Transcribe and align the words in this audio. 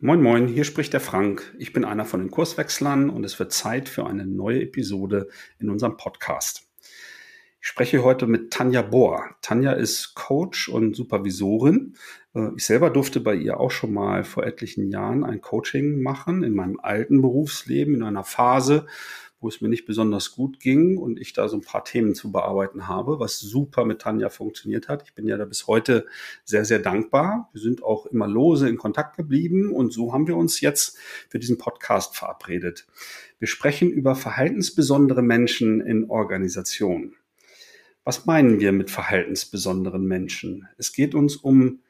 Moin 0.00 0.22
Moin, 0.22 0.46
hier 0.46 0.62
spricht 0.62 0.92
der 0.92 1.00
Frank. 1.00 1.52
Ich 1.58 1.72
bin 1.72 1.84
einer 1.84 2.04
von 2.04 2.20
den 2.20 2.30
Kurswechslern 2.30 3.10
und 3.10 3.24
es 3.24 3.36
wird 3.40 3.52
Zeit 3.52 3.88
für 3.88 4.06
eine 4.06 4.26
neue 4.26 4.62
Episode 4.62 5.26
in 5.58 5.70
unserem 5.70 5.96
Podcast. 5.96 6.68
Ich 7.60 7.66
spreche 7.66 8.04
heute 8.04 8.28
mit 8.28 8.52
Tanja 8.52 8.82
Bohr. 8.82 9.34
Tanja 9.42 9.72
ist 9.72 10.14
Coach 10.14 10.68
und 10.68 10.94
Supervisorin. 10.94 11.96
Äh, 12.32 12.50
ich 12.56 12.64
selber 12.64 12.90
durfte 12.90 13.18
bei 13.18 13.34
ihr 13.34 13.58
auch 13.58 13.72
schon 13.72 13.92
mal 13.92 14.22
vor 14.22 14.46
etlichen 14.46 14.88
Jahren 14.88 15.24
ein 15.24 15.40
Coaching 15.40 16.00
machen 16.00 16.44
in 16.44 16.54
meinem 16.54 16.78
alten 16.78 17.20
Berufsleben 17.20 17.96
in 17.96 18.04
einer 18.04 18.22
Phase, 18.22 18.86
wo 19.40 19.48
es 19.48 19.60
mir 19.60 19.68
nicht 19.68 19.86
besonders 19.86 20.32
gut 20.32 20.58
ging 20.60 20.98
und 20.98 21.20
ich 21.20 21.32
da 21.32 21.48
so 21.48 21.56
ein 21.56 21.62
paar 21.62 21.84
Themen 21.84 22.14
zu 22.14 22.32
bearbeiten 22.32 22.88
habe, 22.88 23.20
was 23.20 23.38
super 23.38 23.84
mit 23.84 24.00
Tanja 24.00 24.30
funktioniert 24.30 24.88
hat. 24.88 25.04
Ich 25.04 25.14
bin 25.14 25.26
ja 25.26 25.36
da 25.36 25.44
bis 25.44 25.66
heute 25.66 26.06
sehr, 26.44 26.64
sehr 26.64 26.80
dankbar. 26.80 27.48
Wir 27.52 27.62
sind 27.62 27.82
auch 27.82 28.06
immer 28.06 28.26
lose 28.26 28.68
in 28.68 28.76
Kontakt 28.76 29.16
geblieben 29.16 29.72
und 29.72 29.92
so 29.92 30.12
haben 30.12 30.26
wir 30.26 30.36
uns 30.36 30.60
jetzt 30.60 30.98
für 31.28 31.38
diesen 31.38 31.58
Podcast 31.58 32.16
verabredet. 32.16 32.86
Wir 33.38 33.48
sprechen 33.48 33.90
über 33.90 34.16
verhaltensbesondere 34.16 35.22
Menschen 35.22 35.80
in 35.80 36.10
Organisationen. 36.10 37.14
Was 38.02 38.26
meinen 38.26 38.58
wir 38.58 38.72
mit 38.72 38.90
verhaltensbesonderen 38.90 40.04
Menschen? 40.04 40.66
Es 40.78 40.92
geht 40.92 41.14
uns 41.14 41.36
um 41.36 41.80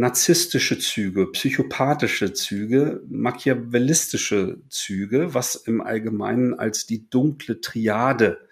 narzisstische 0.00 0.78
Züge, 0.78 1.26
psychopathische 1.26 2.32
Züge, 2.32 3.02
machiavellistische 3.10 4.62
Züge, 4.70 5.34
was 5.34 5.56
im 5.56 5.82
Allgemeinen 5.82 6.54
als 6.54 6.86
die 6.86 7.10
dunkle 7.10 7.60
Triade 7.60 8.48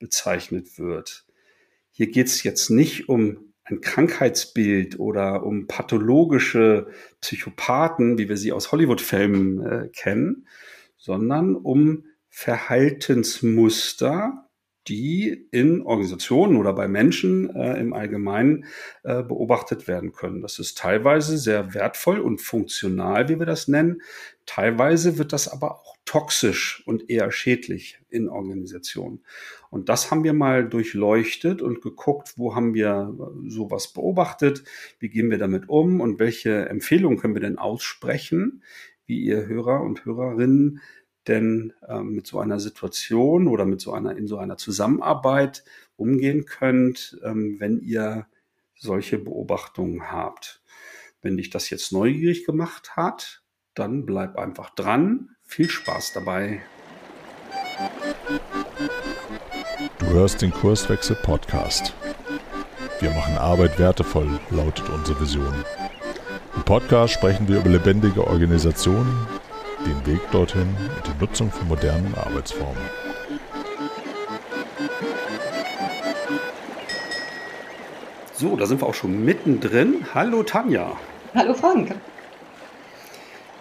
bezeichnet 0.00 0.80
wird. 0.80 1.26
Hier 1.92 2.10
geht 2.10 2.26
es 2.26 2.42
jetzt 2.42 2.70
nicht 2.70 3.08
um 3.08 3.52
ein 3.62 3.80
Krankheitsbild 3.80 4.98
oder 4.98 5.44
um 5.44 5.68
pathologische 5.68 6.88
Psychopathen, 7.20 8.18
wie 8.18 8.28
wir 8.28 8.36
sie 8.36 8.50
aus 8.50 8.72
Hollywood-Filmen 8.72 9.64
äh, 9.64 9.88
kennen, 9.94 10.48
sondern 10.96 11.54
um 11.54 12.06
Verhaltensmuster, 12.28 14.49
die 14.88 15.46
in 15.50 15.82
Organisationen 15.82 16.56
oder 16.56 16.72
bei 16.72 16.88
Menschen 16.88 17.54
äh, 17.54 17.78
im 17.78 17.92
Allgemeinen 17.92 18.64
äh, 19.02 19.22
beobachtet 19.22 19.86
werden 19.86 20.12
können. 20.12 20.40
Das 20.40 20.58
ist 20.58 20.78
teilweise 20.78 21.38
sehr 21.38 21.74
wertvoll 21.74 22.18
und 22.18 22.40
funktional, 22.40 23.28
wie 23.28 23.38
wir 23.38 23.46
das 23.46 23.68
nennen. 23.68 24.00
Teilweise 24.46 25.18
wird 25.18 25.32
das 25.32 25.48
aber 25.48 25.80
auch 25.80 25.96
toxisch 26.04 26.82
und 26.86 27.08
eher 27.10 27.30
schädlich 27.30 28.00
in 28.08 28.28
Organisationen. 28.28 29.22
Und 29.68 29.88
das 29.88 30.10
haben 30.10 30.24
wir 30.24 30.32
mal 30.32 30.68
durchleuchtet 30.68 31.62
und 31.62 31.82
geguckt, 31.82 32.34
wo 32.36 32.54
haben 32.54 32.74
wir 32.74 33.14
äh, 33.16 33.50
sowas 33.50 33.92
beobachtet, 33.92 34.64
wie 34.98 35.10
gehen 35.10 35.30
wir 35.30 35.38
damit 35.38 35.68
um 35.68 36.00
und 36.00 36.18
welche 36.18 36.68
Empfehlungen 36.68 37.18
können 37.18 37.34
wir 37.34 37.42
denn 37.42 37.58
aussprechen, 37.58 38.62
wie 39.06 39.20
ihr 39.20 39.46
Hörer 39.46 39.82
und 39.82 40.04
Hörerinnen 40.04 40.80
denn 41.30 41.72
ähm, 41.88 42.10
mit 42.10 42.26
so 42.26 42.40
einer 42.40 42.60
Situation 42.60 43.48
oder 43.48 43.64
mit 43.64 43.80
so 43.80 43.92
einer 43.92 44.16
in 44.16 44.26
so 44.26 44.36
einer 44.36 44.56
Zusammenarbeit 44.56 45.64
umgehen 45.96 46.44
könnt, 46.44 47.18
ähm, 47.24 47.56
wenn 47.60 47.80
ihr 47.80 48.26
solche 48.74 49.18
Beobachtungen 49.18 50.10
habt. 50.10 50.60
Wenn 51.22 51.36
dich 51.36 51.50
das 51.50 51.70
jetzt 51.70 51.92
neugierig 51.92 52.44
gemacht 52.44 52.96
hat, 52.96 53.42
dann 53.74 54.06
bleib 54.06 54.36
einfach 54.36 54.70
dran. 54.70 55.36
Viel 55.42 55.70
Spaß 55.70 56.14
dabei. 56.14 56.62
Du 59.98 60.06
hörst 60.06 60.42
den 60.42 60.50
Kurswechsel 60.50 61.16
Podcast. 61.16 61.94
Wir 63.00 63.10
machen 63.10 63.36
Arbeit 63.36 63.78
wertevoll, 63.78 64.40
lautet 64.50 64.88
unsere 64.88 65.20
Vision. 65.20 65.54
Im 66.56 66.62
Podcast 66.64 67.14
sprechen 67.14 67.46
wir 67.48 67.60
über 67.60 67.70
lebendige 67.70 68.26
Organisationen, 68.26 69.26
den 69.86 70.06
Weg 70.06 70.20
dorthin 70.30 70.68
und 70.78 71.06
die 71.06 71.20
Nutzung 71.20 71.50
von 71.50 71.68
modernen 71.68 72.14
Arbeitsformen. 72.14 72.82
So, 78.34 78.56
da 78.56 78.66
sind 78.66 78.80
wir 78.80 78.86
auch 78.86 78.94
schon 78.94 79.24
mittendrin. 79.24 80.06
Hallo 80.14 80.42
Tanja. 80.42 80.96
Hallo 81.34 81.54
Frank. 81.54 81.94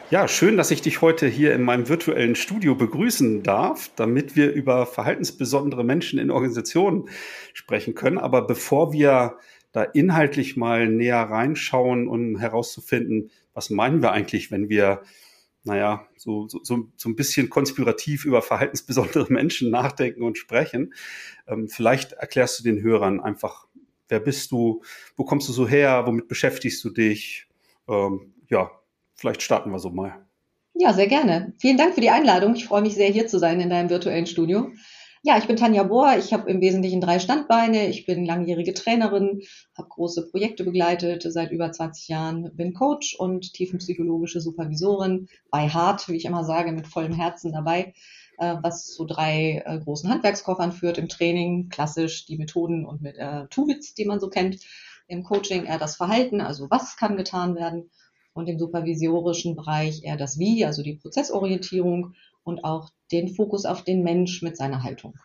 Ja, 0.10 0.28
schön, 0.28 0.58
dass 0.58 0.72
ich 0.72 0.82
dich 0.82 1.02
heute 1.02 1.28
hier 1.28 1.54
in 1.54 1.62
meinem 1.62 1.88
virtuellen 1.88 2.36
Studio 2.36 2.74
begrüßen 2.74 3.44
darf, 3.44 3.92
damit 3.96 4.36
wir 4.36 4.52
über 4.52 4.88
verhaltensbesondere 4.88 5.84
Menschen 5.84 6.18
in 6.18 6.32
Organisationen 6.32 7.10
sprechen 7.54 7.94
können. 7.94 8.18
Aber 8.18 8.48
bevor 8.48 8.92
wir 8.92 9.38
da 9.72 9.84
inhaltlich 9.84 10.58
mal 10.58 10.88
näher 10.88 11.22
reinschauen, 11.22 12.08
um 12.08 12.40
herauszufinden, 12.40 13.30
was 13.54 13.70
meinen 13.70 14.02
wir 14.02 14.12
eigentlich, 14.12 14.50
wenn 14.50 14.68
wir 14.68 15.04
naja, 15.64 16.08
so, 16.18 16.48
so, 16.48 16.60
so, 16.64 17.10
ein 17.10 17.16
bisschen 17.16 17.50
konspirativ 17.50 18.26
über 18.26 18.42
verhaltensbesondere 18.42 19.28
Menschen 19.30 19.70
nachdenken 19.70 20.24
und 20.24 20.38
sprechen. 20.38 20.94
Ähm, 21.48 21.68
vielleicht 21.68 22.14
erklärst 22.14 22.60
du 22.60 22.64
den 22.64 22.82
Hörern 22.82 23.20
einfach, 23.20 23.68
wer 24.08 24.20
bist 24.20 24.52
du, 24.52 24.82
wo 25.16 25.24
kommst 25.26 25.50
du 25.50 25.54
so 25.54 25.68
her, 25.68 26.04
womit 26.06 26.28
beschäftigst 26.28 26.84
du 26.84 26.90
dich? 26.90 27.48
Ähm, 27.88 28.34
ja, 28.50 28.72
vielleicht 29.16 29.42
starten 29.42 29.72
wir 29.72 29.80
so 29.80 29.90
mal. 29.90 30.26
Ja, 30.74 30.94
sehr 30.94 31.08
gerne. 31.08 31.54
Vielen 31.60 31.78
Dank 31.78 31.94
für 31.94 32.02
die 32.02 32.10
Einladung. 32.10 32.56
Ich 32.56 32.66
freue 32.66 32.82
mich 32.82 32.96
sehr, 32.96 33.10
hier 33.10 33.28
zu 33.28 33.38
sein 33.38 33.60
in 33.60 33.70
deinem 33.70 33.90
virtuellen 33.90 34.28
Studio. 34.28 34.72
Ja, 35.22 35.38
ich 35.38 35.48
bin 35.48 35.58
Tanja 35.58 35.84
Bohr. 35.84 36.16
Ich 36.18 36.32
habe 36.32 36.50
im 36.50 36.62
Wesentlichen 36.62 37.02
drei 37.02 37.20
Standbeine. 37.20 37.90
Ich 37.90 38.06
bin 38.06 38.26
langjährige 38.26 38.74
Trainerin, 38.74 39.42
habe 39.78 39.90
große 39.90 40.30
Projekte 40.30 40.64
begleitet 40.64 41.24
seit 41.28 41.52
über 41.52 41.70
20 41.74 42.08
Jahren, 42.08 42.56
bin 42.56 42.74
Coach 42.74 43.16
und 43.16 43.52
tiefenpsychologische 43.52 44.40
Supervisorin 44.40 45.28
bei 45.52 45.68
Hart, 45.68 46.08
wie 46.08 46.16
ich 46.16 46.24
immer 46.24 46.46
sage, 46.46 46.72
mit 46.72 46.88
vollem 46.88 47.12
Herzen 47.12 47.52
dabei, 47.52 47.94
äh, 48.38 48.56
was 48.62 48.86
zu 48.86 49.04
drei 49.04 49.62
äh, 49.66 49.80
großen 49.80 50.10
Handwerkskoffern 50.10 50.72
führt 50.72 50.98
im 50.98 51.10
Training. 51.10 51.68
Klassisch 51.68 52.26
die 52.26 52.38
Methoden 52.38 52.86
und 52.86 53.02
mit 53.02 53.18
äh, 53.18 53.48
Tools, 53.50 53.94
die 53.94 54.06
man 54.06 54.22
so 54.22 54.30
kennt. 54.30 54.60
Im 55.08 55.24
Coaching 55.24 55.66
eher 55.66 55.80
das 55.80 55.98
Verhalten, 55.98 56.40
also 56.40 56.70
was 56.70 56.96
kann 56.96 57.18
getan 57.18 57.56
werden. 57.56 57.90
Und 58.40 58.48
im 58.48 58.58
supervisorischen 58.58 59.58
Bereich 59.58 60.02
eher 60.04 60.16
das 60.16 60.40
Wie, 60.40 60.66
also 60.66 60.82
die 60.82 60.96
Prozessorientierung 60.96 62.14
und 62.46 62.64
auch 62.64 62.90
den 63.12 63.28
Fokus 63.28 63.66
auf 63.66 63.84
den 63.84 64.02
Mensch 64.02 64.42
mit 64.42 64.56
seiner 64.56 64.82
Haltung. 64.82 65.16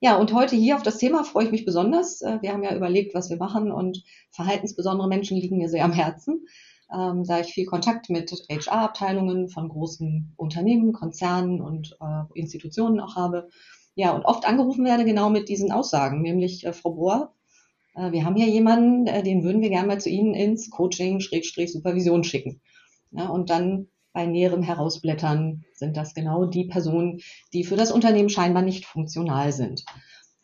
Ja, 0.00 0.16
und 0.16 0.32
heute 0.32 0.56
hier 0.56 0.74
auf 0.74 0.82
das 0.82 0.98
Thema 0.98 1.22
freue 1.22 1.44
ich 1.44 1.52
mich 1.52 1.64
besonders. 1.64 2.20
Äh, 2.22 2.38
wir 2.40 2.52
haben 2.52 2.64
ja 2.64 2.74
überlegt, 2.74 3.14
was 3.14 3.30
wir 3.30 3.36
machen 3.36 3.70
und 3.70 4.02
verhaltensbesondere 4.32 5.06
Menschen 5.06 5.36
liegen 5.36 5.58
mir 5.58 5.68
sehr 5.68 5.84
am 5.84 5.92
Herzen, 5.92 6.46
ähm, 6.92 7.22
da 7.22 7.38
ich 7.38 7.52
viel 7.52 7.66
Kontakt 7.66 8.10
mit 8.10 8.32
HR-Abteilungen 8.50 9.48
von 9.48 9.68
großen 9.68 10.34
Unternehmen, 10.36 10.92
Konzernen 10.92 11.60
und 11.60 11.96
äh, 12.00 12.22
Institutionen 12.34 12.98
auch 12.98 13.14
habe. 13.14 13.48
Ja, 13.94 14.12
und 14.12 14.24
oft 14.24 14.44
angerufen 14.44 14.84
werde 14.84 15.04
genau 15.04 15.30
mit 15.30 15.48
diesen 15.48 15.70
Aussagen, 15.70 16.22
nämlich 16.22 16.66
äh, 16.66 16.72
Frau 16.72 16.90
Bohr, 16.94 17.32
wir 18.12 18.24
haben 18.24 18.36
hier 18.36 18.48
jemanden, 18.48 19.06
äh, 19.06 19.22
den 19.22 19.42
würden 19.42 19.60
wir 19.60 19.70
gerne 19.70 19.88
mal 19.88 20.00
zu 20.00 20.08
Ihnen 20.08 20.34
ins 20.34 20.70
Coaching, 20.70 21.20
Schrägstrich, 21.20 21.72
Supervision 21.72 22.24
schicken. 22.24 22.60
Ja, 23.10 23.28
und 23.28 23.50
dann 23.50 23.88
bei 24.12 24.26
näherem 24.26 24.62
Herausblättern 24.62 25.64
sind 25.74 25.96
das 25.96 26.14
genau 26.14 26.44
die 26.44 26.64
Personen, 26.64 27.20
die 27.52 27.64
für 27.64 27.76
das 27.76 27.92
Unternehmen 27.92 28.28
scheinbar 28.28 28.62
nicht 28.62 28.84
funktional 28.84 29.52
sind. 29.52 29.84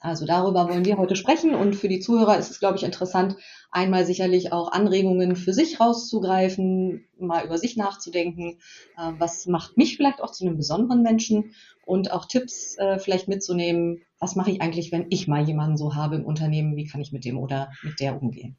Also 0.04 0.26
darüber 0.26 0.68
wollen 0.68 0.84
wir 0.84 0.98
heute 0.98 1.16
sprechen 1.16 1.54
und 1.54 1.74
für 1.74 1.88
die 1.88 1.98
Zuhörer 1.98 2.36
ist 2.36 2.50
es, 2.50 2.60
glaube 2.60 2.76
ich, 2.76 2.82
interessant, 2.82 3.36
einmal 3.70 4.04
sicherlich 4.04 4.52
auch 4.52 4.70
Anregungen 4.70 5.34
für 5.34 5.54
sich 5.54 5.80
rauszugreifen, 5.80 7.06
mal 7.18 7.46
über 7.46 7.56
sich 7.56 7.78
nachzudenken, 7.78 8.58
äh, 8.98 9.12
was 9.18 9.46
macht 9.46 9.78
mich 9.78 9.96
vielleicht 9.96 10.20
auch 10.20 10.30
zu 10.30 10.44
einem 10.44 10.58
besonderen 10.58 11.00
Menschen 11.00 11.54
und 11.86 12.12
auch 12.12 12.26
Tipps 12.26 12.76
äh, 12.76 12.98
vielleicht 12.98 13.28
mitzunehmen, 13.28 14.02
was 14.18 14.36
mache 14.36 14.50
ich 14.50 14.60
eigentlich, 14.60 14.92
wenn 14.92 15.06
ich 15.08 15.26
mal 15.26 15.48
jemanden 15.48 15.78
so 15.78 15.94
habe 15.94 16.16
im 16.16 16.26
Unternehmen, 16.26 16.76
wie 16.76 16.86
kann 16.86 17.00
ich 17.00 17.10
mit 17.10 17.24
dem 17.24 17.38
oder 17.38 17.72
mit 17.82 17.98
der 17.98 18.20
umgehen. 18.20 18.58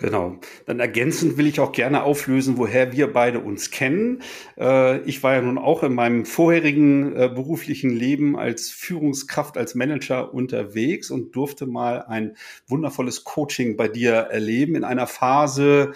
Genau. 0.00 0.38
Dann 0.64 0.80
ergänzend 0.80 1.36
will 1.36 1.46
ich 1.46 1.60
auch 1.60 1.72
gerne 1.72 2.04
auflösen, 2.04 2.56
woher 2.56 2.90
wir 2.92 3.12
beide 3.12 3.38
uns 3.40 3.70
kennen. 3.70 4.22
Äh, 4.58 5.02
ich 5.02 5.22
war 5.22 5.34
ja 5.34 5.42
nun 5.42 5.58
auch 5.58 5.82
in 5.82 5.94
meinem 5.94 6.24
vorherigen 6.24 7.14
äh, 7.14 7.28
beruflichen 7.28 7.90
Leben 7.90 8.34
als 8.34 8.70
Führungskraft, 8.70 9.58
als 9.58 9.74
Manager 9.74 10.32
unterwegs 10.32 11.10
und 11.10 11.36
durfte 11.36 11.66
mal 11.66 12.02
ein 12.04 12.34
wundervolles 12.66 13.24
Coaching 13.24 13.76
bei 13.76 13.88
dir 13.88 14.12
erleben 14.12 14.74
in 14.74 14.84
einer 14.84 15.06
Phase, 15.06 15.92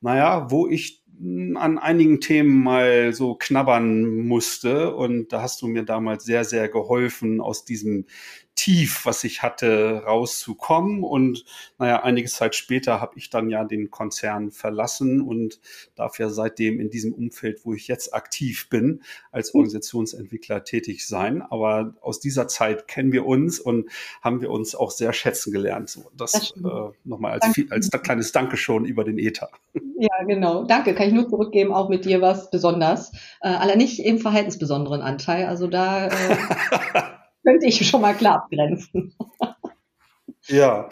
naja, 0.00 0.46
wo 0.52 0.68
ich 0.68 1.02
an 1.20 1.78
einigen 1.78 2.20
Themen 2.20 2.62
mal 2.62 3.12
so 3.12 3.34
knabbern 3.34 4.26
musste 4.26 4.94
und 4.94 5.32
da 5.32 5.42
hast 5.42 5.60
du 5.60 5.66
mir 5.66 5.82
damals 5.82 6.24
sehr, 6.24 6.44
sehr 6.44 6.68
geholfen, 6.68 7.40
aus 7.40 7.64
diesem 7.64 8.06
Tief, 8.60 9.06
was 9.06 9.24
ich 9.24 9.42
hatte, 9.42 10.02
rauszukommen. 10.04 11.04
Und 11.04 11.44
naja, 11.78 12.02
einige 12.02 12.28
Zeit 12.28 12.54
später 12.54 13.00
habe 13.00 13.16
ich 13.16 13.30
dann 13.30 13.48
ja 13.48 13.64
den 13.64 13.90
Konzern 13.90 14.50
verlassen 14.50 15.20
und 15.20 15.60
darf 15.94 16.18
ja 16.18 16.28
seitdem 16.28 16.80
in 16.80 16.90
diesem 16.90 17.14
Umfeld, 17.14 17.64
wo 17.64 17.72
ich 17.72 17.88
jetzt 17.88 18.12
aktiv 18.12 18.68
bin, 18.68 19.02
als. 19.30 19.54
Organisationsentwickler 19.60 20.64
tätig 20.64 21.06
sein. 21.06 21.42
Aber 21.42 21.94
aus 22.00 22.20
dieser 22.20 22.48
Zeit 22.48 22.88
kennen 22.88 23.12
wir 23.12 23.26
uns 23.26 23.60
und 23.60 23.90
haben 24.20 24.40
wir 24.40 24.50
uns 24.50 24.74
auch 24.74 24.90
sehr 24.90 25.12
schätzen 25.12 25.52
gelernt. 25.52 25.88
So, 25.88 26.10
das, 26.16 26.32
das 26.32 26.52
äh, 26.56 26.90
nochmal 27.04 27.38
als, 27.40 27.54
als 27.70 27.90
kleines 27.90 28.32
Dankeschön 28.32 28.84
über 28.84 29.04
den 29.04 29.18
Ether. 29.18 29.50
Ja, 29.98 30.24
genau. 30.26 30.64
Danke. 30.64 30.94
Kann 30.94 31.08
ich 31.08 31.14
nur 31.14 31.28
zurückgeben. 31.28 31.72
Auch 31.72 31.88
mit 31.88 32.04
dir 32.04 32.20
was 32.20 32.50
besonders. 32.50 33.12
Äh, 33.40 33.48
aller 33.48 33.76
nicht 33.76 34.00
im 34.00 34.18
verhaltensbesonderen 34.18 35.02
Anteil. 35.02 35.46
Also 35.46 35.66
da 35.66 36.08
äh, 36.08 36.10
könnte 37.44 37.66
ich 37.66 37.86
schon 37.86 38.00
mal 38.00 38.14
klar 38.14 38.36
abgrenzen. 38.42 39.14
ja. 40.46 40.88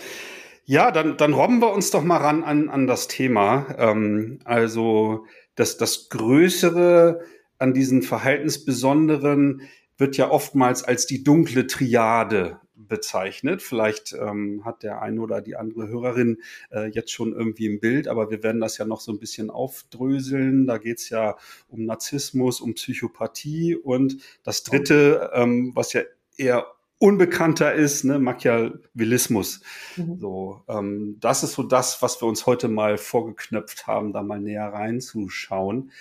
Ja, 0.65 0.91
dann, 0.91 1.17
dann 1.17 1.33
robben 1.33 1.63
wir 1.63 1.73
uns 1.73 1.91
doch 1.91 2.03
mal 2.05 2.19
ran 2.19 2.45
an, 2.45 2.69
an 2.69 2.87
das 2.87 3.09
Thema. 3.09 3.75
Ähm, 3.79 4.41
also 4.45 5.25
das, 5.55 5.79
das 5.79 6.11
Größere 6.11 7.21
an 7.59 7.73
diesen 7.73 8.03
Verhaltensbesonderen 8.03 9.63
wird 9.97 10.17
ja 10.17 10.31
oftmals 10.31 10.85
als 10.85 11.07
die 11.07 11.25
dunkle 11.25 11.67
Triade 11.67 12.61
bezeichnet. 12.75 13.63
Vielleicht 13.63 14.13
ähm, 14.13 14.65
hat 14.65 14.83
der 14.83 15.03
eine 15.03 15.21
oder 15.21 15.41
die 15.41 15.57
andere 15.57 15.89
Hörerin 15.89 16.39
äh, 16.71 16.87
jetzt 16.87 17.11
schon 17.11 17.33
irgendwie 17.33 17.67
im 17.67 17.81
Bild, 17.81 18.07
aber 18.07 18.31
wir 18.31 18.43
werden 18.43 18.61
das 18.61 18.79
ja 18.79 18.85
noch 18.85 19.01
so 19.01 19.11
ein 19.13 19.19
bisschen 19.19 19.51
aufdröseln. 19.51 20.67
Da 20.67 20.79
geht 20.79 20.99
es 20.99 21.11
ja 21.11 21.37
um 21.69 21.85
Narzissmus, 21.85 22.61
um 22.61 22.75
Psychopathie 22.75 23.75
und 23.75 24.19
das 24.45 24.63
dritte, 24.63 25.31
ähm, 25.35 25.73
was 25.75 25.93
ja 25.93 26.03
eher 26.39 26.67
unbekannter 26.99 27.75
ist, 27.75 28.05
ne, 28.05 28.19
Machiavellismus. 28.19 29.61
Mhm. 29.97 30.19
So, 30.19 30.63
ähm, 30.69 31.17
das 31.21 31.43
ist 31.43 31.53
so 31.53 31.63
das, 31.63 32.03
was 32.03 32.21
wir 32.21 32.29
uns 32.29 32.47
heute 32.47 32.69
mal 32.69 32.99
vorgeknöpft 32.99 33.87
haben, 33.87 34.13
da 34.13 34.23
mal 34.23 34.41
näher 34.41 34.73
reinzuschauen. 34.73 35.93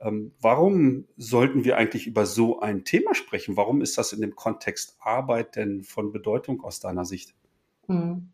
Ähm, 0.00 0.32
warum 0.40 1.06
sollten 1.16 1.64
wir 1.64 1.76
eigentlich 1.76 2.06
über 2.06 2.26
so 2.26 2.60
ein 2.60 2.84
Thema 2.84 3.14
sprechen? 3.14 3.56
Warum 3.56 3.80
ist 3.80 3.96
das 3.98 4.12
in 4.12 4.20
dem 4.20 4.34
Kontext 4.34 4.96
Arbeit 5.00 5.56
denn 5.56 5.84
von 5.84 6.12
Bedeutung 6.12 6.62
aus 6.62 6.80
deiner 6.80 7.04
Sicht? 7.04 7.34
Mhm. 7.86 8.31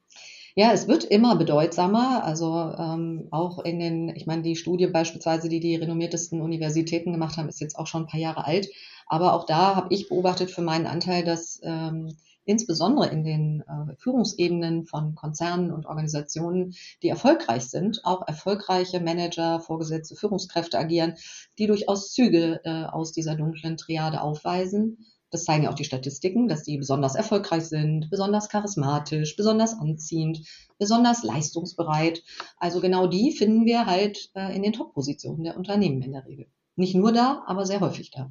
Ja, 0.58 0.72
es 0.72 0.88
wird 0.88 1.04
immer 1.04 1.36
bedeutsamer. 1.36 2.24
Also 2.24 2.74
ähm, 2.76 3.28
auch 3.30 3.60
in 3.60 3.78
den, 3.78 4.08
ich 4.08 4.26
meine, 4.26 4.42
die 4.42 4.56
Studie 4.56 4.88
beispielsweise, 4.88 5.48
die 5.48 5.60
die 5.60 5.76
renommiertesten 5.76 6.40
Universitäten 6.40 7.12
gemacht 7.12 7.36
haben, 7.36 7.48
ist 7.48 7.60
jetzt 7.60 7.78
auch 7.78 7.86
schon 7.86 8.02
ein 8.02 8.06
paar 8.08 8.18
Jahre 8.18 8.44
alt. 8.44 8.68
Aber 9.06 9.34
auch 9.34 9.46
da 9.46 9.76
habe 9.76 9.94
ich 9.94 10.08
beobachtet 10.08 10.50
für 10.50 10.62
meinen 10.62 10.88
Anteil, 10.88 11.22
dass 11.22 11.60
ähm, 11.62 12.16
insbesondere 12.44 13.06
in 13.06 13.22
den 13.22 13.60
äh, 13.68 13.94
Führungsebenen 13.98 14.84
von 14.84 15.14
Konzernen 15.14 15.70
und 15.70 15.86
Organisationen, 15.86 16.74
die 17.04 17.08
erfolgreich 17.08 17.70
sind, 17.70 18.00
auch 18.02 18.26
erfolgreiche 18.26 18.98
Manager, 18.98 19.60
Vorgesetzte, 19.60 20.16
Führungskräfte 20.16 20.76
agieren, 20.76 21.14
die 21.60 21.68
durchaus 21.68 22.10
Züge 22.10 22.60
äh, 22.64 22.86
aus 22.86 23.12
dieser 23.12 23.36
dunklen 23.36 23.76
Triade 23.76 24.20
aufweisen. 24.22 25.06
Das 25.30 25.44
zeigen 25.44 25.64
ja 25.64 25.70
auch 25.70 25.74
die 25.74 25.84
Statistiken, 25.84 26.48
dass 26.48 26.62
die 26.62 26.78
besonders 26.78 27.14
erfolgreich 27.14 27.64
sind, 27.64 28.08
besonders 28.10 28.48
charismatisch, 28.48 29.36
besonders 29.36 29.74
anziehend, 29.78 30.40
besonders 30.78 31.22
leistungsbereit. 31.22 32.22
Also 32.56 32.80
genau 32.80 33.06
die 33.06 33.32
finden 33.32 33.66
wir 33.66 33.86
halt 33.86 34.30
äh, 34.34 34.54
in 34.56 34.62
den 34.62 34.72
Top-Positionen 34.72 35.44
der 35.44 35.56
Unternehmen 35.56 36.02
in 36.02 36.12
der 36.12 36.26
Regel. 36.26 36.46
Nicht 36.76 36.94
nur 36.94 37.12
da, 37.12 37.42
aber 37.46 37.66
sehr 37.66 37.80
häufig 37.80 38.10
da. 38.10 38.30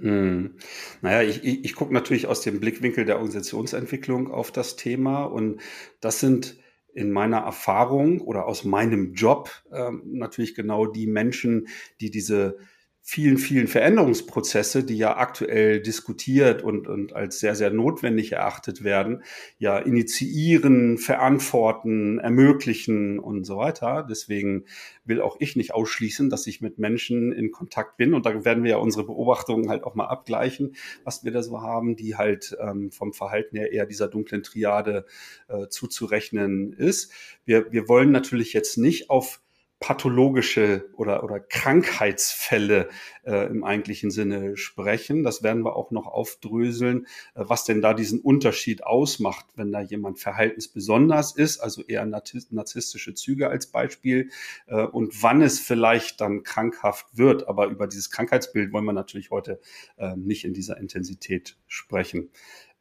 Hm. 0.00 0.56
Naja, 1.02 1.28
ich, 1.28 1.44
ich, 1.44 1.64
ich 1.64 1.74
gucke 1.74 1.94
natürlich 1.94 2.26
aus 2.26 2.40
dem 2.40 2.58
Blickwinkel 2.58 3.04
der 3.04 3.16
Organisationsentwicklung 3.16 4.32
auf 4.32 4.50
das 4.50 4.76
Thema 4.76 5.24
und 5.24 5.60
das 6.00 6.20
sind 6.20 6.56
in 6.94 7.10
meiner 7.10 7.38
Erfahrung 7.38 8.20
oder 8.20 8.46
aus 8.46 8.64
meinem 8.64 9.14
Job 9.14 9.50
ähm, 9.72 10.02
natürlich 10.04 10.54
genau 10.54 10.86
die 10.86 11.06
Menschen, 11.06 11.68
die 12.00 12.10
diese 12.10 12.58
vielen, 13.06 13.36
vielen 13.36 13.68
Veränderungsprozesse, 13.68 14.82
die 14.82 14.96
ja 14.96 15.18
aktuell 15.18 15.82
diskutiert 15.82 16.62
und, 16.62 16.88
und 16.88 17.12
als 17.12 17.38
sehr, 17.38 17.54
sehr 17.54 17.70
notwendig 17.70 18.32
erachtet 18.32 18.82
werden, 18.82 19.22
ja 19.58 19.78
initiieren, 19.78 20.96
verantworten, 20.96 22.18
ermöglichen 22.18 23.18
und 23.18 23.44
so 23.44 23.58
weiter. 23.58 24.06
Deswegen 24.08 24.64
will 25.04 25.20
auch 25.20 25.36
ich 25.38 25.54
nicht 25.54 25.74
ausschließen, 25.74 26.30
dass 26.30 26.46
ich 26.46 26.62
mit 26.62 26.78
Menschen 26.78 27.30
in 27.32 27.52
Kontakt 27.52 27.98
bin. 27.98 28.14
Und 28.14 28.24
da 28.24 28.42
werden 28.46 28.64
wir 28.64 28.70
ja 28.70 28.76
unsere 28.78 29.04
Beobachtungen 29.04 29.68
halt 29.68 29.84
auch 29.84 29.94
mal 29.94 30.06
abgleichen, 30.06 30.74
was 31.04 31.24
wir 31.24 31.30
da 31.30 31.42
so 31.42 31.60
haben, 31.60 31.96
die 31.96 32.16
halt 32.16 32.56
ähm, 32.58 32.90
vom 32.90 33.12
Verhalten 33.12 33.58
her 33.58 33.70
eher 33.70 33.84
dieser 33.84 34.08
dunklen 34.08 34.42
Triade 34.42 35.04
äh, 35.48 35.68
zuzurechnen 35.68 36.72
ist. 36.72 37.12
Wir, 37.44 37.70
wir 37.70 37.86
wollen 37.86 38.12
natürlich 38.12 38.54
jetzt 38.54 38.78
nicht 38.78 39.10
auf 39.10 39.42
pathologische 39.80 40.88
oder, 40.94 41.24
oder 41.24 41.40
Krankheitsfälle 41.40 42.88
äh, 43.24 43.46
im 43.48 43.64
eigentlichen 43.64 44.10
Sinne 44.10 44.56
sprechen. 44.56 45.24
Das 45.24 45.42
werden 45.42 45.62
wir 45.64 45.76
auch 45.76 45.90
noch 45.90 46.06
aufdröseln, 46.06 47.06
äh, 47.34 47.44
was 47.46 47.64
denn 47.64 47.82
da 47.82 47.92
diesen 47.92 48.20
Unterschied 48.20 48.84
ausmacht, 48.84 49.46
wenn 49.56 49.72
da 49.72 49.80
jemand 49.80 50.20
verhaltensbesonders 50.20 51.36
ist, 51.36 51.60
also 51.60 51.82
eher 51.82 52.06
narzisstische 52.06 53.14
Züge 53.14 53.50
als 53.50 53.66
Beispiel, 53.66 54.30
äh, 54.66 54.84
und 54.84 55.22
wann 55.22 55.42
es 55.42 55.60
vielleicht 55.60 56.20
dann 56.20 56.44
krankhaft 56.44 57.18
wird. 57.18 57.48
Aber 57.48 57.66
über 57.66 57.86
dieses 57.86 58.10
Krankheitsbild 58.10 58.72
wollen 58.72 58.86
wir 58.86 58.92
natürlich 58.92 59.30
heute 59.30 59.60
äh, 59.98 60.16
nicht 60.16 60.44
in 60.44 60.54
dieser 60.54 60.78
Intensität 60.78 61.58
sprechen. 61.66 62.30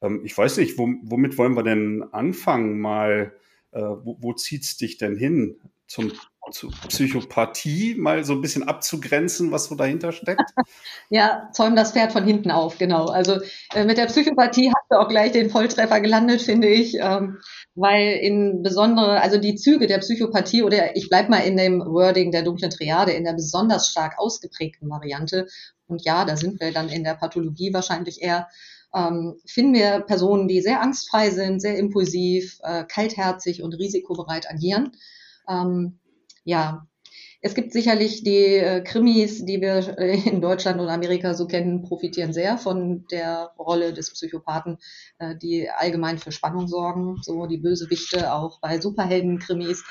Ähm, 0.01 0.21
ich 0.23 0.37
weiß 0.37 0.57
nicht, 0.57 0.77
womit 0.77 1.37
wollen 1.37 1.55
wir 1.55 1.63
denn 1.63 2.03
anfangen 2.11 2.79
mal? 2.79 3.33
Äh, 3.71 3.81
wo, 3.81 4.17
wo 4.19 4.33
zieht's 4.33 4.77
dich 4.77 4.97
denn 4.97 5.15
hin 5.15 5.59
zum 5.87 6.11
zu 6.51 6.69
Psychopathie 6.87 7.95
mal 7.95 8.23
so 8.23 8.33
ein 8.33 8.41
bisschen 8.41 8.63
abzugrenzen, 8.63 9.51
was 9.51 9.65
so 9.65 9.75
dahinter 9.75 10.11
steckt? 10.11 10.41
ja, 11.09 11.49
zäumen 11.53 11.75
das 11.75 11.93
Pferd 11.93 12.11
von 12.11 12.25
hinten 12.25 12.51
auf, 12.51 12.77
genau. 12.77 13.05
Also 13.05 13.39
äh, 13.73 13.85
mit 13.85 13.97
der 13.97 14.07
Psychopathie 14.07 14.69
hast 14.69 14.87
du 14.89 14.97
auch 14.97 15.07
gleich 15.07 15.31
den 15.31 15.49
Volltreffer 15.49 16.01
gelandet, 16.01 16.41
finde 16.41 16.67
ich. 16.67 16.95
Ähm, 16.99 17.39
weil 17.75 18.17
in 18.21 18.61
besondere, 18.61 19.21
also 19.21 19.37
die 19.37 19.55
Züge 19.55 19.87
der 19.87 19.99
Psychopathie 19.99 20.63
oder 20.63 20.95
ich 20.95 21.09
bleib 21.09 21.29
mal 21.29 21.39
in 21.39 21.57
dem 21.57 21.79
Wording 21.79 22.31
der 22.31 22.43
dunklen 22.43 22.71
Triade, 22.71 23.13
in 23.13 23.23
der 23.23 23.33
besonders 23.33 23.89
stark 23.89 24.19
ausgeprägten 24.19 24.89
Variante. 24.89 25.47
Und 25.87 26.03
ja, 26.05 26.25
da 26.25 26.37
sind 26.37 26.59
wir 26.59 26.71
dann 26.71 26.89
in 26.89 27.03
der 27.03 27.15
Pathologie 27.15 27.73
wahrscheinlich 27.73 28.21
eher 28.21 28.47
ähm, 28.95 29.37
finden 29.45 29.73
wir 29.73 30.01
Personen, 30.01 30.47
die 30.47 30.61
sehr 30.61 30.81
angstfrei 30.81 31.31
sind, 31.31 31.61
sehr 31.61 31.77
impulsiv, 31.77 32.59
äh, 32.61 32.83
kaltherzig 32.83 33.63
und 33.63 33.73
risikobereit 33.73 34.49
agieren. 34.49 34.91
Ähm, 35.49 35.99
ja, 36.43 36.87
es 37.45 37.55
gibt 37.55 37.73
sicherlich 37.73 38.23
die 38.23 38.55
äh, 38.55 38.81
Krimis, 38.81 39.43
die 39.43 39.59
wir 39.59 39.97
äh, 39.99 40.17
in 40.29 40.39
Deutschland 40.39 40.79
und 40.79 40.87
Amerika 40.87 41.33
so 41.33 41.45
kennen, 41.45 41.81
profitieren 41.81 42.31
sehr 42.31 42.57
von 42.57 43.05
der 43.11 43.51
Rolle 43.59 43.91
des 43.91 44.13
Psychopathen, 44.13 44.77
äh, 45.19 45.35
die 45.35 45.69
allgemein 45.69 46.19
für 46.19 46.31
Spannung 46.31 46.69
sorgen, 46.69 47.17
so 47.21 47.45
die 47.45 47.57
Bösewichte 47.57 48.33
auch 48.33 48.61
bei 48.61 48.79
Superhelden-Krimis. 48.79 49.83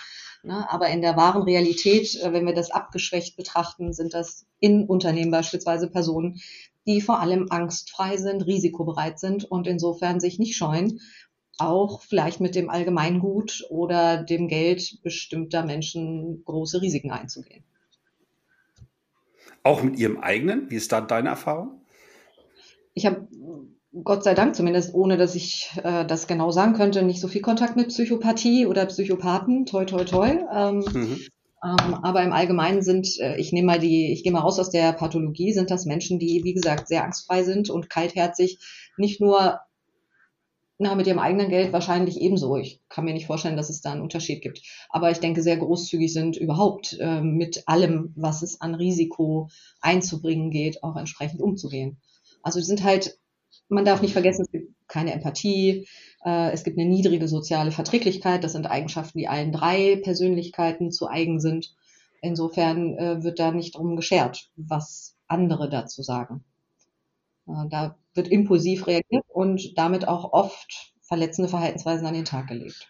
Ne? 0.43 0.67
Aber 0.71 0.89
in 0.89 1.03
der 1.03 1.17
wahren 1.19 1.43
Realität, 1.43 2.17
äh, 2.23 2.33
wenn 2.33 2.47
wir 2.47 2.55
das 2.55 2.71
abgeschwächt 2.71 3.37
betrachten, 3.37 3.93
sind 3.93 4.15
das 4.15 4.47
in 4.59 4.87
Unternehmen 4.87 5.31
beispielsweise 5.31 5.91
Personen, 5.91 6.41
die 6.87 7.03
vor 7.03 7.21
allem 7.21 7.49
angstfrei 7.51 8.17
sind, 8.17 8.47
risikobereit 8.47 9.19
sind 9.19 9.45
und 9.45 9.67
insofern 9.67 10.21
sich 10.21 10.39
nicht 10.39 10.57
scheuen, 10.57 11.01
auch 11.59 12.03
vielleicht 12.03 12.41
mit 12.41 12.55
dem 12.55 12.71
Allgemeingut 12.71 13.65
oder 13.69 14.23
dem 14.23 14.49
Geld 14.49 15.03
bestimmter 15.03 15.65
Menschen 15.65 16.43
große 16.45 16.83
Risiken 16.83 17.11
einzugehen. 17.11 17.65
Auch 19.63 19.83
mit 19.83 19.99
Ihrem 19.99 20.19
eigenen? 20.19 20.71
Wie 20.71 20.77
ist 20.77 20.91
da 20.93 21.01
deine 21.01 21.29
Erfahrung? 21.29 21.83
Ich 22.95 23.07
habe 23.07 23.27
Gott 24.05 24.25
sei 24.25 24.35
Dank 24.35 24.57
zumindest, 24.57 24.95
ohne 24.95 25.17
dass 25.17 25.35
ich 25.35 25.71
äh, 25.83 26.05
das 26.07 26.27
genau 26.27 26.51
sagen 26.51 26.73
könnte, 26.73 27.03
nicht 27.03 27.21
so 27.21 27.29
viel 27.29 27.43
Kontakt 27.43 27.77
mit 27.77 27.89
Psychopathie 27.89 28.67
oder 28.67 28.87
Psychopathen. 28.87 29.67
Toi, 29.67 29.85
toi, 29.85 30.05
toi. 30.05 30.31
Ähm, 30.53 30.79
mhm. 30.79 31.21
ähm, 31.63 31.95
aber 32.03 32.23
im 32.23 32.33
Allgemeinen 32.33 32.83
sind, 32.83 33.21
äh, 33.21 33.37
ich 33.37 33.53
nehme 33.53 33.67
mal 33.67 33.79
die, 33.79 34.11
ich 34.13 34.25
gehe 34.25 34.33
mal 34.33 34.41
raus 34.41 34.59
aus 34.59 34.71
der 34.71 34.93
Pathologie, 34.95 35.53
sind 35.53 35.71
das 35.71 35.85
Menschen, 35.85 36.19
die, 36.19 36.43
wie 36.43 36.55
gesagt, 36.55 36.89
sehr 36.89 37.05
angstfrei 37.05 37.45
sind 37.45 37.69
und 37.69 37.91
kaltherzig 37.91 38.59
nicht 38.97 39.21
nur 39.21 39.61
na, 40.79 40.95
mit 40.95 41.07
ihrem 41.07 41.19
eigenen 41.19 41.49
Geld 41.49 41.73
wahrscheinlich 41.73 42.21
ebenso. 42.21 42.57
Ich 42.57 42.81
kann 42.89 43.05
mir 43.05 43.13
nicht 43.13 43.27
vorstellen, 43.27 43.57
dass 43.57 43.71
es 43.71 43.81
da 43.81 43.93
einen 43.93 44.03
Unterschied 44.03 44.43
gibt. 44.43 44.63
Aber 44.89 45.11
ich 45.11 45.19
denke, 45.19 45.43
sehr 45.43 45.57
großzügig 45.57 46.13
sind 46.13 46.37
überhaupt 46.37 46.97
äh, 46.99 47.21
mit 47.21 47.65
allem, 47.67 48.13
was 48.17 48.43
es 48.43 48.61
an 48.61 48.75
Risiko 48.75 49.49
einzubringen 49.81 50.51
geht, 50.51 50.83
auch 50.83 50.97
entsprechend 50.97 51.41
umzugehen. 51.41 52.01
Also 52.43 52.61
sind 52.61 52.83
halt, 52.83 53.19
man 53.69 53.85
darf 53.85 54.03
nicht 54.03 54.13
vergessen, 54.13 54.43
es 54.43 54.51
gibt 54.51 54.75
keine 54.89 55.13
Empathie, 55.13 55.87
äh, 56.25 56.51
es 56.51 56.65
gibt 56.65 56.79
eine 56.79 56.89
niedrige 56.89 57.29
soziale 57.29 57.71
Verträglichkeit. 57.71 58.43
Das 58.43 58.53
sind 58.53 58.67
Eigenschaften, 58.67 59.19
die 59.19 59.29
allen 59.29 59.53
drei 59.53 60.01
Persönlichkeiten 60.03 60.91
zu 60.91 61.09
eigen 61.09 61.41
sind. 61.41 61.75
Insofern 62.23 62.97
äh, 62.97 63.23
wird 63.23 63.39
da 63.39 63.53
nicht 63.53 63.77
drum 63.77 63.97
geschert, 63.97 64.51
was 64.57 65.17
andere 65.29 65.69
dazu 65.69 66.03
sagen. 66.03 66.45
Äh, 67.47 67.69
da 67.71 67.99
wird 68.15 68.29
impulsiv 68.29 68.87
reagiert 68.87 69.25
und 69.29 69.77
damit 69.79 70.07
auch 70.07 70.33
oft 70.33 70.93
verletzende 71.03 71.49
Verhaltensweisen 71.49 72.07
an 72.07 72.15
den 72.15 72.25
Tag 72.25 72.49
gelegt. 72.49 72.89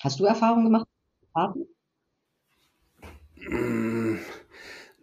Hast 0.00 0.20
du 0.20 0.24
Erfahrungen 0.24 0.64
gemacht 0.64 0.86
mit? 1.54 1.68
Mm, 3.48 4.16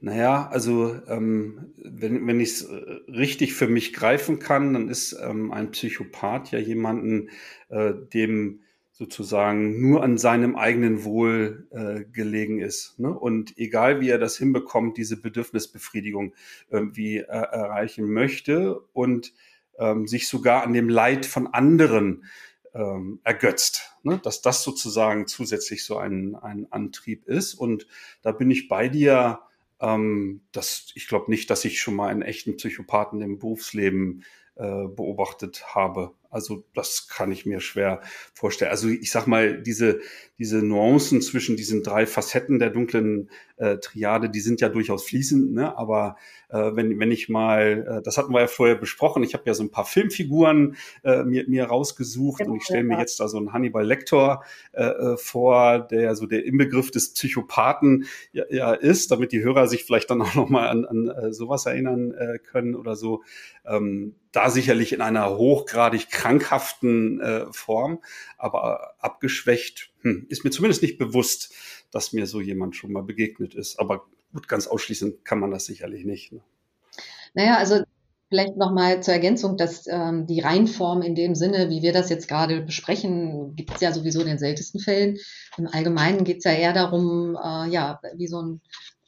naja, 0.02 0.48
also 0.50 0.96
ähm, 1.08 1.74
wenn, 1.78 2.28
wenn 2.28 2.40
ich 2.40 2.50
es 2.50 2.70
richtig 3.08 3.54
für 3.54 3.68
mich 3.68 3.94
greifen 3.94 4.40
kann, 4.40 4.74
dann 4.74 4.90
ist 4.90 5.14
ähm, 5.22 5.52
ein 5.52 5.72
Psychopath 5.72 6.52
ja 6.52 6.60
jemanden, 6.60 7.30
äh, 7.70 7.94
dem 8.14 8.62
sozusagen 8.98 9.82
nur 9.82 10.04
an 10.04 10.18
seinem 10.18 10.56
eigenen 10.56 11.04
Wohl 11.04 11.68
äh, 11.72 12.06
gelegen 12.06 12.62
ist. 12.62 12.98
Ne? 12.98 13.14
Und 13.14 13.58
egal 13.58 14.00
wie 14.00 14.08
er 14.08 14.18
das 14.18 14.38
hinbekommt, 14.38 14.96
diese 14.96 15.20
Bedürfnisbefriedigung 15.20 16.34
irgendwie 16.70 17.18
äh, 17.18 17.24
erreichen 17.26 18.10
möchte 18.14 18.80
und 18.94 19.34
ähm, 19.78 20.08
sich 20.08 20.30
sogar 20.30 20.64
an 20.64 20.72
dem 20.72 20.88
Leid 20.88 21.26
von 21.26 21.48
anderen 21.48 22.24
ähm, 22.74 23.20
ergötzt. 23.26 23.98
Ne? 24.04 24.22
Dass 24.24 24.42
das 24.42 24.64
sozusagen 24.64 25.28
zusätzlich 25.28 25.84
so 25.84 25.98
ein, 25.98 26.36
ein 26.36 26.68
Antrieb 26.72 27.28
ist. 27.28 27.54
Und 27.54 27.88
da 28.22 28.32
bin 28.32 28.50
ich 28.50 28.70
bei 28.70 28.88
dir. 28.88 29.40
Ähm, 29.82 30.40
dass 30.54 30.94
ich 30.96 31.10
glaube 31.10 31.30
nicht, 31.30 31.50
dass 31.50 31.66
ich 31.66 31.82
schon 31.82 31.96
mal 31.96 32.08
einen 32.08 32.22
echten 32.22 32.56
Psychopathen 32.56 33.22
im 33.22 33.40
Berufsleben 33.40 34.24
äh, 34.56 34.88
beobachtet 34.88 35.76
habe. 35.76 36.14
Also 36.30 36.66
das 36.74 37.08
kann 37.08 37.32
ich 37.32 37.46
mir 37.46 37.60
schwer 37.60 38.02
vorstellen. 38.34 38.72
Also 38.72 38.88
ich 38.90 39.12
sag 39.12 39.28
mal, 39.28 39.62
diese, 39.62 40.00
diese 40.38 40.58
Nuancen 40.58 41.22
zwischen 41.22 41.56
diesen 41.56 41.84
drei 41.84 42.06
Facetten 42.06 42.60
der 42.60 42.70
dunklen 42.70 43.30
äh, 43.58 43.78
Triade, 43.78 44.30
die 44.30 44.42
sind 44.42 44.60
ja 44.62 44.70
durchaus 44.70 45.06
fließend, 45.06 45.54
ne? 45.54 45.78
aber 45.78 46.18
äh, 46.50 46.72
wenn, 46.74 47.00
wenn 47.00 47.12
ich 47.12 47.30
mal, 47.30 48.00
äh, 48.00 48.02
das 48.04 48.18
hatten 48.18 48.34
wir 48.34 48.42
ja 48.42 48.48
vorher 48.48 48.76
besprochen, 48.76 49.24
ich 49.24 49.34
habe 49.34 49.44
ja 49.46 49.54
so 49.54 49.64
ein 49.64 49.72
paar 49.72 49.86
Filmfiguren 49.86 50.76
äh, 51.04 51.24
mir, 51.24 51.48
mir 51.48 51.66
rausgesucht 51.66 52.40
genau, 52.40 52.52
und 52.52 52.58
ich 52.58 52.64
stelle 52.64 52.84
mir 52.84 53.00
jetzt 53.00 53.20
da 53.20 53.28
so 53.28 53.38
einen 53.38 53.54
Hannibal 53.54 53.86
Lecter 53.86 54.42
äh, 54.74 54.84
äh, 54.84 55.18
vor, 55.18 55.80
der 55.80 56.16
so 56.16 56.26
der 56.26 56.46
Inbegriff 56.46 56.92
des 56.92 57.14
Psychopathen 57.14 58.06
ja, 58.34 58.44
ja 58.50 58.74
ist, 58.74 59.12
damit 59.12 59.32
die 59.32 59.42
Hörer 59.42 59.68
sich 59.68 59.86
vielleicht 59.86 60.10
dann 60.10 60.22
auch 60.22 60.36
nochmal 60.36 60.68
an, 60.68 60.86
an 60.86 61.08
äh, 61.08 61.34
sowas 61.34 61.66
erinnern 61.66 62.12
äh, 62.12 62.40
können 62.40 62.76
oder 62.76 62.96
so. 62.96 63.24
Ähm, 63.66 64.16
da 64.32 64.50
sicherlich 64.50 64.92
in 64.92 65.02
einer 65.02 65.38
hochgradig 65.38 66.12
krankhaften 66.16 67.20
äh, 67.20 67.46
Form, 67.52 68.00
aber 68.38 68.96
abgeschwächt, 69.00 69.92
hm, 70.02 70.26
ist 70.30 70.46
mir 70.46 70.50
zumindest 70.50 70.82
nicht 70.82 70.98
bewusst, 70.98 71.54
dass 71.92 72.14
mir 72.14 72.26
so 72.26 72.40
jemand 72.40 72.76
schon 72.76 72.94
mal 72.94 73.04
begegnet 73.04 73.54
ist. 73.54 73.80
Aber 73.80 74.06
gut, 74.34 74.48
ganz 74.48 74.66
ausschließen 74.68 75.24
kann 75.24 75.40
man 75.40 75.52
das 75.52 75.66
sicherlich 75.66 76.06
nicht. 76.06 76.32
Ne? 76.32 76.42
Naja, 77.34 77.58
also 77.58 77.84
Vielleicht 78.30 78.58
nochmal 78.58 79.04
zur 79.04 79.14
Ergänzung, 79.14 79.56
dass 79.56 79.86
ähm, 79.88 80.26
die 80.26 80.40
Reinform 80.40 81.04
in 81.04 81.14
dem 81.14 81.36
Sinne, 81.36 81.70
wie 81.70 81.84
wir 81.84 81.94
das 81.94 82.10
jetzt 82.10 82.28
gerade 82.28 82.62
besprechen, 82.62 83.56
gibt 83.56 83.76
es 83.76 83.82
ja 83.82 83.94
sowieso 83.94 84.22
in 84.22 84.26
den 84.26 84.40
seltensten 84.40 84.80
Fällen. 84.80 85.18
Im 85.58 85.68
Allgemeinen 85.68 86.24
geht 86.24 86.40
es 86.40 86.44
ja 86.44 86.52
eher 86.52 86.74
darum, 86.74 87.36
äh, 87.36 87.70
ja, 87.70 88.02
wie 88.16 88.28
so 88.28 88.42
ein 88.42 88.62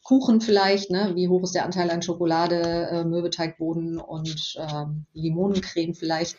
Kuchen 0.07 0.39
vielleicht, 0.39 0.89
ne? 0.89 1.11
wie 1.15 1.27
hoch 1.27 1.43
ist 1.43 1.53
der 1.53 1.65
Anteil 1.65 1.91
an 1.91 2.01
Schokolade, 2.01 2.61
äh, 2.61 3.03
Mürbeteigboden 3.03 3.99
und 3.99 4.55
ähm, 4.57 5.05
Limonencreme 5.11 5.93
vielleicht, 5.95 6.37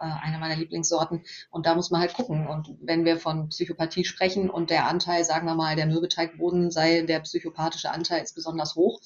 äh, 0.00 0.08
eine 0.22 0.38
meiner 0.38 0.54
Lieblingssorten. 0.54 1.24
Und 1.50 1.66
da 1.66 1.74
muss 1.74 1.90
man 1.90 2.00
halt 2.00 2.14
gucken. 2.14 2.46
Und 2.46 2.76
wenn 2.80 3.04
wir 3.04 3.16
von 3.16 3.48
Psychopathie 3.48 4.04
sprechen 4.04 4.48
und 4.48 4.70
der 4.70 4.86
Anteil, 4.86 5.24
sagen 5.24 5.48
wir 5.48 5.56
mal, 5.56 5.74
der 5.74 5.86
Mürbeteigboden 5.86 6.70
sei 6.70 7.02
der 7.02 7.18
psychopathische 7.18 7.90
Anteil 7.90 8.22
ist 8.22 8.36
besonders 8.36 8.76
hoch, 8.76 9.00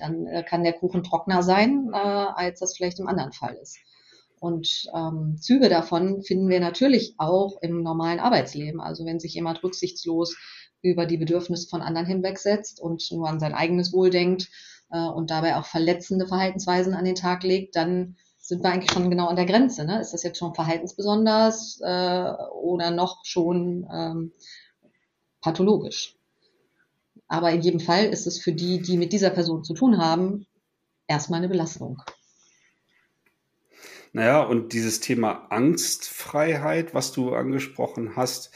dann 0.00 0.26
äh, 0.26 0.42
kann 0.42 0.64
der 0.64 0.72
Kuchen 0.72 1.04
trockener 1.04 1.44
sein, 1.44 1.90
äh, 1.92 1.96
als 1.96 2.58
das 2.58 2.76
vielleicht 2.76 2.98
im 2.98 3.06
anderen 3.06 3.30
Fall 3.30 3.54
ist. 3.62 3.78
Und 4.40 4.90
ähm, 4.92 5.36
Züge 5.38 5.68
davon 5.68 6.22
finden 6.22 6.48
wir 6.48 6.58
natürlich 6.58 7.14
auch 7.16 7.62
im 7.62 7.84
normalen 7.84 8.18
Arbeitsleben. 8.18 8.80
Also 8.80 9.06
wenn 9.06 9.20
sich 9.20 9.34
jemand 9.34 9.62
rücksichtslos 9.62 10.36
über 10.82 11.06
die 11.06 11.16
Bedürfnisse 11.16 11.68
von 11.68 11.80
anderen 11.80 12.06
hinwegsetzt 12.06 12.80
und 12.80 13.10
nur 13.12 13.28
an 13.28 13.40
sein 13.40 13.54
eigenes 13.54 13.92
Wohl 13.92 14.10
denkt 14.10 14.48
äh, 14.90 14.98
und 14.98 15.30
dabei 15.30 15.56
auch 15.56 15.64
verletzende 15.64 16.26
Verhaltensweisen 16.26 16.94
an 16.94 17.04
den 17.04 17.14
Tag 17.14 17.42
legt, 17.42 17.76
dann 17.76 18.16
sind 18.38 18.64
wir 18.64 18.70
eigentlich 18.70 18.90
schon 18.90 19.08
genau 19.08 19.28
an 19.28 19.36
der 19.36 19.46
Grenze. 19.46 19.84
Ne? 19.84 20.00
Ist 20.00 20.12
das 20.12 20.24
jetzt 20.24 20.38
schon 20.38 20.54
verhaltensbesonders 20.54 21.80
äh, 21.82 22.32
oder 22.52 22.90
noch 22.90 23.24
schon 23.24 23.88
ähm, 23.92 24.32
pathologisch? 25.40 26.16
Aber 27.28 27.50
in 27.52 27.62
jedem 27.62 27.80
Fall 27.80 28.06
ist 28.06 28.26
es 28.26 28.40
für 28.40 28.52
die, 28.52 28.82
die 28.82 28.98
mit 28.98 29.12
dieser 29.12 29.30
Person 29.30 29.64
zu 29.64 29.74
tun 29.74 29.98
haben, 29.98 30.46
erstmal 31.06 31.38
eine 31.38 31.48
Belastung. 31.48 32.02
Naja, 34.12 34.42
und 34.42 34.74
dieses 34.74 35.00
Thema 35.00 35.46
Angstfreiheit, 35.48 36.92
was 36.92 37.12
du 37.12 37.34
angesprochen 37.34 38.16
hast, 38.16 38.50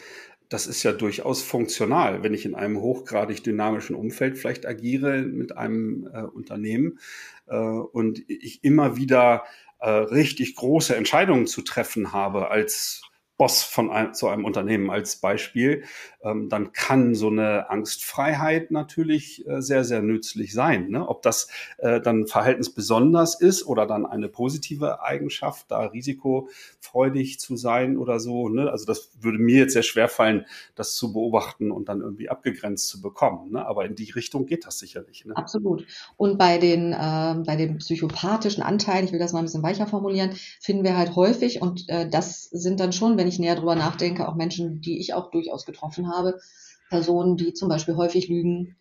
das 0.48 0.66
ist 0.66 0.82
ja 0.82 0.92
durchaus 0.92 1.42
funktional, 1.42 2.22
wenn 2.22 2.34
ich 2.34 2.44
in 2.44 2.54
einem 2.54 2.80
hochgradig 2.80 3.42
dynamischen 3.42 3.96
Umfeld 3.96 4.38
vielleicht 4.38 4.66
agiere 4.66 5.22
mit 5.22 5.56
einem 5.56 6.08
äh, 6.12 6.22
Unternehmen 6.22 6.98
äh, 7.46 7.56
und 7.56 8.22
ich 8.28 8.62
immer 8.62 8.96
wieder 8.96 9.44
äh, 9.80 9.88
richtig 9.88 10.54
große 10.54 10.96
Entscheidungen 10.96 11.46
zu 11.46 11.62
treffen 11.62 12.12
habe 12.12 12.50
als 12.50 13.02
Boss 13.37 13.62
von 13.62 13.90
einem, 13.90 14.14
zu 14.14 14.28
einem 14.28 14.45
Unternehmen 14.45 14.90
als 14.90 15.16
Beispiel, 15.16 15.85
ähm, 16.23 16.49
dann 16.49 16.73
kann 16.73 17.14
so 17.14 17.28
eine 17.28 17.71
Angstfreiheit 17.71 18.71
natürlich 18.71 19.47
äh, 19.47 19.61
sehr, 19.61 19.85
sehr 19.85 20.02
nützlich 20.02 20.52
sein. 20.52 20.88
Ne? 20.88 21.07
Ob 21.07 21.23
das 21.23 21.49
äh, 21.78 22.00
dann 22.00 22.26
verhaltensbesonders 22.26 23.40
ist 23.40 23.66
oder 23.66 23.87
dann 23.87 24.07
eine 24.07 24.28
positive 24.28 25.02
Eigenschaft, 25.02 25.71
da 25.71 25.81
risikofreudig 25.81 27.38
zu 27.38 27.57
sein 27.57 27.99
oder 27.99 28.21
so. 28.21 28.49
Ne? 28.49 28.71
Also 28.71 28.87
das 28.87 29.11
würde 29.21 29.38
mir 29.38 29.61
jetzt 29.61 29.75
sehr 29.75 29.83
schwer 29.83 30.09
fallen, 30.09 30.47
das 30.75 30.97
zu 30.97 31.12
beobachten 31.12 31.71
und 31.71 31.88
dann 31.88 32.00
irgendwie 32.00 32.31
abgegrenzt 32.31 32.88
zu 32.88 33.02
bekommen. 33.02 33.52
Ne? 33.52 33.66
Aber 33.66 33.85
in 33.85 33.95
die 33.95 34.11
Richtung 34.11 34.47
geht 34.47 34.66
das 34.66 34.78
sicherlich. 34.78 35.26
Ne? 35.26 35.37
Absolut. 35.37 35.87
Und 36.16 36.38
bei 36.38 36.59
den, 36.59 36.93
äh, 36.93 37.35
bei 37.45 37.57
den 37.57 37.78
psychopathischen 37.78 38.62
Anteilen, 38.62 39.05
ich 39.05 39.12
will 39.12 39.19
das 39.19 39.33
mal 39.33 39.40
ein 39.40 39.45
bisschen 39.45 39.62
weicher 39.62 39.87
formulieren, 39.87 40.31
finden 40.61 40.85
wir 40.85 40.97
halt 40.97 41.14
häufig, 41.16 41.61
und 41.61 41.88
äh, 41.88 42.09
das 42.09 42.45
sind 42.45 42.81
dann 42.81 42.93
schon, 42.93 43.19
wenn 43.19 43.25
ich 43.26 43.38
näher 43.38 43.56
drüber 43.56 43.75
nachdenke, 43.75 44.28
auch 44.28 44.35
Menschen, 44.35 44.80
die 44.80 44.99
ich 44.99 45.14
auch 45.14 45.30
durchaus 45.30 45.64
getroffen 45.66 46.09
habe, 46.09 46.16
habe. 46.16 46.40
Personen, 46.88 47.37
die 47.37 47.52
zum 47.52 47.68
Beispiel 47.68 47.97
häufig 47.97 48.28
lügen 48.28 48.76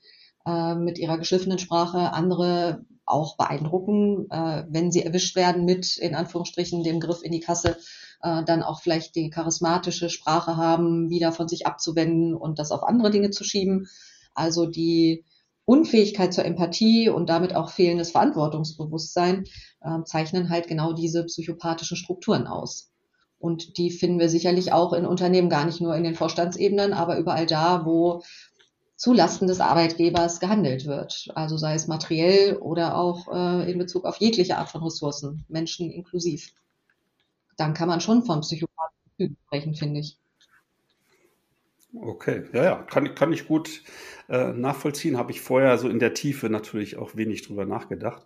äh, 0.46 0.76
mit 0.76 1.00
ihrer 1.00 1.18
geschliffenen 1.18 1.60
Sprache, 1.60 2.14
andere 2.14 2.86
auch 3.06 3.38
beeindrucken, 3.38 4.28
äh, 4.30 4.64
wenn 4.70 4.92
sie 4.92 5.04
erwischt 5.04 5.36
werden 5.36 5.66
mit, 5.66 5.98
in 5.98 6.16
Anführungsstrichen, 6.16 6.84
dem 6.84 7.00
Griff 7.00 7.24
in 7.24 7.32
die 7.32 7.40
Kasse, 7.40 7.78
äh, 8.22 8.44
dann 8.44 8.64
auch 8.64 8.82
vielleicht 8.82 9.16
die 9.16 9.30
charismatische 9.30 10.10
Sprache 10.10 10.56
haben, 10.58 11.10
wieder 11.10 11.32
von 11.32 11.48
sich 11.48 11.66
abzuwenden 11.66 12.36
und 12.36 12.60
das 12.60 12.72
auf 12.72 12.84
andere 12.84 13.12
Dinge 13.12 13.32
zu 13.32 13.44
schieben. 13.44 13.88
Also 14.34 14.66
die 14.66 15.26
Unfähigkeit 15.66 16.34
zur 16.34 16.46
Empathie 16.46 17.10
und 17.10 17.28
damit 17.30 17.56
auch 17.56 17.72
fehlendes 17.72 18.12
Verantwortungsbewusstsein 18.12 19.46
äh, 19.82 20.04
zeichnen 20.04 20.50
halt 20.50 20.68
genau 20.68 20.94
diese 20.94 21.24
psychopathischen 21.26 21.98
Strukturen 21.98 22.46
aus. 22.46 22.92
Und 23.40 23.78
die 23.78 23.92
finden 23.92 24.20
wir 24.20 24.30
sicherlich 24.30 24.72
auch 24.72 24.94
in 24.94 25.06
Unternehmen, 25.06 25.50
gar 25.50 25.66
nicht 25.66 25.82
nur 25.82 25.96
in 25.96 26.04
den 26.04 26.16
Vorstandsebenen, 26.16 26.94
aber 26.94 27.18
überall 27.18 27.46
da, 27.46 27.86
wo 27.86 28.24
zulasten 28.96 29.48
des 29.48 29.60
Arbeitgebers 29.60 30.40
gehandelt 30.40 30.86
wird. 30.86 31.28
Also 31.36 31.58
sei 31.58 31.76
es 31.76 31.88
materiell 31.88 32.58
oder 32.58 32.98
auch 32.98 33.28
äh, 33.34 33.72
in 33.72 33.78
Bezug 33.78 34.06
auf 34.06 34.18
jegliche 34.18 34.58
Art 34.58 34.70
von 34.70 34.84
Ressourcen, 34.84 35.46
Menschen 35.50 35.92
inklusiv. 35.92 36.54
Dann 37.58 37.74
kann 37.74 37.88
man 37.88 38.02
schon 38.02 38.24
von 38.24 38.42
Psychopathen 38.42 39.38
sprechen, 39.48 39.76
finde 39.76 40.00
ich. 40.00 40.18
Okay, 41.94 42.44
ja, 42.54 42.64
ja, 42.64 42.76
kann, 42.84 43.16
kann 43.16 43.32
ich 43.32 43.48
gut 43.48 43.82
äh, 44.30 44.54
nachvollziehen. 44.54 45.18
Habe 45.18 45.32
ich 45.32 45.42
vorher 45.42 45.78
so 45.78 45.90
in 45.90 46.00
der 46.00 46.14
Tiefe 46.14 46.50
natürlich 46.50 46.98
auch 46.98 47.16
wenig 47.16 47.44
drüber 47.44 47.66
nachgedacht. 47.66 48.26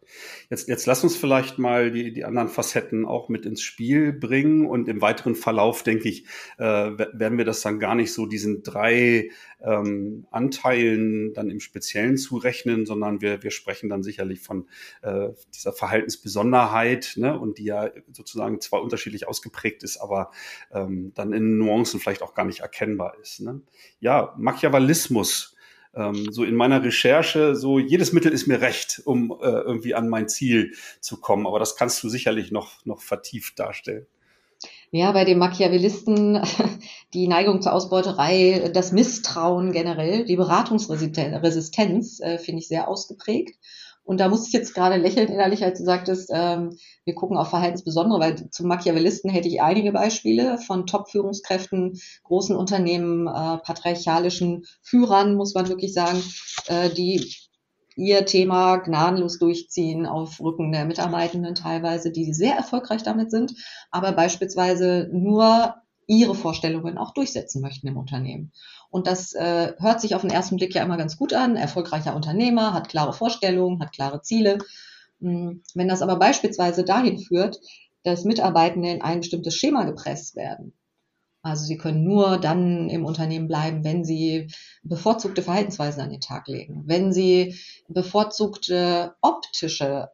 Jetzt, 0.49 0.67
jetzt 0.67 0.85
lass 0.85 1.03
uns 1.03 1.15
vielleicht 1.15 1.59
mal 1.59 1.91
die, 1.91 2.13
die 2.13 2.25
anderen 2.25 2.49
Facetten 2.49 3.05
auch 3.05 3.29
mit 3.29 3.45
ins 3.45 3.61
Spiel 3.61 4.13
bringen 4.13 4.65
und 4.65 4.87
im 4.87 5.01
weiteren 5.01 5.35
Verlauf, 5.35 5.83
denke 5.83 6.09
ich, 6.09 6.25
äh, 6.57 6.63
werden 6.65 7.37
wir 7.37 7.45
das 7.45 7.61
dann 7.61 7.79
gar 7.79 7.95
nicht 7.95 8.13
so 8.13 8.25
diesen 8.25 8.63
drei 8.63 9.29
ähm, 9.61 10.25
Anteilen 10.31 11.33
dann 11.33 11.49
im 11.49 11.59
Speziellen 11.59 12.17
zurechnen, 12.17 12.85
sondern 12.85 13.21
wir, 13.21 13.43
wir 13.43 13.51
sprechen 13.51 13.89
dann 13.89 14.03
sicherlich 14.03 14.41
von 14.41 14.67
äh, 15.01 15.29
dieser 15.53 15.73
Verhaltensbesonderheit, 15.73 17.13
ne, 17.17 17.37
und 17.37 17.57
die 17.57 17.65
ja 17.65 17.89
sozusagen 18.11 18.61
zwar 18.61 18.81
unterschiedlich 18.81 19.27
ausgeprägt 19.27 19.83
ist, 19.83 19.97
aber 19.97 20.31
ähm, 20.71 21.11
dann 21.15 21.33
in 21.33 21.57
Nuancen 21.57 21.99
vielleicht 21.99 22.21
auch 22.21 22.33
gar 22.33 22.45
nicht 22.45 22.61
erkennbar 22.61 23.17
ist. 23.21 23.41
Ne? 23.41 23.61
Ja, 23.99 24.33
Machiavellismus 24.37 25.55
ähm, 25.93 26.31
so 26.31 26.43
in 26.43 26.55
meiner 26.55 26.83
Recherche, 26.83 27.55
so 27.55 27.79
jedes 27.79 28.13
Mittel 28.13 28.31
ist 28.31 28.47
mir 28.47 28.61
recht, 28.61 29.01
um 29.05 29.31
äh, 29.41 29.47
irgendwie 29.47 29.95
an 29.95 30.09
mein 30.09 30.29
Ziel 30.29 30.73
zu 31.01 31.19
kommen. 31.19 31.47
Aber 31.47 31.59
das 31.59 31.75
kannst 31.75 32.03
du 32.03 32.09
sicherlich 32.09 32.51
noch, 32.51 32.85
noch 32.85 33.01
vertieft 33.01 33.59
darstellen. 33.59 34.05
Ja, 34.91 35.11
bei 35.11 35.23
den 35.23 35.37
Machiavellisten 35.37 36.41
die 37.13 37.27
Neigung 37.27 37.61
zur 37.61 37.73
Ausbeuterei, 37.73 38.71
das 38.73 38.91
Misstrauen 38.91 39.71
generell, 39.71 40.25
die 40.25 40.35
Beratungsresistenz 40.35 42.19
äh, 42.19 42.37
finde 42.39 42.59
ich 42.59 42.67
sehr 42.67 42.87
ausgeprägt. 42.87 43.55
Und 44.09 44.19
da 44.19 44.27
musste 44.27 44.47
ich 44.47 44.53
jetzt 44.53 44.73
gerade 44.73 44.97
lächeln 44.97 45.27
innerlich, 45.27 45.63
als 45.63 45.77
du 45.77 45.85
sagtest, 45.85 46.31
ähm, 46.33 46.75
wir 47.05 47.13
gucken 47.13 47.37
auf 47.37 47.51
Verhaltensbesondere, 47.51 48.19
weil 48.19 48.49
zum 48.49 48.67
Machiavellisten 48.67 49.29
hätte 49.29 49.47
ich 49.47 49.61
einige 49.61 49.91
Beispiele 49.91 50.57
von 50.57 50.87
Top-Führungskräften, 50.87 51.93
großen 52.23 52.55
Unternehmen, 52.55 53.27
äh, 53.27 53.59
patriarchalischen 53.59 54.65
Führern, 54.81 55.35
muss 55.35 55.53
man 55.53 55.69
wirklich 55.69 55.93
sagen, 55.93 56.23
äh, 56.65 56.89
die 56.89 57.23
ihr 57.95 58.25
Thema 58.25 58.77
gnadenlos 58.77 59.37
durchziehen 59.37 60.07
auf 60.07 60.41
Rücken 60.41 60.71
der 60.71 60.85
Mitarbeitenden 60.85 61.53
teilweise, 61.53 62.11
die 62.11 62.33
sehr 62.33 62.55
erfolgreich 62.55 63.03
damit 63.03 63.29
sind, 63.29 63.53
aber 63.91 64.11
beispielsweise 64.13 65.07
nur 65.13 65.75
ihre 66.07 66.33
Vorstellungen 66.33 66.97
auch 66.97 67.13
durchsetzen 67.13 67.61
möchten 67.61 67.87
im 67.87 67.97
Unternehmen. 67.97 68.53
Und 68.89 69.07
das 69.07 69.33
äh, 69.33 69.73
hört 69.77 70.01
sich 70.01 70.15
auf 70.15 70.21
den 70.21 70.31
ersten 70.31 70.57
Blick 70.57 70.73
ja 70.73 70.83
immer 70.83 70.97
ganz 70.97 71.17
gut 71.17 71.33
an. 71.33 71.55
Erfolgreicher 71.55 72.15
Unternehmer, 72.15 72.73
hat 72.73 72.89
klare 72.89 73.13
Vorstellungen, 73.13 73.79
hat 73.79 73.93
klare 73.93 74.21
Ziele. 74.21 74.57
Hm, 75.21 75.63
wenn 75.75 75.87
das 75.87 76.01
aber 76.01 76.17
beispielsweise 76.17 76.83
dahin 76.83 77.19
führt, 77.19 77.59
dass 78.03 78.23
Mitarbeitende 78.23 78.89
in 78.89 79.01
ein 79.01 79.19
bestimmtes 79.19 79.55
Schema 79.55 79.83
gepresst 79.83 80.35
werden, 80.35 80.73
also 81.41 81.65
sie 81.65 81.77
können 81.77 82.03
nur 82.03 82.37
dann 82.37 82.89
im 82.89 83.05
Unternehmen 83.05 83.47
bleiben, 83.47 83.83
wenn 83.83 84.03
sie 84.03 84.47
bevorzugte 84.83 85.41
Verhaltensweisen 85.41 86.01
an 86.01 86.09
den 86.09 86.19
Tag 86.19 86.47
legen, 86.47 86.83
wenn 86.85 87.13
sie 87.13 87.55
bevorzugte 87.87 89.15
optische 89.21 90.09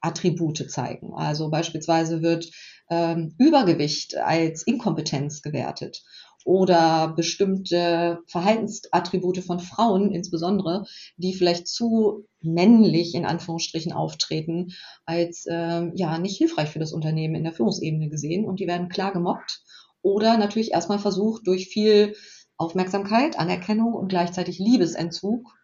Attribute 0.00 0.70
zeigen. 0.70 1.12
Also 1.14 1.50
beispielsweise 1.50 2.22
wird 2.22 2.50
ähm, 2.88 3.34
Übergewicht 3.36 4.16
als 4.16 4.62
Inkompetenz 4.62 5.42
gewertet 5.42 6.02
oder 6.48 7.12
bestimmte 7.14 8.20
Verhaltensattribute 8.26 9.44
von 9.44 9.60
Frauen 9.60 10.12
insbesondere, 10.12 10.86
die 11.18 11.34
vielleicht 11.34 11.68
zu 11.68 12.24
männlich 12.40 13.14
in 13.14 13.26
Anführungsstrichen 13.26 13.92
auftreten, 13.92 14.72
als 15.04 15.44
ähm, 15.46 15.92
ja 15.94 16.16
nicht 16.16 16.38
hilfreich 16.38 16.70
für 16.70 16.78
das 16.78 16.94
Unternehmen 16.94 17.34
in 17.34 17.44
der 17.44 17.52
Führungsebene 17.52 18.08
gesehen 18.08 18.46
und 18.46 18.60
die 18.60 18.66
werden 18.66 18.88
klar 18.88 19.12
gemobbt 19.12 19.60
oder 20.00 20.38
natürlich 20.38 20.72
erstmal 20.72 20.98
versucht 20.98 21.46
durch 21.46 21.68
viel 21.68 22.16
Aufmerksamkeit, 22.56 23.38
Anerkennung 23.38 23.92
und 23.92 24.08
gleichzeitig 24.08 24.58
Liebesentzug 24.58 25.54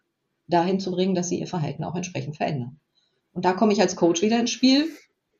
dahin 0.45 0.79
zu 0.79 0.91
bringen, 0.91 1.15
dass 1.15 1.29
sie 1.29 1.39
ihr 1.39 1.47
Verhalten 1.47 1.83
auch 1.83 1.95
entsprechend 1.95 2.37
verändern. 2.37 2.79
Und 3.33 3.43
da 3.43 3.53
komme 3.53 3.73
ich 3.73 3.81
als 3.81 3.95
Coach 3.95 4.21
wieder 4.21 4.39
ins 4.39 4.51
Spiel. 4.51 4.87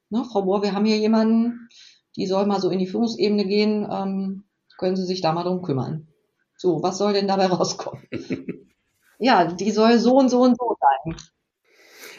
Ne, 0.09 0.25
Frau 0.25 0.41
Bohr, 0.41 0.63
wir 0.63 0.73
haben 0.73 0.85
hier 0.85 0.97
jemanden, 0.97 1.69
die 2.15 2.25
soll 2.25 2.47
mal 2.47 2.59
so 2.59 2.71
in 2.71 2.79
die 2.79 2.87
Führungsebene 2.87 3.45
gehen. 3.45 3.87
Ähm, 3.91 4.44
können 4.77 4.96
Sie 4.96 5.05
sich 5.05 5.22
da 5.22 5.32
mal 5.32 5.44
drum 5.44 5.62
kümmern. 5.62 6.08
So, 6.58 6.82
was 6.82 6.98
soll 6.98 7.13
denn 7.13 7.27
dabei 7.27 7.48
rauskommen? 7.48 8.03
ja, 9.20 9.46
die 9.46 9.72
soll 9.72 10.00
so 10.00 10.17
und 10.17 10.29
so 10.29 10.41
und 10.41 10.58
so 10.58 10.75
sein. 10.79 11.15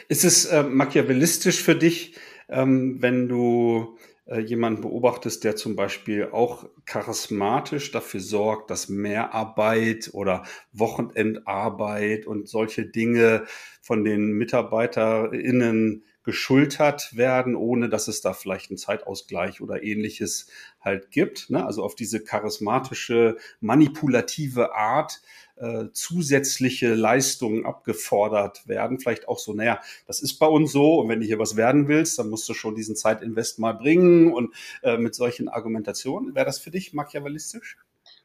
Ist 0.09 0.23
es 0.23 0.45
äh, 0.45 0.63
machiavellistisch 0.63 1.61
für 1.61 1.75
dich, 1.75 2.15
ähm, 2.49 3.01
wenn 3.01 3.27
du 3.27 3.97
äh, 4.25 4.39
jemanden 4.39 4.81
beobachtest, 4.81 5.43
der 5.43 5.55
zum 5.55 5.75
Beispiel 5.75 6.29
auch 6.31 6.69
charismatisch 6.85 7.91
dafür 7.91 8.19
sorgt, 8.19 8.69
dass 8.69 8.89
Mehrarbeit 8.89 10.09
oder 10.13 10.43
Wochenendarbeit 10.71 12.25
und 12.25 12.47
solche 12.47 12.85
Dinge 12.85 13.45
von 13.81 14.03
den 14.03 14.33
MitarbeiterInnen 14.33 16.03
geschultert 16.27 17.15
werden, 17.15 17.55
ohne 17.55 17.87
dass 17.87 18.09
es 18.09 18.19
da 18.19 18.33
vielleicht 18.33 18.69
einen 18.69 18.77
Zeitausgleich 18.77 19.61
oder 19.61 19.81
ähnliches 19.81 20.47
halt 20.81 21.09
gibt. 21.09 21.49
Ne? 21.49 21.65
Also 21.65 21.83
auf 21.83 21.95
diese 21.95 22.21
charismatische, 22.21 23.37
manipulative 23.61 24.75
Art 24.75 25.21
äh, 25.55 25.85
zusätzliche 25.93 26.95
Leistungen 26.95 27.65
abgefordert 27.65 28.67
werden. 28.67 28.99
Vielleicht 28.99 29.29
auch 29.29 29.39
so, 29.39 29.53
naja, 29.53 29.79
das 30.05 30.19
ist 30.19 30.37
bei 30.37 30.47
uns 30.47 30.73
so 30.73 30.99
und 30.99 31.07
wenn 31.07 31.21
du 31.21 31.25
hier 31.25 31.39
was 31.39 31.55
werden 31.55 31.87
willst, 31.87 32.19
dann 32.19 32.29
musst 32.29 32.49
du 32.49 32.53
schon 32.53 32.75
diesen 32.75 32.97
Zeitinvest 32.97 33.59
mal 33.59 33.75
bringen 33.75 34.33
und 34.33 34.53
äh, 34.83 34.97
mit 34.97 35.15
solchen 35.15 35.47
Argumentationen. 35.47 36.35
Wäre 36.35 36.45
das 36.45 36.59
für 36.59 36.71
dich 36.71 36.91
machiavellistisch? 36.91 37.77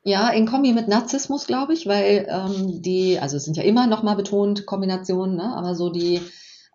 Ja, 0.03 0.31
in 0.31 0.47
Kombi 0.47 0.73
mit 0.73 0.89
Narzissmus, 0.89 1.47
glaube 1.47 1.75
ich, 1.75 1.87
weil 1.87 2.27
ähm, 2.29 2.83
die, 2.83 3.21
also 3.21 3.37
es 3.37 3.45
sind 3.45 3.57
ja 3.57 3.63
immer 3.63 3.87
nochmal 3.87 4.17
betont 4.17 4.67
Kombinationen, 4.67 5.37
ne? 5.37 5.55
aber 5.55 5.77
so 5.77 5.89
die 5.89 6.21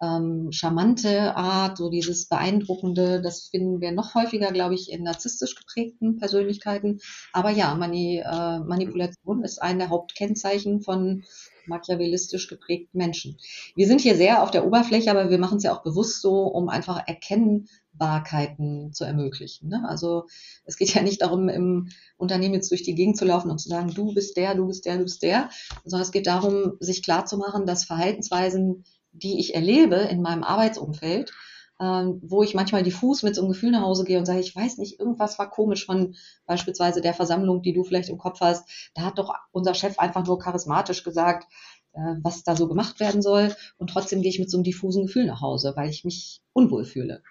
ähm, 0.01 0.51
charmante 0.51 1.36
Art, 1.36 1.77
so 1.77 1.89
dieses 1.89 2.27
beeindruckende, 2.27 3.22
das 3.22 3.48
finden 3.48 3.82
wir 3.82 3.92
noch 3.92 4.13
häufiger, 4.16 4.51
glaube 4.51 4.75
ich, 4.75 4.92
in 4.92 5.04
narzisstisch 5.04 5.56
geprägten 5.56 6.18
Persönlichkeiten. 6.18 7.00
Aber 7.34 7.50
ja, 7.50 7.74
Mani, 7.75 8.18
äh, 8.20 8.60
Manipulation 8.60 9.44
ist 9.44 9.62
eine 9.62 9.80
der 9.80 9.89
Hauptkennzeichen 9.89 10.82
von 10.82 11.24
machiavellistisch 11.68 12.48
geprägten 12.48 12.98
Menschen. 12.98 13.38
Wir 13.75 13.88
sind 13.88 14.01
hier 14.01 14.16
sehr 14.16 14.44
auf 14.44 14.51
der 14.51 14.66
Oberfläche, 14.66 15.12
aber 15.12 15.30
wir 15.30 15.38
machen 15.38 15.57
es 15.57 15.64
ja 15.64 15.75
auch 15.75 15.83
bewusst 15.83 16.22
so, 16.22 16.44
um 16.44 16.70
einfach 16.70 17.05
Erkennbarkeiten 17.05 18.94
zu 18.94 19.03
ermöglichen. 19.03 19.70
Ne? 19.70 19.83
Also 19.88 20.27
es 20.66 20.77
geht 20.77 20.94
ja 20.94 21.01
nicht 21.01 21.22
darum, 21.22 21.50
im 21.50 21.90
Unternehmen 22.18 22.53
jetzt 22.53 22.72
durch 22.72 22.83
die 22.83 22.96
Gegend 22.96 23.18
zu 23.18 23.25
laufen 23.25 23.51
und 23.51 23.60
zu 23.60 23.70
sagen, 23.70 23.94
du 23.94 24.14
bist 24.14 24.38
der, 24.38 24.55
du 24.55 24.68
bist 24.68 24.86
der, 24.86 24.98
du 24.98 25.03
bist 25.03 25.22
der, 25.24 25.50
sondern 25.83 26.05
es 26.05 26.12
geht 26.12 26.27
darum, 26.27 26.77
sich 26.79 27.03
klarzumachen, 27.03 27.66
dass 27.66 27.83
Verhaltensweisen 27.83 28.86
die 29.18 29.40
ich 29.40 29.56
erlebe 29.56 29.96
in 29.96 30.22
meinem 30.22 30.44
Arbeitsumfeld, 30.44 31.32
ähm, 31.80 32.20
wo 32.24 32.44
ich 32.44 32.56
manchmal 32.56 32.84
diffus 32.84 33.24
mit 33.24 33.36
so 33.36 33.42
einem 33.42 33.51
Gefühl 33.51 33.72
nach 33.72 33.82
Hause 33.82 34.03
gehe 34.03 34.18
und 34.18 34.25
sage, 34.25 34.40
ich 34.40 34.56
weiß 34.56 34.77
nicht, 34.77 35.00
irgendwas 35.00 35.38
war 35.38 35.50
komisch 35.50 35.86
von 35.86 36.16
beispielsweise 36.46 37.01
der 37.01 37.14
Versammlung, 37.14 37.62
die 37.62 37.74
du 37.74 37.84
vielleicht 37.84 38.10
im 38.10 38.18
Kopf 38.18 38.40
hast. 38.42 38.68
Da 38.96 39.03
hat 39.03 39.20
doch 39.20 39.34
unser 39.51 39.74
Chef 39.74 40.00
einfach 40.00 40.25
nur 40.25 40.40
charismatisch 40.40 41.03
gesagt, 41.03 41.48
äh, 41.94 42.16
was 42.24 42.44
da 42.44 42.56
so 42.56 42.68
gemacht 42.68 43.00
werden 43.00 43.22
soll. 43.22 43.56
Und 43.77 43.90
trotzdem 43.92 44.22
gehe 44.22 44.32
ich 44.32 44.40
mit 44.40 44.50
so 44.50 44.58
einem 44.58 44.64
diffusen 44.64 45.06
Gefühl 45.06 45.25
nach 45.25 45.42
Hause, 45.42 45.74
weil 45.75 45.90
ich 45.90 46.03
mich 46.03 46.42
unwohl 46.53 46.86
fühle. 46.86 47.22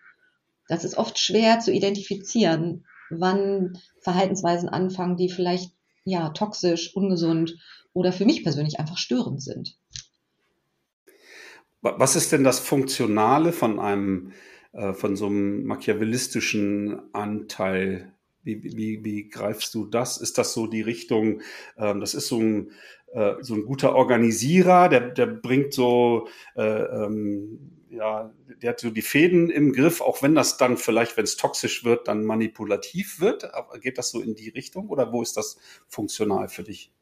Das 0.69 0.85
ist 0.85 0.97
oft 0.97 1.19
schwer 1.19 1.61
zu 1.61 1.73
identifizieren, 1.73 2.87
wann 3.11 3.79
Verhaltensweisen 4.01 4.69
anfangen, 4.69 5.17
die 5.17 5.29
vielleicht 5.29 5.73
ja 6.05 6.31
toxisch, 6.31 6.95
ungesund 6.95 7.57
oder 7.93 8.13
für 8.13 8.25
mich 8.25 8.43
persönlich 8.43 8.79
einfach 8.79 8.99
störend 8.99 9.43
sind. 9.43 9.77
Was 11.97 12.17
ist 12.17 12.33
denn 12.33 12.45
das 12.45 12.59
Funktionale 12.59 13.53
von 13.53 13.79
einem, 13.79 14.33
äh, 14.73 14.93
von 14.93 15.17
so 15.17 15.27
einem 15.27 15.65
machiavellistischen 15.65 17.15
Anteil? 17.15 18.13
Wie, 18.43 18.63
wie, 18.63 19.05
wie 19.05 19.29
greifst 19.29 19.75
du 19.75 19.87
das? 19.87 20.19
Ist 20.19 20.39
das 20.39 20.53
so 20.53 20.67
die 20.67 20.83
Richtung, 20.83 21.43
ähm, 21.77 22.01
das 22.01 22.15
ist 22.15 22.29
so 22.29 22.39
ein, 22.39 22.71
äh, 23.13 23.35
so 23.41 23.55
ein 23.55 23.65
guter 23.65 23.95
Organisierer, 23.95 24.89
der, 24.89 25.11
der 25.11 25.27
bringt 25.27 25.73
so, 25.73 26.29
äh, 26.55 26.63
ähm, 26.63 27.73
ja, 27.91 28.33
der 28.63 28.71
hat 28.71 28.81
so 28.81 28.91
die 28.91 29.03
Fäden 29.03 29.51
im 29.51 29.73
Griff, 29.73 30.01
auch 30.01 30.23
wenn 30.23 30.35
das 30.35 30.59
dann 30.59 30.77
vielleicht, 30.77 31.17
wenn 31.17 31.25
es 31.25 31.37
toxisch 31.37 31.85
wird, 31.85 32.09
dann 32.09 32.25
manipulativ 32.25 33.21
wird. 33.21 33.55
Aber 33.55 33.79
geht 33.79 33.99
das 33.99 34.11
so 34.11 34.21
in 34.21 34.35
die 34.35 34.51
Richtung 34.51 34.89
oder 34.89 35.13
wo 35.13 35.23
ist 35.23 35.37
das 35.37 35.57
funktional 35.89 36.49
für 36.49 36.63
dich? 36.63 36.93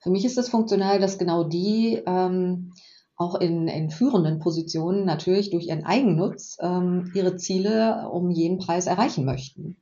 Für 0.00 0.10
mich 0.10 0.24
ist 0.24 0.36
das 0.36 0.48
funktional, 0.48 0.98
dass 0.98 1.18
genau 1.18 1.44
die 1.44 2.02
ähm, 2.06 2.72
auch 3.16 3.34
in, 3.36 3.68
in 3.68 3.90
führenden 3.90 4.38
Positionen 4.38 5.04
natürlich 5.04 5.50
durch 5.50 5.66
ihren 5.66 5.84
Eigennutz 5.84 6.56
ähm, 6.60 7.10
ihre 7.14 7.36
Ziele 7.36 8.08
um 8.10 8.30
jeden 8.30 8.58
Preis 8.58 8.86
erreichen 8.86 9.24
möchten. 9.24 9.76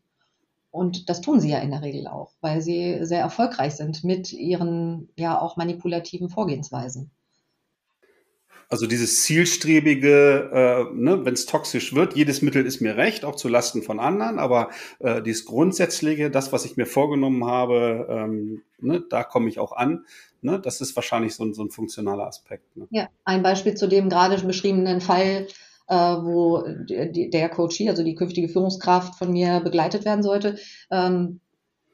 Und 0.70 1.08
das 1.08 1.20
tun 1.20 1.40
sie 1.40 1.50
ja 1.50 1.58
in 1.58 1.70
der 1.70 1.82
Regel 1.82 2.06
auch, 2.06 2.32
weil 2.40 2.60
sie 2.60 2.98
sehr 3.02 3.20
erfolgreich 3.20 3.74
sind 3.74 4.04
mit 4.04 4.32
ihren 4.32 5.08
ja 5.16 5.40
auch 5.40 5.56
manipulativen 5.56 6.28
Vorgehensweisen. 6.28 7.10
Also 8.68 8.86
dieses 8.86 9.22
zielstrebige, 9.22 10.50
äh, 10.52 10.94
ne, 10.94 11.24
wenn 11.24 11.34
es 11.34 11.44
toxisch 11.44 11.92
wird, 11.92 12.14
jedes 12.14 12.40
Mittel 12.40 12.64
ist 12.64 12.80
mir 12.80 12.96
recht, 12.96 13.24
auch 13.24 13.34
zu 13.34 13.48
Lasten 13.48 13.82
von 13.82 13.98
anderen, 13.98 14.38
aber 14.38 14.70
äh, 15.00 15.20
dieses 15.22 15.44
Grundsätzliche, 15.44 16.30
das, 16.30 16.52
was 16.52 16.64
ich 16.64 16.76
mir 16.76 16.86
vorgenommen 16.86 17.44
habe, 17.46 18.06
ähm, 18.08 18.62
ne, 18.78 19.02
da 19.10 19.24
komme 19.24 19.48
ich 19.48 19.58
auch 19.58 19.72
an. 19.72 20.04
Ne, 20.42 20.58
das 20.58 20.80
ist 20.80 20.96
wahrscheinlich 20.96 21.34
so 21.34 21.44
ein, 21.44 21.52
so 21.52 21.62
ein 21.62 21.70
funktionaler 21.70 22.26
Aspekt. 22.26 22.76
Ne? 22.76 22.86
Ja, 22.90 23.08
ein 23.24 23.42
Beispiel 23.42 23.74
zu 23.74 23.88
dem 23.88 24.08
gerade 24.08 24.38
beschriebenen 24.42 25.00
Fall, 25.00 25.46
äh, 25.88 25.94
wo 25.94 26.64
die, 26.88 27.28
der 27.30 27.48
Coachie, 27.50 27.90
also 27.90 28.02
die 28.02 28.14
künftige 28.14 28.48
Führungskraft 28.48 29.16
von 29.16 29.32
mir 29.32 29.60
begleitet 29.60 30.04
werden 30.04 30.22
sollte. 30.22 30.58
Ähm, 30.90 31.40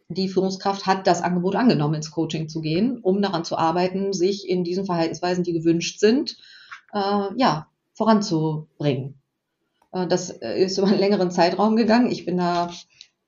die 0.09 0.28
Führungskraft 0.28 0.87
hat 0.87 1.06
das 1.09 1.22
Angebot 1.22 1.56
angenommen, 1.56 1.94
ins 1.94 2.12
Coaching 2.12 2.48
zu 2.48 2.61
gehen, 2.61 3.00
um 3.02 3.20
daran 3.20 3.44
zu 3.44 3.56
arbeiten, 3.56 4.12
sich 4.12 4.48
in 4.48 4.62
diesen 4.62 4.87
Verhaltensweisen, 4.87 5.42
die 5.42 5.52
gewünscht 5.52 5.98
sind, 5.98 6.37
äh, 6.92 7.28
ja, 7.37 7.66
voranzubringen. 7.94 9.20
Äh, 9.90 10.06
das 10.06 10.30
ist 10.30 10.78
über 10.78 10.87
einen 10.87 11.00
längeren 11.00 11.32
Zeitraum 11.32 11.74
gegangen. 11.74 12.12
Ich 12.12 12.24
bin 12.24 12.37
da 12.37 12.70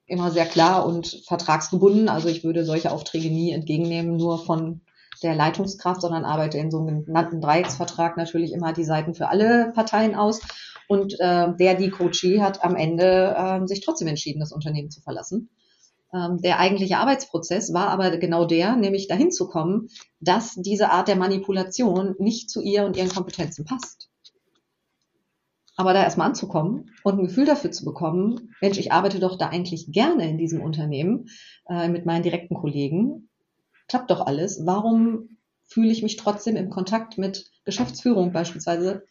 immer 0.07 0.31
sehr 0.31 0.47
klar 0.47 0.87
und 0.87 1.23
vertragsgebunden. 1.27 2.09
Also 2.09 2.29
ich 2.29 2.45
würde 2.45 2.65
solche 2.65 2.93
Aufträge 2.93 3.29
nie 3.29 3.53
entgegennehmen, 3.53 4.17
nur 4.17 4.45
von 4.45 4.81
der 5.23 5.35
Leitungskraft, 5.35 6.01
sondern 6.01 6.25
arbeite 6.25 6.59
in 6.59 6.71
so 6.71 6.79
einem 6.79 7.05
genannten 7.05 7.41
Dreiecksvertrag 7.41 8.17
natürlich 8.17 8.53
immer 8.53 8.73
die 8.73 8.85
Seiten 8.85 9.15
für 9.15 9.29
alle 9.29 9.73
Parteien 9.75 10.15
aus. 10.15 10.41
Und 10.89 11.21
äh, 11.21 11.55
der, 11.59 11.75
die 11.75 11.91
Coachie, 11.91 12.41
hat 12.41 12.65
am 12.65 12.75
Ende 12.75 13.35
äh, 13.37 13.67
sich 13.67 13.81
trotzdem 13.81 14.09
entschieden, 14.09 14.41
das 14.41 14.53
Unternehmen 14.53 14.91
zu 14.91 15.03
verlassen. 15.03 15.51
Ähm, 16.15 16.41
der 16.41 16.59
eigentliche 16.59 16.99
Arbeitsprozess 16.99 17.75
war 17.75 17.89
aber 17.89 18.17
genau 18.17 18.47
der, 18.47 18.77
nämlich 18.77 19.09
dahin 19.09 19.31
zu 19.31 19.49
kommen, 19.49 19.89
dass 20.21 20.55
diese 20.55 20.91
Art 20.91 21.09
der 21.09 21.17
Manipulation 21.17 22.15
nicht 22.19 22.49
zu 22.49 22.63
ihr 22.63 22.85
und 22.85 22.97
ihren 22.97 23.11
Kompetenzen 23.11 23.65
passt. 23.65 24.09
Aber 25.77 25.93
da 25.93 26.03
erstmal 26.03 26.29
anzukommen 26.29 26.91
und 27.05 27.19
ein 27.19 27.27
Gefühl 27.27 27.45
dafür 27.45 27.71
zu 27.71 27.85
bekommen, 27.85 28.55
Mensch, 28.61 28.79
ich 28.79 28.91
arbeite 28.91 29.21
doch 29.21 29.39
da 29.39 29.49
eigentlich 29.49 29.93
gerne 29.93 30.29
in 30.29 30.39
diesem 30.39 30.61
Unternehmen 30.61 31.29
äh, 31.69 31.89
mit 31.89 32.05
meinen 32.05 32.25
direkten 32.25 32.55
Kollegen, 32.55 33.28
klappt 33.89 34.11
doch 34.11 34.27
alles. 34.27 34.65
Warum 34.65 35.39
fühle 35.65 35.91
ich 35.91 36.03
mich 36.03 36.17
trotzdem 36.17 36.57
im 36.57 36.71
Kontakt 36.71 37.19
mit 37.19 37.51
Geschäftsführung 37.65 38.33
beispielsweise 38.33 39.05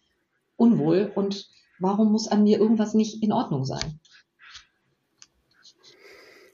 unwohl 0.55 1.11
und 1.13 1.49
warum 1.79 2.11
muss 2.11 2.27
an 2.27 2.43
mir 2.43 2.59
irgendwas 2.59 2.93
nicht 2.93 3.21
in 3.21 3.31
Ordnung 3.31 3.65
sein? 3.65 3.99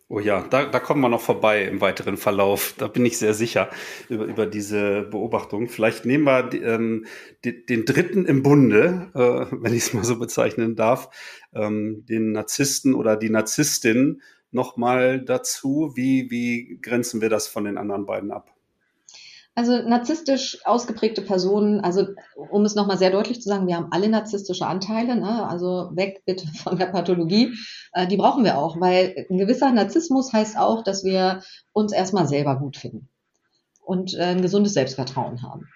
Oh 0.10 0.20
ja, 0.20 0.46
da, 0.48 0.66
da 0.66 0.80
kommen 0.80 1.02
wir 1.02 1.10
noch 1.10 1.22
vorbei 1.22 1.64
im 1.64 1.82
weiteren 1.82 2.18
Verlauf. 2.18 2.76
Da 2.78 2.88
bin 2.88 3.04
ich 3.04 3.18
sehr 3.18 3.34
sicher 3.34 3.70
über, 4.10 4.26
über 4.26 4.46
diese 4.46 5.02
Beobachtung. 5.04 5.70
Vielleicht 5.70 6.06
nehmen 6.06 6.26
wir 6.26 6.54
ähm, 6.54 7.08
die, 7.44 7.66
den 7.66 7.86
dritten 7.86 8.26
im 8.26 8.44
Bunde, 8.44 9.10
äh, 9.16 9.56
wenn 9.64 9.74
ich 9.74 9.84
es 9.86 9.94
mal 9.94 10.04
so 10.04 10.20
bezeichnen 10.20 10.76
darf, 10.76 11.10
ähm, 11.54 12.06
den 12.08 12.34
Narzissten 12.34 12.94
oder 12.94 13.16
die 13.18 13.32
Narzisstin 13.32 14.22
nochmal 14.54 15.22
dazu. 15.22 15.92
Wie, 15.96 16.30
wie 16.30 16.80
grenzen 16.82 17.22
wir 17.22 17.30
das 17.30 17.48
von 17.48 17.66
den 17.66 17.78
anderen 17.78 18.06
beiden 18.06 18.32
ab? 18.32 18.54
Also 19.56 19.88
narzisstisch 19.88 20.66
ausgeprägte 20.66 21.22
Personen, 21.22 21.80
also 21.82 22.08
um 22.36 22.66
es 22.66 22.74
nochmal 22.74 22.98
sehr 22.98 23.12
deutlich 23.12 23.40
zu 23.40 23.50
sagen, 23.50 23.68
wir 23.68 23.76
haben 23.76 23.92
alle 23.92 24.10
narzisstische 24.10 24.66
Anteile, 24.66 25.16
ne? 25.16 25.48
also 25.48 25.92
weg 25.94 26.24
bitte 26.26 26.48
von 26.64 26.78
der 26.78 26.88
Pathologie. 26.88 27.54
Äh, 27.94 28.08
die 28.08 28.18
brauchen 28.18 28.44
wir 28.44 28.58
auch, 28.58 28.80
weil 28.80 29.28
ein 29.30 29.38
gewisser 29.38 29.72
Narzissmus 29.72 30.34
heißt 30.34 30.58
auch, 30.58 30.84
dass 30.84 31.04
wir 31.04 31.44
uns 31.72 31.94
erstmal 31.94 32.28
selber 32.28 32.58
gut 32.58 32.78
finden 32.78 33.10
und 33.86 34.16
äh, 34.16 34.24
ein 34.24 34.42
gesundes 34.42 34.74
Selbstvertrauen 34.74 35.44
haben. 35.44 35.68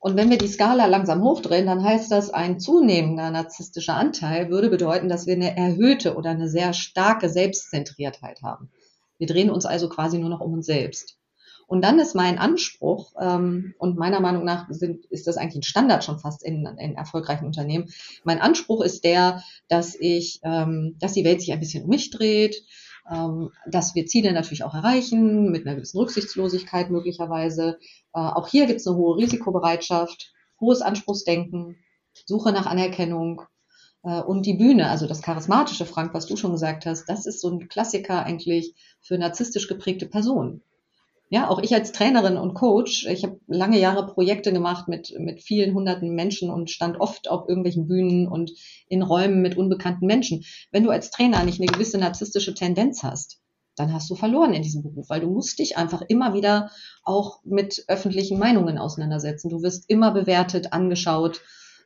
Und 0.00 0.16
wenn 0.16 0.30
wir 0.30 0.38
die 0.38 0.48
Skala 0.48 0.86
langsam 0.86 1.22
hochdrehen, 1.22 1.66
dann 1.66 1.82
heißt 1.82 2.10
das, 2.12 2.30
ein 2.30 2.60
zunehmender 2.60 3.30
narzisstischer 3.30 3.94
Anteil 3.94 4.48
würde 4.48 4.70
bedeuten, 4.70 5.08
dass 5.08 5.26
wir 5.26 5.34
eine 5.34 5.56
erhöhte 5.56 6.14
oder 6.14 6.30
eine 6.30 6.48
sehr 6.48 6.72
starke 6.72 7.28
Selbstzentriertheit 7.28 8.42
haben. 8.42 8.70
Wir 9.18 9.26
drehen 9.26 9.50
uns 9.50 9.66
also 9.66 9.88
quasi 9.88 10.18
nur 10.18 10.30
noch 10.30 10.40
um 10.40 10.52
uns 10.52 10.66
selbst. 10.66 11.18
Und 11.66 11.82
dann 11.82 11.98
ist 11.98 12.14
mein 12.14 12.38
Anspruch, 12.38 13.12
ähm, 13.20 13.74
und 13.78 13.98
meiner 13.98 14.20
Meinung 14.20 14.44
nach 14.44 14.66
sind, 14.70 15.04
ist 15.06 15.26
das 15.26 15.36
eigentlich 15.36 15.56
ein 15.56 15.62
Standard 15.64 16.02
schon 16.02 16.18
fast 16.18 16.42
in, 16.42 16.64
in 16.78 16.94
erfolgreichen 16.94 17.44
Unternehmen, 17.44 17.92
mein 18.24 18.40
Anspruch 18.40 18.82
ist 18.82 19.04
der, 19.04 19.42
dass 19.68 19.94
ich, 19.94 20.40
ähm, 20.44 20.96
dass 20.98 21.12
die 21.12 21.24
Welt 21.24 21.40
sich 21.40 21.52
ein 21.52 21.60
bisschen 21.60 21.84
um 21.84 21.90
mich 21.90 22.08
dreht, 22.10 22.64
dass 23.66 23.94
wir 23.94 24.06
Ziele 24.06 24.32
natürlich 24.32 24.64
auch 24.64 24.74
erreichen, 24.74 25.50
mit 25.50 25.66
einer 25.66 25.76
gewissen 25.76 25.98
Rücksichtslosigkeit 25.98 26.90
möglicherweise. 26.90 27.78
Äh, 28.14 28.20
auch 28.20 28.48
hier 28.48 28.66
gibt 28.66 28.80
es 28.80 28.86
eine 28.86 28.96
hohe 28.96 29.16
Risikobereitschaft, 29.16 30.32
hohes 30.60 30.82
Anspruchsdenken, 30.82 31.76
Suche 32.26 32.52
nach 32.52 32.66
Anerkennung, 32.66 33.42
äh, 34.02 34.20
und 34.20 34.46
die 34.46 34.54
Bühne, 34.54 34.88
also 34.88 35.06
das 35.06 35.22
charismatische 35.22 35.86
Frank, 35.86 36.14
was 36.14 36.26
du 36.26 36.36
schon 36.36 36.52
gesagt 36.52 36.86
hast, 36.86 37.08
das 37.08 37.26
ist 37.26 37.40
so 37.40 37.50
ein 37.50 37.68
Klassiker 37.68 38.24
eigentlich 38.24 38.74
für 39.00 39.18
narzisstisch 39.18 39.68
geprägte 39.68 40.06
Personen. 40.06 40.62
Ja, 41.30 41.50
auch 41.50 41.58
ich 41.58 41.74
als 41.74 41.92
Trainerin 41.92 42.38
und 42.38 42.54
Coach, 42.54 43.06
ich 43.06 43.22
habe 43.22 43.38
lange 43.46 43.78
Jahre 43.78 44.06
Projekte 44.06 44.50
gemacht 44.50 44.88
mit, 44.88 45.14
mit 45.18 45.42
vielen 45.42 45.74
hunderten 45.74 46.14
Menschen 46.14 46.50
und 46.50 46.70
stand 46.70 46.98
oft 47.00 47.28
auf 47.28 47.48
irgendwelchen 47.48 47.86
Bühnen 47.86 48.26
und 48.26 48.52
in 48.88 49.02
Räumen 49.02 49.42
mit 49.42 49.56
unbekannten 49.56 50.06
Menschen. 50.06 50.44
Wenn 50.70 50.84
du 50.84 50.90
als 50.90 51.10
Trainer 51.10 51.44
nicht 51.44 51.60
eine 51.60 51.70
gewisse 51.70 51.98
narzisstische 51.98 52.54
Tendenz 52.54 53.02
hast, 53.02 53.40
dann 53.76 53.92
hast 53.92 54.08
du 54.08 54.14
verloren 54.14 54.54
in 54.54 54.62
diesem 54.62 54.82
Beruf, 54.82 55.10
weil 55.10 55.20
du 55.20 55.30
musst 55.30 55.58
dich 55.58 55.76
einfach 55.76 56.00
immer 56.08 56.32
wieder 56.32 56.70
auch 57.04 57.40
mit 57.44 57.84
öffentlichen 57.88 58.38
Meinungen 58.38 58.78
auseinandersetzen. 58.78 59.50
Du 59.50 59.62
wirst 59.62 59.84
immer 59.88 60.12
bewertet, 60.12 60.72
angeschaut. 60.72 61.42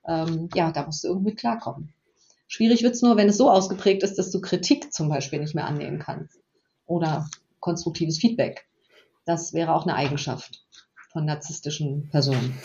Ähm, 0.06 0.48
ja, 0.54 0.70
da 0.70 0.86
musst 0.86 1.02
du 1.02 1.08
irgendwie 1.08 1.34
klarkommen. 1.34 1.92
Schwierig 2.46 2.82
wird's 2.82 3.02
nur, 3.02 3.16
wenn 3.16 3.28
es 3.28 3.38
so 3.38 3.50
ausgeprägt 3.50 4.04
ist, 4.04 4.18
dass 4.18 4.30
du 4.30 4.40
Kritik 4.40 4.92
zum 4.92 5.08
Beispiel 5.08 5.40
nicht 5.40 5.54
mehr 5.54 5.66
annehmen 5.66 5.98
kannst 5.98 6.38
oder 6.86 7.28
konstruktives 7.60 8.18
Feedback. 8.18 8.66
Das 9.24 9.52
wäre 9.52 9.74
auch 9.74 9.84
eine 9.84 9.94
Eigenschaft 9.94 10.64
von 11.12 11.24
narzisstischen 11.24 12.08
Personen. 12.10 12.58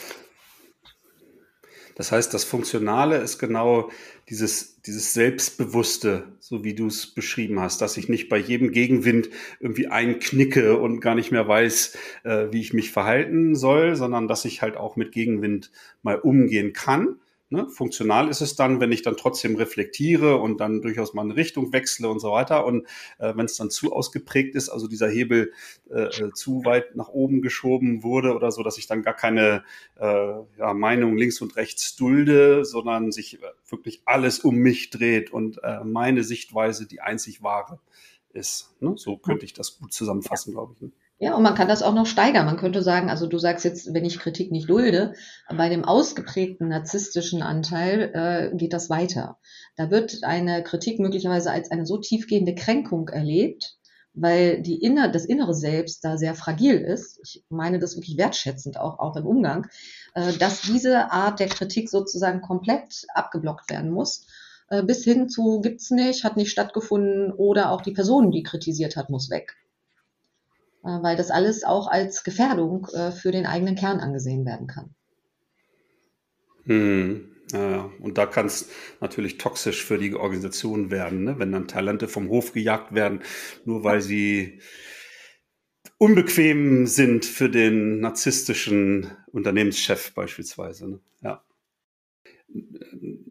Das 1.96 2.12
heißt, 2.12 2.32
das 2.32 2.44
Funktionale 2.44 3.18
ist 3.18 3.40
genau 3.40 3.90
dieses, 4.30 4.82
dieses 4.84 5.16
Selbstbewusste, 5.16 6.26
so 6.40 6.64
wie 6.64 6.76
du 6.76 6.88
es 6.88 7.08
beschrieben 7.08 7.60
hast, 7.60 7.82
dass 7.82 7.98
ich 7.98 8.08
nicht 8.08 8.30
bei 8.30 8.38
jedem 8.38 8.72
Gegenwind 8.72 9.30
irgendwie 9.60 9.88
einknicke 9.88 10.78
und 10.78 11.00
gar 11.00 11.16
nicht 11.16 11.32
mehr 11.32 11.48
weiß, 11.48 11.98
äh, 12.24 12.48
wie 12.52 12.62
ich 12.62 12.74
mich 12.74 12.92
verhalten 12.92 13.56
soll, 13.56 13.96
sondern 13.96 14.28
dass 14.28 14.46
ich 14.46 14.62
halt 14.62 14.78
auch 14.78 14.96
mit 14.96 15.12
Gegenwind 15.12 15.72
mal 16.04 16.20
umgehen 16.20 16.72
kann 16.72 17.20
Ne? 17.50 17.70
Funktional 17.70 18.28
ist 18.28 18.42
es 18.42 18.58
dann, 18.58 18.82
wenn 18.82 18.92
ich 18.92 19.04
dann 19.04 19.16
trotzdem 19.16 19.56
reflektiere 19.56 20.36
und 20.38 20.60
dann 20.60 20.82
durchaus 20.82 21.14
mal 21.14 21.22
eine 21.22 21.38
Richtung 21.38 21.72
wechsle 21.72 22.10
und 22.10 22.20
so 22.20 22.32
weiter. 22.32 22.66
Und 22.66 22.86
äh, 23.20 23.34
wenn 23.36 23.46
es 23.46 23.56
dann 23.56 23.70
zu 23.70 23.94
ausgeprägt 23.94 24.54
ist, 24.56 24.68
also 24.68 24.88
dieser 24.88 25.10
Hebel 25.10 25.54
äh, 25.90 26.08
äh, 26.08 26.34
zu 26.34 26.66
weit 26.66 26.98
nach 26.98 27.08
oben 27.08 27.42
geschoben 27.42 28.04
wurde 28.04 28.36
oder 28.36 28.52
so, 28.52 28.64
dass 28.64 28.78
ich 28.78 28.88
dann 28.88 29.02
gar 29.02 29.14
keine 29.14 29.64
äh, 29.98 30.34
ja, 30.58 30.74
Meinung 30.74 31.16
links 31.16 31.40
und 31.40 31.56
rechts 31.56 31.96
dulde, 31.96 32.66
sondern 32.66 33.14
sich 33.14 33.42
äh, 33.42 33.48
wirklich 33.70 34.02
alles 34.04 34.40
um 34.40 34.56
mich 34.58 34.90
dreht 34.90 35.32
und 35.32 35.64
äh, 35.64 35.86
meine 35.86 36.24
Sichtweise 36.24 36.86
die 36.86 37.00
einzig 37.00 37.44
wahre 37.44 37.80
ist. 38.34 38.76
Ne? 38.82 38.96
So 38.98 39.18
könnte 39.18 39.46
ich 39.46 39.54
das 39.54 39.80
gut 39.80 39.94
zusammenfassen, 39.94 40.52
glaube 40.52 40.74
ich. 40.74 40.82
Ne? 40.82 40.92
Ja, 41.20 41.34
und 41.34 41.42
man 41.42 41.56
kann 41.56 41.68
das 41.68 41.82
auch 41.82 41.96
noch 41.96 42.06
steigern. 42.06 42.46
Man 42.46 42.58
könnte 42.58 42.84
sagen, 42.84 43.10
also 43.10 43.26
du 43.26 43.40
sagst 43.40 43.66
jetzt, 43.66 43.92
wenn 43.92 44.06
ich 44.06 44.20
Kritik 44.20 44.52
nicht 44.52 44.70
dulde, 44.70 45.14
bei 45.50 45.68
dem 45.68 45.84
ausgeprägten 45.84 46.68
narzisstischen 46.68 47.42
Anteil 47.42 48.12
äh, 48.14 48.56
geht 48.56 48.72
das 48.72 48.92
weiter. 48.92 49.40
Da 49.78 49.90
wird 49.90 50.24
eine 50.24 50.62
Kritik 50.62 51.00
möglicherweise 51.00 51.50
als 51.50 51.72
eine 51.72 51.88
so 51.88 51.98
tiefgehende 51.98 52.54
Kränkung 52.54 53.10
erlebt, 53.10 53.78
weil 54.14 54.62
die 54.62 54.80
inner, 54.80 55.10
das 55.10 55.26
innere 55.26 55.56
Selbst 55.56 56.06
da 56.06 56.18
sehr 56.18 56.36
fragil 56.36 56.76
ist. 56.78 57.20
Ich 57.24 57.44
meine 57.50 57.80
das 57.80 57.96
wirklich 57.96 58.18
wertschätzend 58.18 58.80
auch, 58.80 59.00
auch 59.00 59.16
im 59.16 59.26
Umgang, 59.26 59.66
äh, 60.14 60.34
dass 60.34 60.62
diese 60.62 61.12
Art 61.12 61.40
der 61.40 61.50
Kritik 61.50 61.90
sozusagen 61.90 62.42
komplett 62.42 63.08
abgeblockt 63.16 63.72
werden 63.72 63.90
muss. 63.90 64.28
Äh, 64.70 64.84
bis 64.84 65.04
hin 65.04 65.30
zu 65.30 65.62
gibt's 65.62 65.90
nicht, 65.90 66.24
hat 66.24 66.38
nicht 66.38 66.52
stattgefunden 66.52 67.32
oder 67.32 67.72
auch 67.72 67.82
die 67.82 67.94
Person, 67.94 68.30
die 68.30 68.44
kritisiert 68.44 68.96
hat, 68.98 69.10
muss 69.10 69.32
weg. 69.32 69.56
Äh, 70.88 71.04
weil 71.04 71.18
das 71.18 71.32
alles 71.32 71.66
auch 71.66 71.88
als 71.88 72.24
Gefährdung 72.24 72.88
äh, 72.94 73.12
für 73.12 73.32
den 73.32 73.46
eigenen 73.46 73.76
Kern 73.76 74.00
angesehen 74.00 74.46
werden 74.46 74.68
kann. 74.68 74.96
Hm. 76.64 77.34
Ja, 77.52 77.90
und 78.02 78.18
da 78.18 78.26
kann 78.26 78.48
es 78.48 78.70
natürlich 79.00 79.38
toxisch 79.38 79.86
für 79.86 79.98
die 79.98 80.14
Organisation 80.16 80.92
werden, 80.92 81.24
ne? 81.24 81.40
wenn 81.40 81.54
dann 81.54 81.70
Talente 81.70 82.10
vom 82.10 82.28
Hof 82.28 82.52
gejagt 82.52 82.94
werden, 82.94 83.22
nur 83.64 83.86
weil 83.86 84.02
sie 84.02 84.60
unbequem 85.98 86.86
sind 86.86 87.24
für 87.24 87.50
den 87.50 88.02
narzisstischen 88.02 89.12
Unternehmenschef 89.32 90.14
beispielsweise. 90.14 90.90
Ne? 90.90 91.00
Ja 91.22 91.42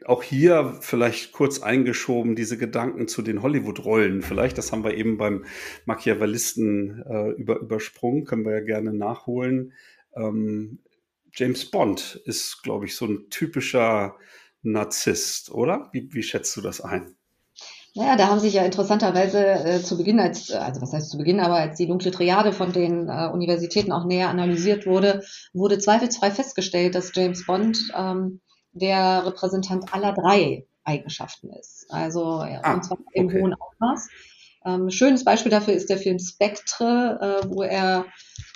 auch 0.05 0.23
hier 0.23 0.77
vielleicht 0.81 1.33
kurz 1.33 1.61
eingeschoben, 1.61 2.37
diese 2.37 2.59
Gedanken 2.59 3.09
zu 3.09 3.23
den 3.23 3.43
Hollywood-Rollen. 3.43 4.23
Vielleicht, 4.23 4.59
das 4.59 4.73
haben 4.73 4.85
wir 4.85 4.95
eben 4.95 5.19
beim 5.19 5.45
Machiavellisten 5.85 7.03
äh, 7.03 7.31
über, 7.31 7.59
übersprungen, 7.59 8.25
können 8.25 8.45
wir 8.45 8.53
ja 8.53 8.65
gerne 8.65 8.93
nachholen. 8.93 9.73
Ähm, 10.15 10.79
James 11.35 11.71
Bond 11.71 12.21
ist, 12.25 12.63
glaube 12.63 12.87
ich, 12.87 12.97
so 12.97 13.07
ein 13.07 13.29
typischer 13.31 14.17
Narzisst, 14.63 15.51
oder? 15.51 15.89
Wie, 15.93 16.09
wie 16.13 16.23
schätzt 16.23 16.57
du 16.57 16.61
das 16.61 16.81
ein? 16.81 17.17
Naja, 17.95 18.17
da 18.17 18.29
haben 18.29 18.41
sich 18.41 18.53
ja 18.53 18.65
interessanterweise 18.65 19.43
äh, 19.43 19.83
zu 19.83 19.97
Beginn, 19.97 20.21
als, 20.21 20.51
also 20.51 20.83
was 20.83 20.93
heißt 20.93 21.11
zu 21.11 21.17
Beginn, 21.17 21.41
aber 21.41 21.55
als 21.55 21.79
die 21.79 21.87
dunkle 21.87 22.11
Triade 22.11 22.53
von 22.53 22.73
den 22.73 23.09
äh, 23.09 23.31
Universitäten 23.33 23.91
auch 23.91 24.05
näher 24.05 24.29
analysiert 24.29 24.87
wurde, 24.87 25.23
wurde 25.55 25.79
zweifelsfrei 25.79 26.31
festgestellt, 26.31 26.95
dass 26.95 27.13
James 27.15 27.47
Bond 27.47 27.79
ähm, 27.97 28.41
der 28.79 29.27
Repräsentant 29.27 29.93
aller 29.93 30.13
drei 30.13 30.67
Eigenschaften 30.85 31.51
ist. 31.51 31.87
Also 31.91 32.43
ja, 32.45 32.61
ah, 32.63 32.75
und 32.75 32.85
zwar 32.85 32.99
im 33.13 33.27
okay. 33.27 33.41
hohen 33.41 33.55
Ausmaß. 33.55 34.09
Ähm, 34.65 34.91
schönes 34.91 35.25
Beispiel 35.25 35.51
dafür 35.51 35.75
ist 35.75 35.91
der 35.91 35.99
Film 35.99 36.19
Spectre, 36.19 37.41
äh, 37.45 37.49
wo 37.49 37.63
er 37.63 38.07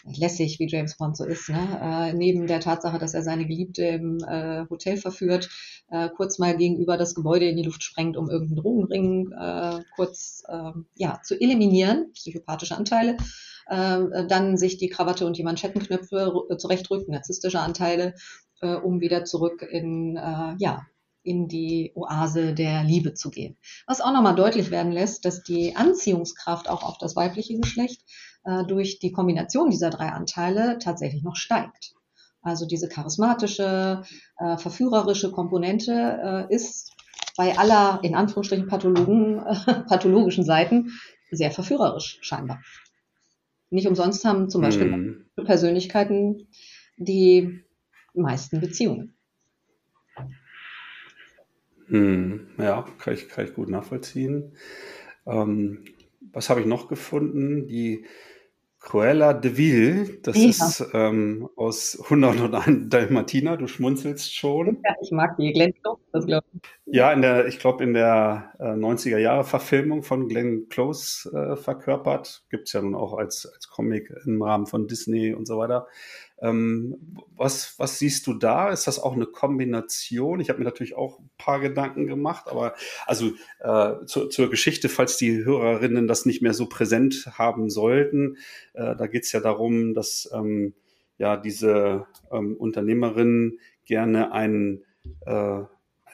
lässig, 0.05 0.59
wie 0.59 0.67
James 0.67 0.97
Bond 0.97 1.17
so 1.17 1.25
ist, 1.25 1.49
ne? 1.49 1.79
äh, 1.83 2.13
neben 2.13 2.47
der 2.47 2.61
Tatsache, 2.61 2.99
dass 2.99 3.15
er 3.15 3.23
seine 3.23 3.47
Geliebte 3.47 3.85
im 3.85 4.19
äh, 4.25 4.65
Hotel 4.69 4.97
verführt, 4.97 5.49
äh, 5.91 6.09
kurz 6.09 6.39
mal 6.39 6.57
gegenüber 6.57 6.97
das 6.97 7.15
Gebäude 7.15 7.47
in 7.47 7.57
die 7.57 7.63
Luft 7.63 7.85
sprengt, 7.85 8.17
um 8.17 8.29
irgendeinen 8.29 8.57
Drogenring 8.57 9.33
äh, 9.33 9.81
kurz 9.95 10.43
ähm, 10.49 10.87
ja, 10.97 11.21
zu 11.23 11.41
eliminieren, 11.41 12.11
psychopathische 12.15 12.77
Anteile, 12.77 13.17
äh, 13.69 14.27
dann 14.27 14.57
sich 14.57 14.79
die 14.79 14.89
Krawatte 14.89 15.27
und 15.27 15.37
die 15.37 15.45
Manschettenknöpfe 15.45 16.33
zurechtrückt, 16.59 17.09
narzisstische 17.09 17.61
Anteile 17.61 18.15
äh, 18.61 18.75
um 18.75 19.01
wieder 19.01 19.25
zurück 19.25 19.63
in, 19.63 20.17
äh, 20.17 20.55
ja, 20.59 20.87
in 21.23 21.49
die 21.49 21.93
Oase 21.95 22.55
der 22.55 22.83
Liebe 22.83 23.15
zu 23.15 23.31
gehen. 23.31 23.57
Was 23.87 24.01
auch 24.01 24.13
nochmal 24.13 24.35
deutlich 24.35 24.71
werden 24.71 24.93
lässt, 24.93 25.25
dass 25.25 25.43
die 25.43 25.77
Anziehungskraft 25.77 26.69
auch 26.69 26.83
auf 26.83 26.99
das 26.99 27.15
weibliche 27.17 27.59
Geschlecht 27.59 28.03
äh, 28.45 28.65
durch 28.65 28.99
die 28.99 29.13
Kombination 29.13 29.71
dieser 29.71 29.91
drei 29.91 30.09
Anteile 30.09 30.79
tatsächlich 30.79 31.23
noch 31.23 31.37
steigt. 31.37 31.95
Also 32.43 32.67
diese 32.67 32.89
charismatische, 32.89 34.03
äh, 34.39 34.57
verführerische 34.57 35.31
Komponente 35.31 36.49
äh, 36.51 36.55
ist 36.55 36.93
bei 37.37 37.59
aller, 37.59 38.01
in 38.03 38.15
Anführungsstrichen, 38.15 38.67
Pathologen, 38.67 39.43
pathologischen 39.89 40.45
Seiten 40.45 40.93
sehr 41.31 41.51
verführerisch 41.51 42.19
scheinbar. 42.23 42.61
Nicht 43.69 43.87
umsonst 43.87 44.25
haben 44.25 44.49
zum 44.49 44.63
Beispiel 44.63 44.93
hm. 44.93 45.27
Persönlichkeiten 45.45 46.49
die 46.97 47.63
meisten 48.15 48.61
Beziehungen. 48.61 49.15
Hm, 51.87 52.49
ja, 52.59 52.85
kann 52.99 53.15
ich, 53.15 53.29
kann 53.29 53.45
ich 53.45 53.55
gut 53.55 53.69
nachvollziehen. 53.69 54.57
Ähm, 55.27 55.85
was 56.33 56.49
habe 56.49 56.61
ich 56.61 56.67
noch 56.67 56.89
gefunden? 56.89 57.67
Die 57.67 58.05
Cruella 58.81 59.35
de 59.35 59.59
Vil, 59.59 60.21
das 60.23 60.37
ja. 60.39 60.49
ist 60.49 60.91
ähm, 60.95 61.51
aus 61.55 62.01
101 62.03 62.89
Dalmatiner, 62.89 63.59
du 63.59 63.67
schmunzelst 63.67 64.35
schon. 64.35 64.79
Ja, 64.83 64.95
ich 65.03 65.13
mag 65.13 65.37
die 65.37 65.53
Glenn 65.53 65.75
Close, 65.75 66.01
das 66.13 66.27
glaube 66.27 66.47
ich. 66.55 66.61
Ja, 66.87 67.13
in 67.13 67.21
der, 67.21 67.47
ich 67.47 67.59
glaube, 67.59 67.85
in 67.85 67.93
der 67.93 68.55
äh, 68.59 68.73
90er 68.73 69.19
Jahre 69.19 69.45
Verfilmung 69.45 70.03
von 70.03 70.29
Glenn 70.29 70.69
Close 70.71 71.31
äh, 71.31 71.57
verkörpert. 71.57 72.45
Gibt 72.49 72.69
es 72.69 72.73
ja 72.73 72.81
nun 72.81 72.95
auch 72.95 73.13
als, 73.13 73.47
als 73.55 73.69
Comic 73.69 74.11
im 74.25 74.41
Rahmen 74.41 74.67
von 74.67 74.89
Disney 74.89 75.35
und 75.35 75.47
so 75.47 75.59
weiter. 75.59 75.87
Ähm, 76.43 77.17
was, 77.37 77.75
was 77.79 77.99
siehst 77.99 78.27
du 78.27 78.35
da? 78.35 78.71
Ist 78.71 78.87
das 78.87 78.99
auch 78.99 79.15
eine 79.15 79.27
Kombination? 79.27 80.41
Ich 80.41 80.49
habe 80.49 80.59
mir 80.59 80.65
natürlich 80.65 80.97
auch 80.97 81.19
ein 81.19 81.31
paar 81.39 81.61
Gedanken 81.61 82.07
gemacht, 82.07 82.47
aber 82.49 82.75
also 83.07 83.33
äh, 83.61 84.05
zu, 84.07 84.29
zur 84.29 84.51
Geschichte, 84.51 84.89
falls 84.89 85.17
die 85.17 85.45
Hörerinnen 85.45 86.07
das 86.07 86.27
nicht 86.27 86.43
mehr 86.43 86.55
so 86.55 86.67
präsent 86.67 87.29
haben 87.33 87.71
sollten, 87.71 88.37
äh, 88.75 88.97
da 88.97 89.07
geht 89.07 89.25
es 89.25 89.33
ja 89.33 89.41
darum, 89.41 89.95
dass 89.95 90.31
ähm, 90.33 90.75
ja 91.19 91.37
diese 91.37 92.07
ähm, 92.33 92.57
Unternehmerin 92.57 93.59
gerne 93.85 94.33
ein 94.33 94.83
äh, 95.27 95.63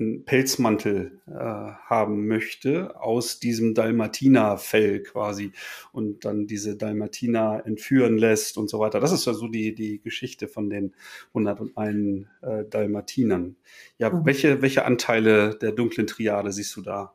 einen 0.00 0.24
Pelzmantel 0.24 1.20
äh, 1.26 1.32
haben 1.32 2.26
möchte 2.26 3.00
aus 3.00 3.38
diesem 3.40 3.74
Dalmatiner-Fell 3.74 5.02
quasi 5.02 5.52
und 5.92 6.24
dann 6.24 6.46
diese 6.46 6.76
Dalmatiner 6.76 7.62
entführen 7.64 8.18
lässt 8.18 8.58
und 8.58 8.68
so 8.68 8.78
weiter. 8.78 9.00
Das 9.00 9.12
ist 9.12 9.26
ja 9.26 9.34
so 9.34 9.48
die, 9.48 9.74
die 9.74 10.00
Geschichte 10.00 10.48
von 10.48 10.70
den 10.70 10.94
101 11.34 12.26
äh, 12.42 12.64
Dalmatinern. 12.68 13.56
Ja, 13.98 14.10
mhm. 14.10 14.24
welche, 14.24 14.62
welche 14.62 14.84
Anteile 14.84 15.56
der 15.56 15.72
dunklen 15.72 16.06
Triade 16.06 16.52
siehst 16.52 16.76
du 16.76 16.82
da? 16.82 17.12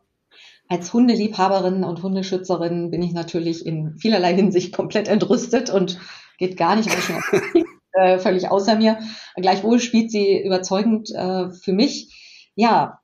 Als 0.67 0.94
Hundeliebhaberin 0.94 1.84
und 1.84 2.02
Hundeschützerin 2.02 2.91
bin 2.91 3.04
ich 3.04 3.12
natürlich 3.12 3.65
in 3.65 3.98
vielerlei 3.98 4.34
Hinsicht 4.34 4.74
komplett 4.74 5.10
entrüstet 5.10 5.70
und 5.70 6.00
geht 6.38 6.56
gar 6.56 6.78
nicht, 6.78 6.89
weil 6.89 7.02
schon 7.02 7.65
äh, 7.94 8.20
völlig 8.20 8.50
außer 8.50 8.76
mir. 8.78 8.98
Gleichwohl 9.36 9.80
spielt 9.80 10.12
sie 10.12 10.41
überzeugend 10.41 11.12
äh, 11.13 11.52
für 11.52 11.74
mich 11.74 12.21
ja, 12.56 13.00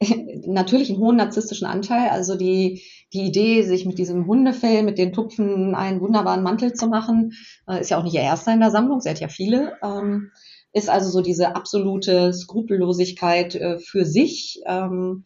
natürlich 0.46 0.90
einen 0.90 0.98
hohen 0.98 1.16
narzisstischen 1.16 1.66
Anteil. 1.66 2.08
Also 2.08 2.36
die, 2.36 2.82
die 3.12 3.22
Idee, 3.22 3.62
sich 3.62 3.84
mit 3.84 3.98
diesem 3.98 4.26
Hundefell, 4.26 4.82
mit 4.82 4.98
den 4.98 5.12
Tupfen 5.12 5.74
einen 5.74 6.00
wunderbaren 6.00 6.42
Mantel 6.42 6.72
zu 6.72 6.86
machen, 6.86 7.32
äh, 7.68 7.80
ist 7.80 7.90
ja 7.90 7.98
auch 7.98 8.04
nicht 8.04 8.14
ihr 8.14 8.22
erster 8.22 8.52
in 8.52 8.60
der 8.60 8.70
Sammlung, 8.70 9.00
sie 9.00 9.10
hat 9.10 9.20
ja 9.20 9.28
viele. 9.28 9.76
Ähm, 9.82 10.30
ist 10.72 10.88
also 10.88 11.10
so 11.10 11.20
diese 11.20 11.56
absolute 11.56 12.32
Skrupellosigkeit 12.32 13.56
äh, 13.56 13.78
für 13.78 14.04
sich, 14.04 14.62
ähm, 14.66 15.24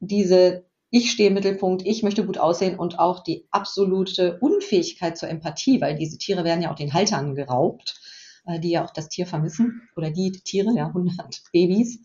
diese 0.00 0.64
ich 0.94 1.10
stehe 1.10 1.28
im 1.28 1.34
Mittelpunkt, 1.34 1.86
ich 1.86 2.02
möchte 2.02 2.26
gut 2.26 2.36
aussehen 2.36 2.78
und 2.78 2.98
auch 2.98 3.22
die 3.22 3.46
absolute 3.50 4.38
Unfähigkeit 4.40 5.16
zur 5.16 5.30
Empathie, 5.30 5.80
weil 5.80 5.96
diese 5.96 6.18
Tiere 6.18 6.44
werden 6.44 6.60
ja 6.60 6.70
auch 6.70 6.76
den 6.76 6.92
Haltern 6.92 7.34
geraubt, 7.34 7.98
äh, 8.44 8.60
die 8.60 8.72
ja 8.72 8.84
auch 8.84 8.90
das 8.90 9.08
Tier 9.08 9.26
vermissen 9.26 9.88
oder 9.96 10.10
die 10.10 10.32
Tiere, 10.32 10.70
ja, 10.76 10.92
Hunde 10.92 11.14
und 11.24 11.42
Babys. 11.50 12.00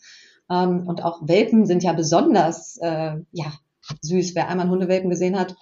Ähm, 0.50 0.88
und 0.88 1.04
auch 1.04 1.28
Welpen 1.28 1.66
sind 1.66 1.84
ja 1.84 1.94
besonders 1.94 2.78
äh, 2.82 3.16
ja, 3.32 3.54
süß. 4.02 4.36
Wer 4.36 4.50
einmal 4.50 4.70
Hundewelpen 4.70 5.10
gesehen 5.10 5.40
hat, 5.40 5.56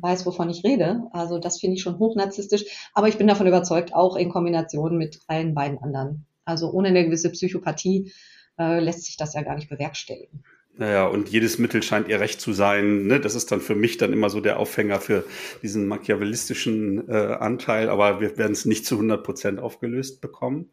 weiß, 0.00 0.26
wovon 0.26 0.50
ich 0.50 0.64
rede. 0.64 1.02
Also 1.12 1.38
das 1.38 1.60
finde 1.60 1.76
ich 1.76 1.82
schon 1.82 1.98
hochnarzisstisch. 1.98 2.64
Aber 2.94 3.08
ich 3.08 3.18
bin 3.18 3.26
davon 3.26 3.46
überzeugt, 3.46 3.94
auch 3.94 4.16
in 4.16 4.30
Kombination 4.30 4.96
mit 4.96 5.20
allen 5.26 5.54
beiden 5.54 5.78
anderen. 5.78 6.26
Also 6.44 6.70
ohne 6.70 6.88
eine 6.88 7.04
gewisse 7.04 7.30
Psychopathie 7.30 8.12
äh, 8.58 8.80
lässt 8.80 9.04
sich 9.04 9.16
das 9.16 9.34
ja 9.34 9.42
gar 9.42 9.54
nicht 9.54 9.68
bewerkstelligen. 9.68 10.44
Naja, 10.78 11.08
und 11.08 11.28
jedes 11.28 11.58
Mittel 11.58 11.82
scheint 11.82 12.06
ihr 12.06 12.20
recht 12.20 12.40
zu 12.40 12.52
sein. 12.52 13.08
Ne? 13.08 13.18
Das 13.18 13.34
ist 13.34 13.50
dann 13.50 13.60
für 13.60 13.74
mich 13.74 13.98
dann 13.98 14.12
immer 14.12 14.30
so 14.30 14.40
der 14.40 14.60
Aufhänger 14.60 15.00
für 15.00 15.24
diesen 15.60 15.88
machiavellistischen 15.88 17.08
äh, 17.08 17.36
Anteil, 17.40 17.88
aber 17.88 18.20
wir 18.20 18.38
werden 18.38 18.52
es 18.52 18.64
nicht 18.64 18.86
zu 18.86 18.94
100 18.94 19.24
Prozent 19.24 19.58
aufgelöst 19.58 20.20
bekommen. 20.20 20.70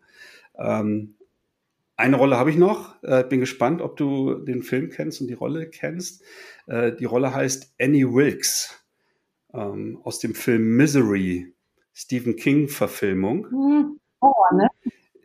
Ähm, 0.59 1.15
eine 1.97 2.17
Rolle 2.17 2.37
habe 2.37 2.49
ich 2.49 2.57
noch. 2.57 3.01
Äh, 3.03 3.23
bin 3.23 3.39
gespannt, 3.39 3.81
ob 3.81 3.97
du 3.97 4.35
den 4.35 4.63
Film 4.63 4.89
kennst 4.89 5.21
und 5.21 5.27
die 5.27 5.33
Rolle 5.33 5.69
kennst. 5.69 6.23
Äh, 6.67 6.93
die 6.93 7.05
Rolle 7.05 7.33
heißt 7.33 7.75
Annie 7.79 8.13
Wilkes 8.13 8.85
ähm, 9.53 9.99
aus 10.03 10.19
dem 10.19 10.35
Film 10.35 10.75
Misery, 10.75 11.53
Stephen 11.93 12.35
King-Verfilmung. 12.35 13.97
Oh, 14.19 14.33
ne? 14.53 14.67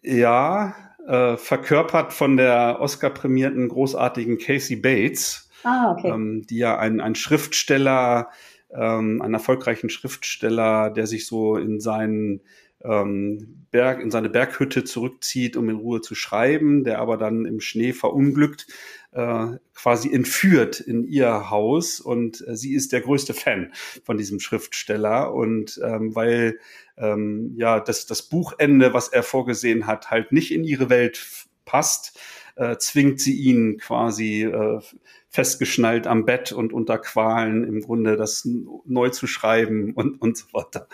Ja, 0.02 0.74
äh, 1.06 1.36
verkörpert 1.36 2.12
von 2.12 2.36
der 2.36 2.78
Oscar-prämierten 2.80 3.68
großartigen 3.68 4.38
Casey 4.38 4.76
Bates, 4.76 5.50
ah, 5.64 5.92
okay. 5.92 6.08
ähm, 6.08 6.46
die 6.48 6.58
ja 6.58 6.78
ein, 6.78 7.00
ein 7.00 7.14
Schriftsteller, 7.14 8.28
ähm, 8.70 9.20
einen 9.20 9.34
erfolgreichen 9.34 9.90
Schriftsteller, 9.90 10.90
der 10.90 11.06
sich 11.06 11.26
so 11.26 11.56
in 11.56 11.80
seinen 11.80 12.42
ähm, 12.84 13.66
Berg, 13.70 14.00
in 14.00 14.10
seine 14.10 14.28
Berghütte 14.28 14.84
zurückzieht, 14.84 15.56
um 15.56 15.68
in 15.68 15.76
Ruhe 15.76 16.00
zu 16.00 16.14
schreiben, 16.14 16.82
der 16.82 16.98
aber 16.98 17.16
dann 17.16 17.44
im 17.44 17.60
Schnee 17.60 17.92
verunglückt, 17.92 18.66
äh, 19.12 19.46
quasi 19.74 20.12
entführt 20.12 20.80
in 20.80 21.04
ihr 21.04 21.50
Haus 21.50 22.00
und 22.00 22.46
äh, 22.46 22.56
sie 22.56 22.74
ist 22.74 22.92
der 22.92 23.00
größte 23.00 23.34
Fan 23.34 23.72
von 24.04 24.18
diesem 24.18 24.40
Schriftsteller 24.40 25.32
und 25.32 25.80
ähm, 25.84 26.14
weil 26.14 26.58
ähm, 26.96 27.54
ja 27.56 27.80
das, 27.80 28.06
das 28.06 28.22
Buchende, 28.22 28.92
was 28.92 29.08
er 29.08 29.22
vorgesehen 29.22 29.86
hat, 29.86 30.10
halt 30.10 30.32
nicht 30.32 30.52
in 30.52 30.64
ihre 30.64 30.90
Welt 30.90 31.46
passt, 31.64 32.18
äh, 32.56 32.76
zwingt 32.78 33.20
sie 33.20 33.34
ihn 33.34 33.78
quasi 33.78 34.42
äh, 34.42 34.80
festgeschnallt 35.28 36.08
am 36.08 36.24
Bett 36.24 36.50
und 36.50 36.72
unter 36.72 36.98
Qualen 36.98 37.64
im 37.64 37.80
Grunde 37.80 38.16
das 38.16 38.48
neu 38.84 39.10
zu 39.10 39.28
schreiben 39.28 39.92
und, 39.94 40.20
und 40.20 40.36
so 40.36 40.46
weiter. 40.52 40.88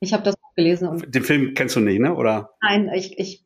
Ich 0.00 0.12
habe 0.12 0.24
das 0.24 0.34
gelesen. 0.54 0.88
Und 0.88 1.14
Den 1.14 1.22
Film 1.22 1.54
kennst 1.54 1.76
du 1.76 1.80
nicht, 1.80 2.00
ne? 2.00 2.14
Oder? 2.14 2.50
Nein, 2.62 2.90
ich, 2.94 3.18
ich, 3.18 3.44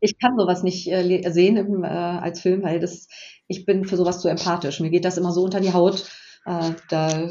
ich 0.00 0.18
kann 0.18 0.36
sowas 0.36 0.62
nicht 0.62 0.90
äh, 0.90 1.30
sehen 1.30 1.56
im, 1.56 1.84
äh, 1.84 1.86
als 1.86 2.40
Film, 2.40 2.62
weil 2.62 2.80
das, 2.80 3.08
ich 3.48 3.64
bin 3.64 3.84
für 3.84 3.96
sowas 3.96 4.20
zu 4.20 4.28
empathisch. 4.28 4.80
Mir 4.80 4.90
geht 4.90 5.04
das 5.04 5.18
immer 5.18 5.32
so 5.32 5.42
unter 5.42 5.60
die 5.60 5.72
Haut. 5.72 6.08
Äh, 6.46 6.72
da, 6.90 7.28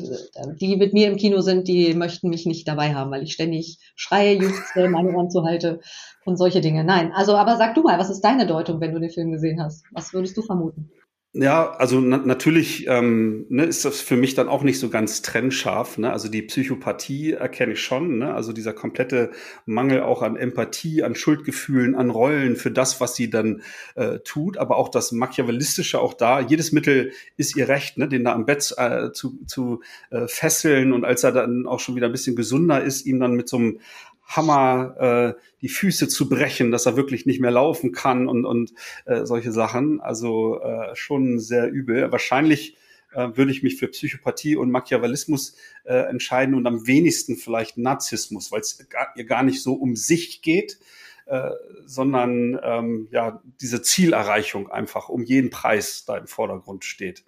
die 0.59 0.75
mit 0.75 0.93
mir 0.93 1.07
im 1.07 1.15
Kino 1.15 1.41
sind, 1.41 1.67
die 1.67 1.93
möchten 1.93 2.29
mich 2.29 2.45
nicht 2.45 2.67
dabei 2.67 2.93
haben, 2.93 3.11
weil 3.11 3.23
ich 3.23 3.33
ständig 3.33 3.79
schreie, 3.95 4.33
juchze, 4.33 4.89
meine 4.89 5.15
Ohren 5.15 5.29
zuhalte 5.29 5.79
und 6.25 6.37
solche 6.37 6.59
Dinge. 6.59 6.83
Nein, 6.83 7.13
also 7.13 7.35
aber 7.35 7.55
sag 7.55 7.75
du 7.75 7.81
mal, 7.83 7.97
was 7.97 8.09
ist 8.09 8.21
deine 8.21 8.45
Deutung, 8.45 8.81
wenn 8.81 8.93
du 8.93 8.99
den 8.99 9.09
Film 9.09 9.31
gesehen 9.31 9.63
hast? 9.63 9.85
Was 9.91 10.13
würdest 10.13 10.35
du 10.35 10.41
vermuten? 10.41 10.91
Ja, 11.37 11.71
also 11.71 11.99
na 11.99 12.19
natürlich 12.19 12.87
ähm, 12.87 13.45
ne, 13.49 13.65
ist 13.65 13.83
das 13.83 13.99
für 13.99 14.15
mich 14.15 14.35
dann 14.35 14.47
auch 14.47 14.63
nicht 14.63 14.79
so 14.79 14.87
ganz 14.89 15.21
trennscharf. 15.21 15.97
Ne? 15.97 16.09
Also 16.09 16.29
die 16.29 16.41
Psychopathie 16.41 17.33
erkenne 17.33 17.73
ich 17.73 17.81
schon. 17.81 18.19
Ne? 18.19 18.33
Also 18.33 18.53
dieser 18.53 18.71
komplette 18.71 19.31
Mangel 19.65 20.01
auch 20.03 20.21
an 20.21 20.37
Empathie, 20.37 21.03
an 21.03 21.13
Schuldgefühlen, 21.13 21.93
an 21.93 22.09
Rollen 22.09 22.55
für 22.55 22.71
das, 22.71 23.01
was 23.01 23.17
sie 23.17 23.29
dann 23.29 23.63
äh, 23.95 24.19
tut. 24.19 24.57
Aber 24.57 24.77
auch 24.77 24.87
das 24.87 25.11
Machiavellistische 25.11 25.99
auch 25.99 26.13
da. 26.13 26.39
Jedes 26.39 26.71
Mittel 26.71 27.11
ist 27.35 27.57
ihr 27.57 27.67
Recht, 27.67 27.97
ne? 27.97 28.07
den 28.07 28.23
da 28.23 28.31
am 28.31 28.45
Bett 28.45 28.73
äh, 28.77 29.11
zu, 29.11 29.37
zu 29.45 29.81
äh, 30.11 30.29
fesseln. 30.29 30.93
Und 30.93 31.03
als 31.03 31.25
er 31.25 31.33
dann 31.33 31.67
auch 31.67 31.81
schon 31.81 31.97
wieder 31.97 32.05
ein 32.05 32.13
bisschen 32.13 32.37
gesunder 32.37 32.81
ist, 32.81 33.05
ihm 33.05 33.19
dann 33.19 33.33
mit 33.33 33.49
so 33.49 33.57
einem 33.57 33.79
Hammer 34.25 35.35
äh, 35.37 35.41
die 35.61 35.69
Füße 35.69 36.07
zu 36.07 36.27
brechen, 36.27 36.71
dass 36.71 36.85
er 36.85 36.97
wirklich 36.97 37.25
nicht 37.25 37.39
mehr 37.39 37.51
laufen 37.51 37.91
kann 37.91 38.27
und, 38.27 38.45
und 38.45 38.73
äh, 39.05 39.25
solche 39.25 39.51
Sachen. 39.51 40.01
Also 40.01 40.59
äh, 40.61 40.95
schon 40.95 41.39
sehr 41.39 41.69
übel. 41.69 42.11
Wahrscheinlich 42.11 42.75
äh, 43.13 43.29
würde 43.35 43.51
ich 43.51 43.63
mich 43.63 43.77
für 43.77 43.87
Psychopathie 43.87 44.55
und 44.55 44.71
Machiavellismus 44.71 45.55
äh, 45.83 45.95
entscheiden 46.09 46.55
und 46.55 46.67
am 46.67 46.87
wenigsten 46.87 47.37
vielleicht 47.37 47.77
Narzissmus, 47.77 48.51
weil 48.51 48.61
es 48.61 48.85
ihr 49.15 49.25
gar 49.25 49.43
nicht 49.43 49.61
so 49.61 49.73
um 49.73 49.95
sich 49.95 50.41
geht, 50.41 50.79
äh, 51.27 51.51
sondern 51.85 52.59
ähm, 52.63 53.07
ja 53.11 53.41
diese 53.61 53.81
Zielerreichung 53.81 54.69
einfach 54.69 55.09
um 55.09 55.23
jeden 55.23 55.49
Preis 55.49 56.05
da 56.05 56.17
im 56.17 56.27
Vordergrund 56.27 56.83
steht. 56.83 57.23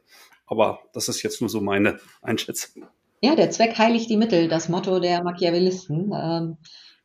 Aber 0.45 0.79
das 0.93 1.09
ist 1.09 1.23
jetzt 1.23 1.41
nur 1.41 1.49
so 1.49 1.61
meine 1.61 1.99
Einschätzung. 2.21 2.85
Ja, 3.21 3.35
der 3.35 3.49
Zweck 3.49 3.77
heiligt 3.77 4.09
die 4.09 4.17
Mittel, 4.17 4.47
das 4.47 4.69
Motto 4.69 4.99
der 4.99 5.23
Machiavellisten. 5.23 6.11
Ähm, 6.13 6.57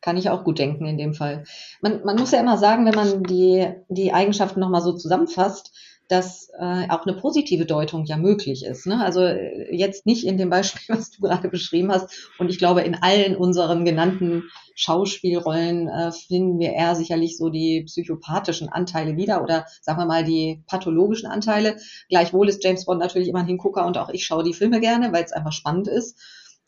kann 0.03 0.17
ich 0.17 0.29
auch 0.29 0.43
gut 0.43 0.59
denken 0.59 0.85
in 0.85 0.97
dem 0.97 1.13
Fall. 1.13 1.45
Man, 1.81 2.03
man 2.03 2.17
muss 2.17 2.31
ja 2.31 2.39
immer 2.39 2.57
sagen, 2.57 2.85
wenn 2.85 2.93
man 2.93 3.23
die, 3.23 3.67
die 3.87 4.13
Eigenschaften 4.13 4.59
nochmal 4.59 4.81
so 4.81 4.91
zusammenfasst, 4.91 5.71
dass 6.09 6.49
äh, 6.59 6.89
auch 6.89 7.05
eine 7.05 7.15
positive 7.15 7.65
Deutung 7.65 8.03
ja 8.03 8.17
möglich 8.17 8.65
ist. 8.65 8.85
Ne? 8.85 9.01
Also 9.01 9.21
äh, 9.21 9.73
jetzt 9.73 10.05
nicht 10.05 10.27
in 10.27 10.37
dem 10.37 10.49
Beispiel, 10.49 10.83
was 10.95 11.11
du 11.11 11.21
gerade 11.21 11.47
beschrieben 11.47 11.89
hast. 11.89 12.29
Und 12.37 12.49
ich 12.49 12.57
glaube, 12.57 12.81
in 12.81 12.95
allen 12.95 13.37
unseren 13.37 13.85
genannten 13.85 14.43
Schauspielrollen 14.75 15.87
äh, 15.87 16.11
finden 16.11 16.59
wir 16.59 16.73
eher 16.73 16.95
sicherlich 16.95 17.37
so 17.37 17.49
die 17.49 17.83
psychopathischen 17.85 18.67
Anteile 18.67 19.15
wieder 19.15 19.41
oder 19.41 19.65
sagen 19.81 19.99
wir 19.99 20.05
mal 20.05 20.25
die 20.25 20.61
pathologischen 20.67 21.29
Anteile. 21.29 21.77
Gleichwohl 22.09 22.49
ist 22.49 22.61
James 22.61 22.83
Bond 22.85 22.99
natürlich 22.99 23.29
immer 23.29 23.39
ein 23.39 23.47
Hingucker 23.47 23.85
und 23.85 23.97
auch 23.97 24.09
ich 24.09 24.25
schaue 24.25 24.43
die 24.43 24.53
Filme 24.53 24.81
gerne, 24.81 25.13
weil 25.13 25.23
es 25.23 25.31
einfach 25.31 25.53
spannend 25.53 25.87
ist. 25.87 26.19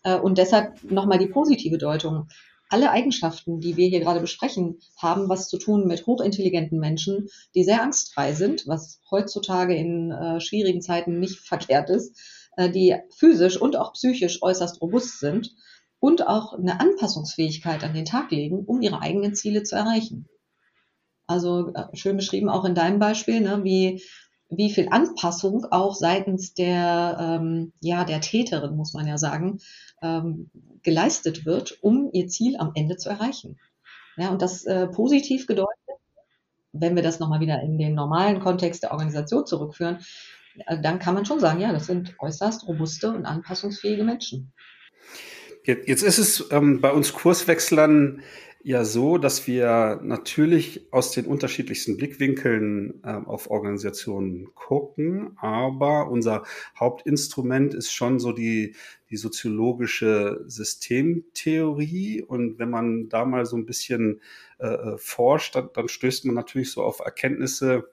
Äh, 0.04 0.17
und 0.17 0.38
deshalb 0.38 0.89
nochmal 0.89 1.17
die 1.17 1.28
positive 1.28 1.78
Deutung 1.78 2.30
alle 2.76 2.92
Eigenschaften, 2.92 3.62
die 3.62 3.78
wir 3.78 3.88
hier 3.88 4.02
gerade 4.02 4.20
besprechen, 4.20 4.80
haben 4.98 5.30
was 5.30 5.48
zu 5.48 5.58
tun 5.58 5.88
mit 5.88 6.06
hochintelligenten 6.06 6.78
Menschen, 6.78 7.30
die 7.56 7.64
sehr 7.64 7.82
angstfrei 7.82 8.34
sind, 8.34 8.68
was 8.68 9.00
heutzutage 9.10 9.74
in 9.74 10.12
äh, 10.12 10.42
schwierigen 10.42 10.82
Zeiten 10.82 11.22
nicht 11.22 11.40
verkehrt 11.48 11.90
ist, 11.90 12.20
äh, 12.58 12.70
die 12.70 12.98
physisch 13.16 13.56
und 13.56 13.78
auch 13.78 13.94
psychisch 13.94 14.44
äußerst 14.44 14.82
robust 14.82 15.22
sind 15.22 15.56
und 16.00 16.28
auch 16.28 16.52
eine 16.52 16.82
Anpassungsfähigkeit 16.82 17.82
an 17.86 17.94
den 17.94 18.04
Tag 18.04 18.30
legen, 18.32 18.66
um 18.66 18.82
ihre 18.82 19.02
eigenen 19.02 19.36
Ziele 19.36 19.64
zu 19.64 19.78
erreichen. 19.78 20.28
Also 21.28 21.74
äh, 21.74 21.96
schön 21.96 22.18
beschrieben 22.18 22.50
auch 22.50 22.66
in 22.66 22.76
deinem 22.76 23.00
Beispiel, 23.00 23.40
ne, 23.40 23.64
wie 23.64 24.04
wie 24.50 24.70
viel 24.70 24.90
Anpassung 24.90 25.66
auch 25.72 25.96
seitens 25.96 26.54
der, 26.54 27.18
ähm, 27.20 27.74
ja, 27.82 28.04
der 28.04 28.22
Täterin, 28.22 28.76
muss 28.76 28.94
man 28.94 29.08
ja 29.08 29.18
sagen, 29.18 29.60
ähm, 30.06 30.50
geleistet 30.84 31.46
wird, 31.46 31.78
um 31.82 32.10
ihr 32.13 32.28
Ziel 32.28 32.58
am 32.58 32.72
Ende 32.76 32.98
zu 32.98 33.10
erreichen. 33.10 33.60
Ja, 34.18 34.30
und 34.30 34.41
das 34.41 34.65
äh, 34.65 34.88
positiv 34.88 35.48
gedeutet, 35.48 35.72
wenn 36.72 36.96
wir 36.96 37.04
das 37.04 37.20
nochmal 37.20 37.39
wieder 37.39 37.62
in 37.62 37.78
den 37.78 37.96
normalen 37.96 38.39
Kontext 38.39 38.84
der 38.84 38.91
Organisation 38.91 39.46
zurückführen, 39.46 40.00
äh, 40.68 40.80
dann 40.82 41.00
kann 41.00 41.15
man 41.15 41.26
schon 41.26 41.39
sagen, 41.39 41.60
ja, 41.60 41.74
das 41.74 41.88
sind 41.88 42.15
äußerst 42.20 42.68
robuste 42.68 43.10
und 43.10 43.26
anpassungsfähige 43.26 44.04
Menschen. 44.04 44.54
Jetzt 45.63 46.04
ist 46.04 46.20
es 46.20 46.48
ähm, 46.52 46.80
bei 46.80 46.91
uns 46.91 47.13
Kurswechslern 47.13 48.22
ja 48.65 48.84
so, 48.84 49.19
dass 49.19 49.45
wir 49.45 49.99
natürlich 50.01 50.91
aus 50.91 51.12
den 51.12 51.28
unterschiedlichsten 51.28 51.97
Blickwinkeln 51.97 52.99
äh, 53.04 53.12
auf 53.12 53.51
Organisationen 53.51 54.56
gucken, 54.56 55.38
aber 55.38 56.10
unser 56.10 56.41
Hauptinstrument 56.80 57.75
ist 57.75 57.93
schon 57.93 58.19
so 58.19 58.32
die, 58.32 58.75
die 59.12 59.17
soziologische 59.17 60.43
Systemtheorie. 60.47 62.23
Und 62.23 62.58
wenn 62.58 62.71
man 62.71 63.08
da 63.08 63.23
mal 63.23 63.45
so 63.45 63.56
ein 63.56 63.67
bisschen 63.67 64.19
äh, 64.58 64.65
äh 64.65 64.97
forscht, 64.97 65.54
dann, 65.54 65.69
dann, 65.75 65.88
stößt 65.88 66.25
man 66.25 66.34
natürlich 66.34 66.71
so 66.71 66.82
auf 66.82 67.01
Erkenntnisse, 67.01 67.88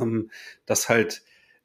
ähm, 0.00 0.30
dass 0.64 0.88
halt 0.88 1.24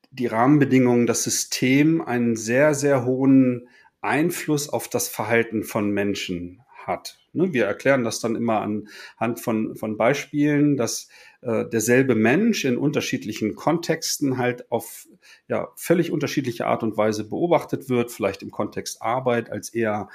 die 0.10 0.26
Rahmenbedingungen, 0.26 1.06
das 1.06 1.24
System 1.24 2.02
einen 2.02 2.36
sehr, 2.36 2.74
sehr 2.74 3.06
hohen 3.06 3.68
Einfluss 4.02 4.70
auf 4.70 4.88
das 4.88 5.08
Verhalten 5.08 5.64
von 5.64 5.92
Menschen 5.92 6.64
hat. 6.88 7.20
Ne, 7.34 7.54
wir 7.54 7.66
erklären 7.66 8.04
das 8.04 8.20
dann 8.20 8.36
immer 8.36 8.62
anhand 8.62 9.40
von, 9.40 9.76
von 9.76 9.98
Beispielen, 9.98 10.78
dass 10.78 11.10
äh, 11.42 11.66
derselbe 11.68 12.16
Mensch 12.16 12.64
in 12.66 12.78
unterschiedlichen 12.78 13.56
Kontexten 13.56 14.38
halt 14.38 14.72
auf 14.72 15.08
ja, 15.48 15.70
völlig 15.76 16.12
unterschiedliche 16.12 16.68
Art 16.68 16.84
und 16.84 16.96
Weise 16.96 17.28
beobachtet 17.28 17.90
wird, 17.90 18.12
vielleicht 18.12 18.44
im 18.44 18.52
Kontext 18.52 19.02
Arbeit 19.02 19.52
als 19.52 19.70
eher 19.74 20.10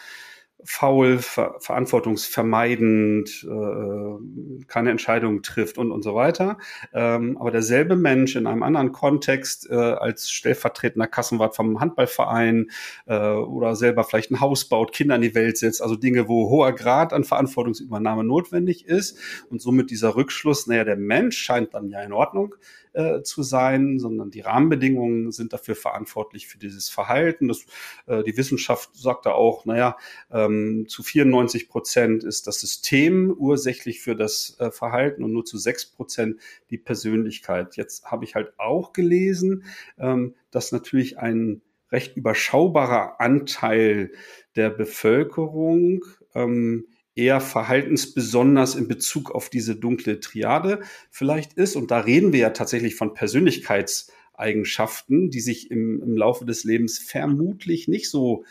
faul, 0.65 1.19
ver 1.19 1.57
verantwortungsvermeidend, 1.61 3.47
äh, 3.49 4.65
keine 4.67 4.91
Entscheidungen 4.91 5.43
trifft 5.43 5.79
und 5.79 5.93
und 5.93 6.03
so 6.03 6.15
weiter. 6.15 6.59
Ähm, 6.93 7.37
aber 7.39 7.51
derselbe 7.51 7.97
Mensch 7.97 8.35
in 8.37 8.47
einem 8.47 8.63
anderen 8.63 8.93
Kontext 8.93 9.69
äh, 9.71 9.75
als 9.75 10.31
stellvertretender 10.31 11.07
Kassenwart 11.07 11.55
vom 11.55 11.81
Handballverein 11.81 12.71
äh, 13.07 13.17
oder 13.17 13.77
selber 13.77 14.05
vielleicht 14.05 14.31
ein 14.31 14.41
Haus 14.41 14.69
baut, 14.69 14.93
Kinder 14.93 15.15
in 15.17 15.23
die 15.23 15.35
Welt 15.35 15.59
setzt, 15.59 15.81
also 15.81 15.95
Dinge, 15.95 16.29
wo 16.29 16.51
hoher 16.51 16.73
Grad 16.73 17.13
an 17.13 17.25
Verantwortungsübernahme 17.25 18.25
notwendig 18.25 18.87
ist 18.87 19.19
und 19.51 19.63
somit 19.63 19.91
dieser 19.91 20.17
Rückschluss, 20.17 20.67
naja, 20.67 20.85
der 20.85 20.97
Mensch 20.97 21.39
scheint 21.39 21.75
dann 21.75 21.89
ja 21.89 22.03
in 22.03 22.13
Ordnung 22.13 22.55
äh, 22.93 23.23
zu 23.23 23.43
sein, 23.43 23.99
sondern 23.99 24.31
die 24.31 24.41
Rahmenbedingungen 24.41 25.33
sind 25.33 25.53
dafür 25.53 25.75
verantwortlich 25.75 26.47
für 26.49 26.59
dieses 26.59 26.89
Verhalten. 26.89 27.49
Das, 27.49 27.65
äh, 28.07 28.23
die 28.23 28.37
Wissenschaft 28.37 28.97
sagt 28.97 29.27
da 29.27 29.33
auch, 29.33 29.65
naja, 29.65 29.97
ähm, 30.31 30.87
zu 30.89 31.03
94 31.03 31.69
Prozent 31.69 32.25
ist 32.25 32.47
das 32.47 32.61
System 32.61 33.35
ursächlich 33.37 34.01
für 34.01 34.17
das 34.17 34.57
äh, 34.59 34.71
Verhalten 34.71 35.25
und 35.25 35.33
nur 35.33 35.45
zu 35.45 35.59
sechs 35.59 35.87
Prozent 35.87 36.41
die 36.71 36.79
Persönlichkeit. 36.79 37.77
Jetzt 37.77 38.05
habe 38.07 38.25
ich 38.25 38.35
halt 38.35 38.53
auch 38.59 38.93
gelesen, 38.93 39.65
ähm, 39.99 40.35
dass 40.51 40.73
natürlich 40.73 41.19
ein 41.19 41.63
recht 41.91 42.17
überschaubarer 42.17 43.21
Anteil 43.21 44.13
der 44.57 44.71
Bevölkerung 44.71 46.05
ähm, 46.35 46.87
eher 47.19 47.41
verhaltensbesonders 47.41 48.77
in 48.77 48.87
Bezug 48.87 49.33
auf 49.33 49.51
diese 49.51 49.75
dunkle 49.75 50.21
Triade 50.21 50.83
vielleicht 51.11 51.55
ist. 51.55 51.75
Und 51.75 51.91
da 51.91 51.99
reden 52.01 52.33
wir 52.33 52.39
ja 52.41 52.51
tatsächlich 52.51 52.95
von 52.95 53.13
Persönlichkeitseigenschaften, 53.13 55.31
die 55.31 55.41
sich 55.41 55.73
im, 55.73 56.01
im 56.01 56.17
Laufe 56.17 56.45
des 56.45 56.63
Lebens 56.63 57.01
vermutlich 57.01 57.89
nicht 57.89 58.09
so 58.09 58.45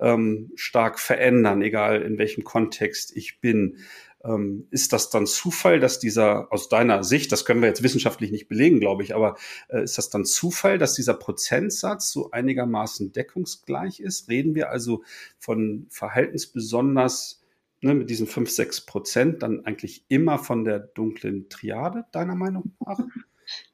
ähm, 0.00 0.50
stark 0.56 0.98
verändern, 0.98 1.62
egal 1.62 2.02
in 2.02 2.18
welchem 2.18 2.42
Kontext 2.42 3.16
ich 3.16 3.40
bin. 3.40 3.76
Ähm, 4.24 4.66
ist 4.72 4.92
das 4.92 5.10
dann 5.10 5.28
Zufall, 5.28 5.78
dass 5.78 6.00
dieser, 6.00 6.52
aus 6.52 6.68
deiner 6.68 7.04
Sicht, 7.04 7.30
das 7.30 7.44
können 7.44 7.60
wir 7.60 7.68
jetzt 7.68 7.84
wissenschaftlich 7.84 8.32
nicht 8.32 8.48
belegen, 8.48 8.80
glaube 8.80 9.04
ich, 9.04 9.14
aber 9.14 9.36
äh, 9.68 9.84
ist 9.84 9.96
das 9.96 10.10
dann 10.10 10.24
Zufall, 10.24 10.76
dass 10.76 10.94
dieser 10.94 11.14
Prozentsatz 11.14 12.10
so 12.10 12.32
einigermaßen 12.32 13.12
deckungsgleich 13.12 14.00
ist? 14.00 14.28
Reden 14.28 14.56
wir 14.56 14.70
also 14.70 15.04
von 15.38 15.86
verhaltensbesonders 15.88 17.37
ne, 17.80 17.94
mit 17.94 18.10
diesen 18.10 18.26
5, 18.26 18.50
6 18.50 18.86
Prozent 18.86 19.42
dann 19.42 19.64
eigentlich 19.64 20.04
immer 20.08 20.38
von 20.38 20.64
der 20.64 20.78
dunklen 20.78 21.48
Triade, 21.48 22.04
deiner 22.12 22.34
Meinung 22.34 22.74
nach? 22.84 22.98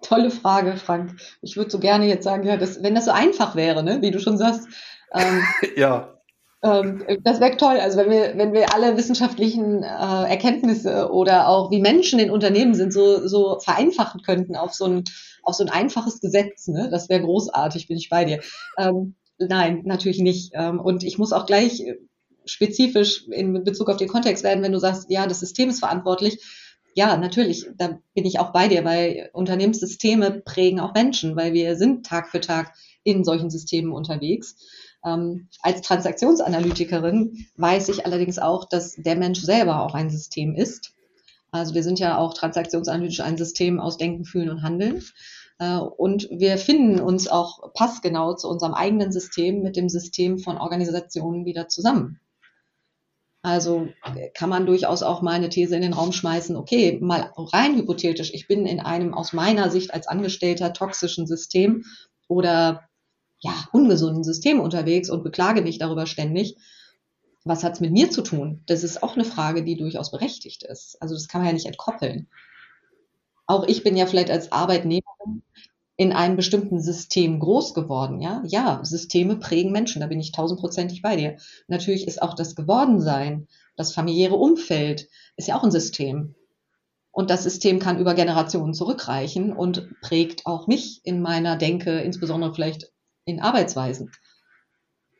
Tolle 0.02 0.30
Frage, 0.30 0.76
Frank. 0.76 1.16
Ich 1.42 1.56
würde 1.56 1.70
so 1.70 1.78
gerne 1.78 2.06
jetzt 2.06 2.24
sagen, 2.24 2.46
ja, 2.46 2.56
das, 2.56 2.82
wenn 2.82 2.94
das 2.94 3.06
so 3.06 3.10
einfach 3.10 3.56
wäre, 3.56 3.82
ne, 3.82 4.02
wie 4.02 4.10
du 4.10 4.20
schon 4.20 4.38
sagst. 4.38 4.68
Ähm, 5.12 5.42
ja. 5.76 6.14
Ähm, 6.62 7.04
das 7.22 7.40
wäre 7.40 7.56
toll. 7.56 7.78
Also 7.78 7.98
wenn 7.98 8.10
wir, 8.10 8.36
wenn 8.36 8.52
wir 8.52 8.74
alle 8.74 8.96
wissenschaftlichen 8.96 9.82
äh, 9.82 9.86
Erkenntnisse 9.86 11.10
oder 11.10 11.48
auch 11.48 11.70
wie 11.70 11.80
Menschen 11.80 12.18
in 12.20 12.30
Unternehmen 12.30 12.74
sind, 12.74 12.92
so, 12.92 13.26
so 13.26 13.58
vereinfachen 13.58 14.22
könnten 14.22 14.56
auf 14.56 14.74
so 14.74 14.86
ein, 14.86 15.04
auf 15.42 15.54
so 15.54 15.64
ein 15.64 15.70
einfaches 15.70 16.20
Gesetz, 16.20 16.68
ne? 16.68 16.88
Das 16.90 17.08
wäre 17.08 17.22
großartig, 17.22 17.88
bin 17.88 17.96
ich 17.96 18.08
bei 18.08 18.24
dir. 18.24 18.40
Ähm, 18.78 19.16
nein, 19.38 19.82
natürlich 19.84 20.20
nicht. 20.20 20.52
Ähm, 20.54 20.80
und 20.80 21.02
ich 21.02 21.18
muss 21.18 21.32
auch 21.32 21.46
gleich 21.46 21.82
spezifisch 22.46 23.26
in 23.28 23.64
Bezug 23.64 23.88
auf 23.88 23.96
den 23.96 24.08
Kontext 24.08 24.44
werden, 24.44 24.62
wenn 24.62 24.72
du 24.72 24.78
sagst, 24.78 25.10
ja, 25.10 25.26
das 25.26 25.40
System 25.40 25.70
ist 25.70 25.80
verantwortlich. 25.80 26.42
Ja, 26.94 27.16
natürlich, 27.16 27.66
da 27.76 27.98
bin 28.14 28.24
ich 28.24 28.38
auch 28.38 28.52
bei 28.52 28.68
dir, 28.68 28.84
weil 28.84 29.30
Unternehmenssysteme 29.32 30.42
prägen 30.44 30.78
auch 30.78 30.94
Menschen, 30.94 31.34
weil 31.34 31.52
wir 31.52 31.76
sind 31.76 32.06
Tag 32.06 32.30
für 32.30 32.40
Tag 32.40 32.72
in 33.02 33.24
solchen 33.24 33.50
Systemen 33.50 33.92
unterwegs. 33.92 34.56
Ähm, 35.04 35.48
als 35.60 35.82
Transaktionsanalytikerin 35.82 37.46
weiß 37.56 37.88
ich 37.88 38.06
allerdings 38.06 38.38
auch, 38.38 38.68
dass 38.68 38.94
der 38.94 39.16
Mensch 39.16 39.40
selber 39.40 39.82
auch 39.82 39.94
ein 39.94 40.08
System 40.08 40.54
ist. 40.54 40.94
Also 41.50 41.74
wir 41.74 41.82
sind 41.82 41.98
ja 41.98 42.16
auch 42.16 42.34
transaktionsanalytisch 42.34 43.20
ein 43.20 43.36
System 43.36 43.80
aus 43.80 43.96
Denken, 43.96 44.24
Fühlen 44.24 44.50
und 44.50 44.62
Handeln. 44.62 45.02
Äh, 45.58 45.76
und 45.78 46.28
wir 46.30 46.58
finden 46.58 47.00
uns 47.00 47.28
auch 47.28 47.72
passgenau 47.74 48.34
zu 48.34 48.48
unserem 48.48 48.74
eigenen 48.74 49.12
System 49.12 49.62
mit 49.62 49.76
dem 49.76 49.88
System 49.88 50.38
von 50.38 50.58
Organisationen 50.58 51.44
wieder 51.44 51.68
zusammen. 51.68 52.20
Also 53.44 53.88
kann 54.32 54.48
man 54.48 54.64
durchaus 54.64 55.02
auch 55.02 55.20
mal 55.20 55.32
eine 55.32 55.50
These 55.50 55.76
in 55.76 55.82
den 55.82 55.92
Raum 55.92 56.12
schmeißen, 56.12 56.56
okay, 56.56 56.98
mal 57.02 57.30
rein 57.36 57.76
hypothetisch, 57.76 58.32
ich 58.32 58.48
bin 58.48 58.64
in 58.64 58.80
einem 58.80 59.12
aus 59.12 59.34
meiner 59.34 59.70
Sicht 59.70 59.92
als 59.92 60.06
Angestellter 60.06 60.72
toxischen 60.72 61.26
System 61.26 61.84
oder 62.26 62.88
ja, 63.40 63.52
ungesunden 63.70 64.24
System 64.24 64.60
unterwegs 64.60 65.10
und 65.10 65.22
beklage 65.22 65.60
mich 65.60 65.76
darüber 65.76 66.06
ständig. 66.06 66.56
Was 67.44 67.64
hat 67.64 67.74
es 67.74 67.80
mit 67.80 67.92
mir 67.92 68.10
zu 68.10 68.22
tun? 68.22 68.62
Das 68.64 68.82
ist 68.82 69.02
auch 69.02 69.14
eine 69.14 69.26
Frage, 69.26 69.62
die 69.62 69.76
durchaus 69.76 70.10
berechtigt 70.10 70.62
ist. 70.62 70.96
Also 71.02 71.14
das 71.14 71.28
kann 71.28 71.42
man 71.42 71.48
ja 71.48 71.52
nicht 71.52 71.66
entkoppeln. 71.66 72.28
Auch 73.46 73.68
ich 73.68 73.82
bin 73.82 73.94
ja 73.94 74.06
vielleicht 74.06 74.30
als 74.30 74.52
Arbeitnehmerin 74.52 75.42
in 75.96 76.12
einem 76.12 76.36
bestimmten 76.36 76.80
System 76.80 77.38
groß 77.38 77.72
geworden, 77.74 78.20
ja? 78.20 78.42
Ja, 78.46 78.80
Systeme 78.82 79.36
prägen 79.36 79.70
Menschen, 79.70 80.00
da 80.00 80.08
bin 80.08 80.20
ich 80.20 80.32
tausendprozentig 80.32 81.02
bei 81.02 81.16
dir. 81.16 81.36
Natürlich 81.68 82.08
ist 82.08 82.20
auch 82.20 82.34
das 82.34 82.56
Gewordensein, 82.56 83.46
das 83.76 83.92
familiäre 83.92 84.34
Umfeld, 84.34 85.08
ist 85.36 85.48
ja 85.48 85.56
auch 85.56 85.62
ein 85.62 85.70
System. 85.70 86.34
Und 87.12 87.30
das 87.30 87.44
System 87.44 87.78
kann 87.78 88.00
über 88.00 88.14
Generationen 88.14 88.74
zurückreichen 88.74 89.52
und 89.52 89.88
prägt 90.00 90.46
auch 90.46 90.66
mich 90.66 91.00
in 91.04 91.22
meiner 91.22 91.56
Denke, 91.56 92.00
insbesondere 92.00 92.52
vielleicht 92.52 92.90
in 93.24 93.40
Arbeitsweisen. 93.40 94.10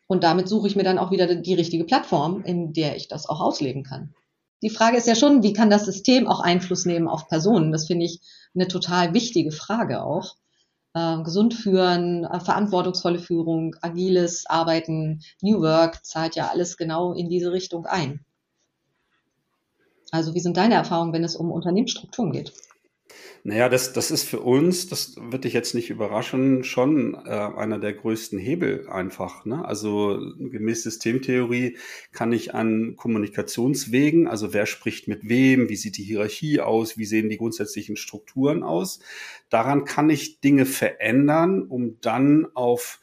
Und 0.09 0.25
damit 0.25 0.49
suche 0.49 0.67
ich 0.67 0.75
mir 0.75 0.83
dann 0.83 0.99
auch 0.99 1.13
wieder 1.13 1.33
die 1.33 1.55
richtige 1.55 1.85
Plattform, 1.85 2.43
in 2.43 2.73
der 2.73 2.97
ich 2.97 3.07
das 3.07 3.29
auch 3.29 3.41
ausleben 3.41 3.85
kann. 3.85 4.13
Die 4.63 4.71
Frage 4.71 4.97
ist 4.97 5.07
ja 5.07 5.15
schon, 5.15 5.43
wie 5.45 5.53
kann 5.53 5.71
das 5.71 5.85
System 5.85 6.27
auch 6.27 6.41
Einfluss 6.41 6.85
nehmen 6.85 7.07
auf 7.07 7.29
Personen? 7.29 7.71
Das 7.71 7.87
finde 7.87 8.07
ich 8.07 8.21
eine 8.55 8.67
total 8.67 9.15
wichtige 9.15 9.53
Frage 9.53 10.03
auch. 10.03 10.37
Äh, 10.95 11.23
gesund 11.23 11.55
führen, 11.55 12.25
äh, 12.25 12.41
verantwortungsvolle 12.41 13.19
Führung, 13.19 13.77
agiles 13.83 14.47
Arbeiten, 14.47 15.21
New 15.43 15.61
Work 15.61 16.05
zahlt 16.05 16.37
ja 16.37 16.49
alles 16.49 16.77
genau 16.77 17.13
in 17.13 17.29
diese 17.29 17.53
Richtung 17.53 17.87
ein. 17.87 18.25
Also 20.11 20.35
wie 20.35 20.41
sind 20.41 20.57
deine 20.57 20.75
Erfahrungen, 20.75 21.13
wenn 21.13 21.25
es 21.25 21.37
um 21.37 21.51
Unternehmensstrukturen 21.51 22.33
geht? 22.33 22.53
Naja, 23.47 23.69
das, 23.69 23.93
das 23.93 24.11
ist 24.11 24.25
für 24.25 24.41
uns, 24.41 24.89
das 24.89 25.17
wird 25.21 25.45
dich 25.45 25.53
jetzt 25.53 25.75
nicht 25.75 25.91
überraschen, 25.91 26.65
schon 26.65 27.15
äh, 27.27 27.29
einer 27.29 27.79
der 27.79 27.93
größten 27.93 28.39
Hebel 28.39 28.89
einfach. 28.89 29.45
Ne? 29.45 29.63
Also 29.63 30.19
gemäß 30.39 30.83
Systemtheorie 30.83 31.77
kann 32.11 32.33
ich 32.33 32.55
an 32.55 32.97
Kommunikationswegen, 32.97 34.27
also 34.29 34.55
wer 34.55 34.65
spricht 34.65 35.09
mit 35.09 35.29
wem, 35.29 35.69
wie 35.69 35.77
sieht 35.77 35.99
die 35.99 36.05
Hierarchie 36.05 36.61
aus, 36.61 36.97
wie 36.97 37.05
sehen 37.05 37.29
die 37.29 37.37
grundsätzlichen 37.37 37.97
Strukturen 37.97 38.63
aus, 38.63 39.01
daran 39.51 39.85
kann 39.85 40.09
ich 40.09 40.41
Dinge 40.41 40.65
verändern, 40.65 41.65
um 41.65 41.99
dann 42.01 42.47
auf 42.55 42.99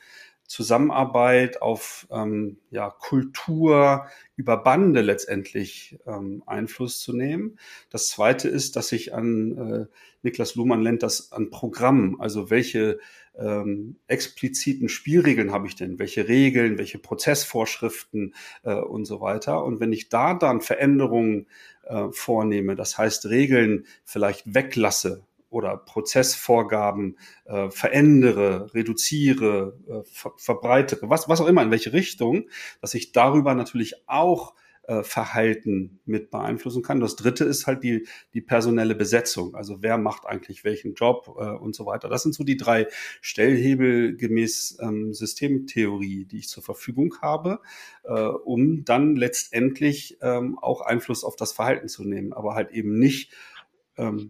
Zusammenarbeit, 0.51 1.61
auf 1.61 2.07
ähm, 2.11 2.57
ja, 2.71 2.89
Kultur 2.89 4.07
über 4.35 4.57
Bande 4.57 4.99
letztendlich 4.99 5.97
ähm, 6.05 6.43
Einfluss 6.45 6.99
zu 6.99 7.13
nehmen. 7.13 7.57
Das 7.89 8.09
Zweite 8.09 8.49
ist, 8.49 8.75
dass 8.75 8.91
ich 8.91 9.13
an 9.13 9.57
äh, 9.57 9.85
Niklas 10.23 10.55
Luhmann 10.55 10.83
nennt 10.83 11.03
das 11.03 11.31
an 11.31 11.51
Programm, 11.51 12.19
also 12.19 12.49
welche 12.49 12.99
ähm, 13.33 13.95
expliziten 14.07 14.89
Spielregeln 14.89 15.53
habe 15.53 15.67
ich 15.67 15.75
denn, 15.75 15.99
welche 15.99 16.27
Regeln, 16.27 16.77
welche 16.77 16.99
Prozessvorschriften 16.99 18.35
äh, 18.63 18.73
und 18.73 19.05
so 19.05 19.21
weiter. 19.21 19.63
Und 19.63 19.79
wenn 19.79 19.93
ich 19.93 20.09
da 20.09 20.33
dann 20.33 20.59
Veränderungen 20.59 21.47
äh, 21.83 22.07
vornehme, 22.11 22.75
das 22.75 22.97
heißt 22.97 23.27
Regeln 23.27 23.85
vielleicht 24.03 24.53
weglasse 24.53 25.23
oder 25.51 25.77
Prozessvorgaben 25.77 27.17
äh, 27.45 27.69
verändere, 27.69 28.73
reduziere, 28.73 29.77
äh, 29.87 30.03
ver 30.09 30.31
verbreitere, 30.37 31.09
was, 31.09 31.29
was 31.29 31.41
auch 31.41 31.47
immer, 31.47 31.61
in 31.61 31.71
welche 31.71 31.93
Richtung, 31.93 32.49
dass 32.79 32.93
ich 32.93 33.11
darüber 33.11 33.53
natürlich 33.53 34.07
auch 34.07 34.55
äh, 34.87 35.03
Verhalten 35.03 35.99
mit 36.05 36.31
beeinflussen 36.31 36.83
kann. 36.83 36.99
Das 36.99 37.15
dritte 37.15 37.43
ist 37.43 37.67
halt 37.67 37.83
die, 37.83 38.07
die 38.33 38.41
personelle 38.41 38.95
Besetzung. 38.95 39.53
Also 39.55 39.81
wer 39.81 39.97
macht 39.97 40.25
eigentlich 40.25 40.63
welchen 40.63 40.95
Job 40.95 41.35
äh, 41.37 41.49
und 41.49 41.75
so 41.75 41.85
weiter. 41.85 42.09
Das 42.09 42.23
sind 42.23 42.33
so 42.33 42.43
die 42.43 42.57
drei 42.57 42.87
Stellhebel 43.21 44.15
gemäß 44.15 44.79
ähm, 44.81 45.13
Systemtheorie, 45.13 46.25
die 46.25 46.39
ich 46.39 46.49
zur 46.49 46.63
Verfügung 46.63 47.15
habe, 47.21 47.59
äh, 48.03 48.13
um 48.13 48.83
dann 48.83 49.15
letztendlich 49.15 50.17
ähm, 50.21 50.57
auch 50.59 50.81
Einfluss 50.81 51.23
auf 51.23 51.35
das 51.35 51.51
Verhalten 51.51 51.87
zu 51.87 52.03
nehmen, 52.03 52.33
aber 52.33 52.55
halt 52.55 52.71
eben 52.71 52.97
nicht 52.97 53.33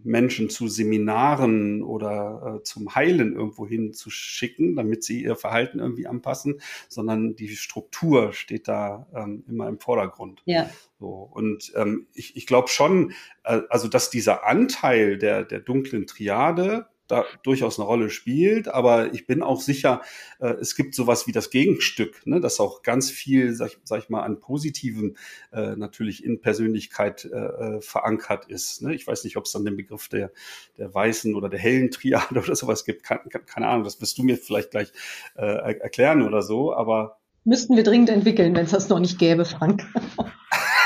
Menschen 0.02 0.50
zu 0.50 0.68
Seminaren 0.68 1.82
oder 1.82 2.58
äh, 2.58 2.62
zum 2.64 2.94
Heilen 2.94 3.34
irgendwo 3.34 3.66
hin 3.66 3.92
zu 3.92 4.10
schicken, 4.10 4.76
damit 4.76 5.04
sie 5.04 5.22
ihr 5.22 5.36
Verhalten 5.36 5.78
irgendwie 5.78 6.06
anpassen, 6.06 6.60
sondern 6.88 7.36
die 7.36 7.48
Struktur 7.56 8.32
steht 8.32 8.68
da 8.68 9.06
ähm, 9.14 9.44
immer 9.48 9.68
im 9.68 9.78
Vordergrund. 9.78 10.42
Ja. 10.46 10.68
So, 10.98 11.28
und 11.32 11.72
ähm, 11.76 12.06
ich, 12.14 12.36
ich 12.36 12.46
glaube 12.46 12.68
schon, 12.68 13.12
äh, 13.44 13.62
also 13.68 13.88
dass 13.88 14.10
dieser 14.10 14.46
Anteil 14.46 15.18
der, 15.18 15.44
der 15.44 15.60
dunklen 15.60 16.06
Triade, 16.06 16.86
da 17.08 17.24
durchaus 17.42 17.78
eine 17.78 17.86
Rolle 17.86 18.10
spielt, 18.10 18.68
aber 18.68 19.12
ich 19.12 19.26
bin 19.26 19.42
auch 19.42 19.60
sicher, 19.60 20.02
äh, 20.40 20.54
es 20.60 20.76
gibt 20.76 20.94
sowas 20.94 21.26
wie 21.26 21.32
das 21.32 21.50
Gegenstück, 21.50 22.26
ne, 22.26 22.40
das 22.40 22.60
auch 22.60 22.82
ganz 22.82 23.10
viel, 23.10 23.54
sag, 23.54 23.72
sag 23.84 24.02
ich 24.02 24.08
mal, 24.08 24.22
an 24.22 24.40
Positiven 24.40 25.16
äh, 25.52 25.76
natürlich 25.76 26.24
in 26.24 26.40
Persönlichkeit 26.40 27.24
äh, 27.24 27.36
äh, 27.36 27.80
verankert 27.80 28.46
ist. 28.46 28.82
Ne? 28.82 28.94
Ich 28.94 29.06
weiß 29.06 29.24
nicht, 29.24 29.36
ob 29.36 29.44
es 29.44 29.52
dann 29.52 29.64
den 29.64 29.76
Begriff 29.76 30.08
der, 30.08 30.32
der 30.78 30.92
weißen 30.94 31.34
oder 31.34 31.48
der 31.48 31.60
hellen 31.60 31.90
Triade 31.90 32.26
oder 32.40 32.54
sowas 32.54 32.84
gibt, 32.84 33.02
keine, 33.02 33.22
keine 33.28 33.68
Ahnung, 33.68 33.84
das 33.84 34.00
wirst 34.00 34.18
du 34.18 34.22
mir 34.22 34.36
vielleicht 34.36 34.70
gleich 34.70 34.92
äh, 35.36 35.80
erklären 35.80 36.22
oder 36.22 36.42
so, 36.42 36.74
aber 36.74 37.18
Müssten 37.44 37.74
wir 37.74 37.82
dringend 37.82 38.08
entwickeln, 38.08 38.54
wenn 38.54 38.66
es 38.66 38.70
das 38.70 38.88
noch 38.88 39.00
nicht 39.00 39.18
gäbe, 39.18 39.44
Frank. 39.44 39.84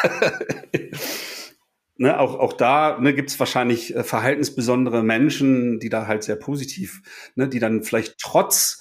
ne, 1.99 2.19
auch, 2.19 2.39
auch 2.39 2.53
da 2.53 2.99
ne, 3.01 3.15
gibt 3.15 3.31
es 3.31 3.39
wahrscheinlich 3.39 3.95
äh, 3.95 4.05
verhaltensbesondere 4.05 5.03
Menschen, 5.03 5.81
die 5.81 5.89
da 5.89 6.07
halt 6.07 6.25
sehr 6.25 6.37
positiv, 6.37 7.03
ne, 7.35 7.49
die 7.49 7.59
dann 7.59 7.83
vielleicht 7.83 8.19
trotz 8.19 8.81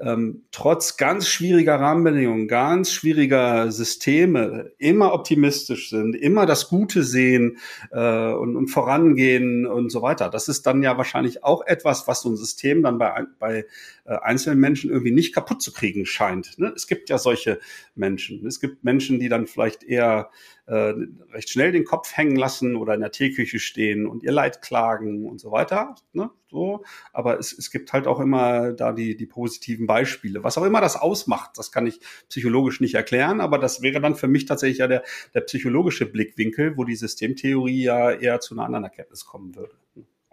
ähm, 0.00 0.44
trotz 0.50 0.96
ganz 0.96 1.28
schwieriger 1.28 1.76
Rahmenbedingungen, 1.76 2.48
ganz 2.48 2.90
schwieriger 2.90 3.70
Systeme 3.70 4.72
immer 4.78 5.12
optimistisch 5.12 5.90
sind, 5.90 6.14
immer 6.14 6.46
das 6.46 6.68
Gute 6.68 7.04
sehen 7.04 7.58
äh, 7.92 8.32
und, 8.32 8.56
und 8.56 8.68
vorangehen 8.68 9.66
und 9.66 9.90
so 9.90 10.02
weiter. 10.02 10.30
Das 10.30 10.48
ist 10.48 10.66
dann 10.66 10.82
ja 10.82 10.96
wahrscheinlich 10.96 11.44
auch 11.44 11.64
etwas, 11.64 12.08
was 12.08 12.22
so 12.22 12.30
ein 12.30 12.36
System 12.36 12.82
dann 12.82 12.98
bei, 12.98 13.24
bei 13.38 13.66
äh, 14.04 14.16
einzelnen 14.16 14.60
Menschen 14.60 14.90
irgendwie 14.90 15.12
nicht 15.12 15.34
kaputt 15.34 15.62
zu 15.62 15.72
kriegen 15.72 16.06
scheint. 16.06 16.58
Ne? 16.58 16.72
Es 16.76 16.86
gibt 16.86 17.08
ja 17.08 17.18
solche 17.18 17.58
Menschen. 17.94 18.46
Es 18.46 18.60
gibt 18.60 18.84
Menschen, 18.84 19.18
die 19.18 19.28
dann 19.28 19.46
vielleicht 19.46 19.82
eher 19.82 20.30
äh, 20.66 20.94
recht 21.32 21.50
schnell 21.50 21.72
den 21.72 21.84
Kopf 21.84 22.16
hängen 22.16 22.36
lassen 22.36 22.76
oder 22.76 22.94
in 22.94 23.00
der 23.00 23.12
Teeküche 23.12 23.58
stehen 23.58 24.06
und 24.06 24.22
ihr 24.22 24.32
Leid 24.32 24.62
klagen 24.62 25.26
und 25.26 25.40
so 25.40 25.50
weiter. 25.50 25.94
Ne? 26.12 26.30
So, 26.50 26.84
aber 27.12 27.38
es, 27.38 27.52
es 27.52 27.70
gibt 27.70 27.92
halt 27.92 28.06
auch 28.06 28.20
immer 28.20 28.72
da 28.72 28.92
die, 28.92 29.16
die 29.16 29.26
positiven 29.26 29.86
Beispiele. 29.86 30.44
Was 30.44 30.56
auch 30.56 30.64
immer 30.64 30.80
das 30.80 30.96
ausmacht, 30.96 31.52
das 31.56 31.72
kann 31.72 31.86
ich 31.86 32.00
psychologisch 32.28 32.80
nicht 32.80 32.94
erklären, 32.94 33.40
aber 33.40 33.58
das 33.58 33.82
wäre 33.82 34.00
dann 34.00 34.14
für 34.14 34.28
mich 34.28 34.46
tatsächlich 34.46 34.78
ja 34.78 34.86
der, 34.86 35.02
der 35.34 35.40
psychologische 35.40 36.06
Blickwinkel, 36.06 36.76
wo 36.76 36.84
die 36.84 36.96
Systemtheorie 36.96 37.82
ja 37.82 38.12
eher 38.12 38.40
zu 38.40 38.54
einer 38.54 38.64
anderen 38.64 38.84
Erkenntnis 38.84 39.24
kommen 39.24 39.54
würde. 39.56 39.74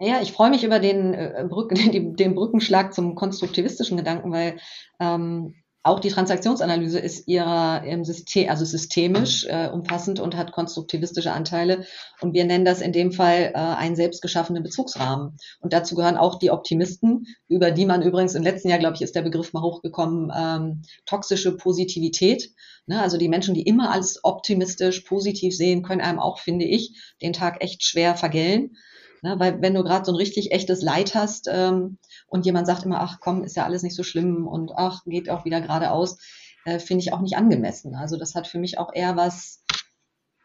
Ja, 0.04 0.20
ich 0.20 0.32
freue 0.32 0.50
mich 0.50 0.64
über 0.64 0.80
den, 0.80 1.14
äh, 1.14 1.46
Brück, 1.48 1.72
den, 1.74 2.16
den 2.16 2.34
Brückenschlag 2.34 2.92
zum 2.92 3.14
konstruktivistischen 3.14 3.96
Gedanken, 3.96 4.32
weil 4.32 4.58
ähm, 4.98 5.54
auch 5.84 6.00
die 6.00 6.10
Transaktionsanalyse 6.10 6.98
ist 6.98 7.28
ihrer 7.28 7.84
im 7.84 8.04
System, 8.04 8.48
also 8.50 8.64
systemisch 8.64 9.44
äh, 9.48 9.68
umfassend 9.68 10.18
und 10.18 10.36
hat 10.36 10.50
konstruktivistische 10.50 11.32
Anteile. 11.32 11.86
Und 12.20 12.34
wir 12.34 12.44
nennen 12.44 12.64
das 12.64 12.80
in 12.80 12.92
dem 12.92 13.12
Fall 13.12 13.52
äh, 13.54 13.58
einen 13.58 13.94
selbstgeschaffenen 13.94 14.64
Bezugsrahmen. 14.64 15.36
Und 15.60 15.72
dazu 15.72 15.94
gehören 15.94 16.16
auch 16.16 16.38
die 16.40 16.50
Optimisten, 16.50 17.26
über 17.48 17.70
die 17.70 17.86
man 17.86 18.02
übrigens 18.02 18.34
im 18.34 18.42
letzten 18.42 18.70
Jahr, 18.70 18.80
glaube 18.80 18.96
ich, 18.96 19.02
ist 19.02 19.14
der 19.14 19.22
Begriff 19.22 19.52
mal 19.52 19.62
hochgekommen, 19.62 20.32
ähm, 20.36 20.82
toxische 21.06 21.56
Positivität. 21.56 22.50
Ne, 22.86 23.00
also 23.00 23.18
die 23.18 23.28
Menschen, 23.28 23.54
die 23.54 23.62
immer 23.62 23.92
alles 23.92 24.18
optimistisch, 24.24 25.02
positiv 25.02 25.56
sehen, 25.56 25.82
können 25.84 26.00
einem 26.00 26.18
auch, 26.18 26.40
finde 26.40 26.64
ich, 26.64 27.14
den 27.22 27.32
Tag 27.32 27.62
echt 27.62 27.84
schwer 27.84 28.16
vergällen. 28.16 28.76
Ne, 29.22 29.38
weil 29.38 29.62
wenn 29.62 29.74
du 29.74 29.84
gerade 29.84 30.04
so 30.04 30.12
ein 30.12 30.16
richtig 30.16 30.50
echtes 30.50 30.82
Leid 30.82 31.14
hast, 31.14 31.48
ähm, 31.48 31.98
und 32.26 32.44
jemand 32.44 32.66
sagt 32.66 32.84
immer, 32.84 33.00
ach 33.00 33.20
komm, 33.20 33.44
ist 33.44 33.56
ja 33.56 33.64
alles 33.64 33.84
nicht 33.84 33.94
so 33.94 34.02
schlimm 34.02 34.48
und 34.48 34.72
ach, 34.74 35.04
geht 35.06 35.30
auch 35.30 35.44
wieder 35.44 35.60
geradeaus, 35.60 36.18
äh, 36.64 36.80
finde 36.80 37.04
ich 37.04 37.12
auch 37.12 37.20
nicht 37.20 37.36
angemessen. 37.36 37.94
Also 37.94 38.16
das 38.16 38.34
hat 38.34 38.48
für 38.48 38.58
mich 38.58 38.78
auch 38.78 38.92
eher 38.92 39.16
was 39.16 39.62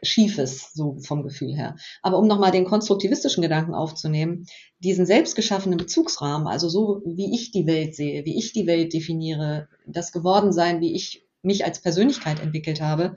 Schiefes, 0.03 0.73
so 0.73 0.97
vom 0.99 1.23
Gefühl 1.23 1.55
her. 1.55 1.75
Aber 2.03 2.19
um 2.19 2.28
nochmal 2.28 2.51
den 2.51 2.65
konstruktivistischen 2.65 3.41
Gedanken 3.41 3.73
aufzunehmen, 3.73 4.45
diesen 4.78 5.07
selbstgeschaffenen 5.07 5.78
Bezugsrahmen, 5.80 6.47
also 6.47 6.69
so 6.69 7.01
wie 7.03 7.34
ich 7.34 7.49
die 7.51 7.65
Welt 7.65 7.95
sehe, 7.95 8.25
wie 8.25 8.38
ich 8.38 8.53
die 8.53 8.67
Welt 8.67 8.93
definiere, 8.93 9.69
das 9.88 10.11
Gewordensein, 10.11 10.82
wie 10.82 10.93
ich 10.93 11.25
mich 11.41 11.65
als 11.65 11.82
Persönlichkeit 11.82 12.39
entwickelt 12.39 12.80
habe, 12.80 13.15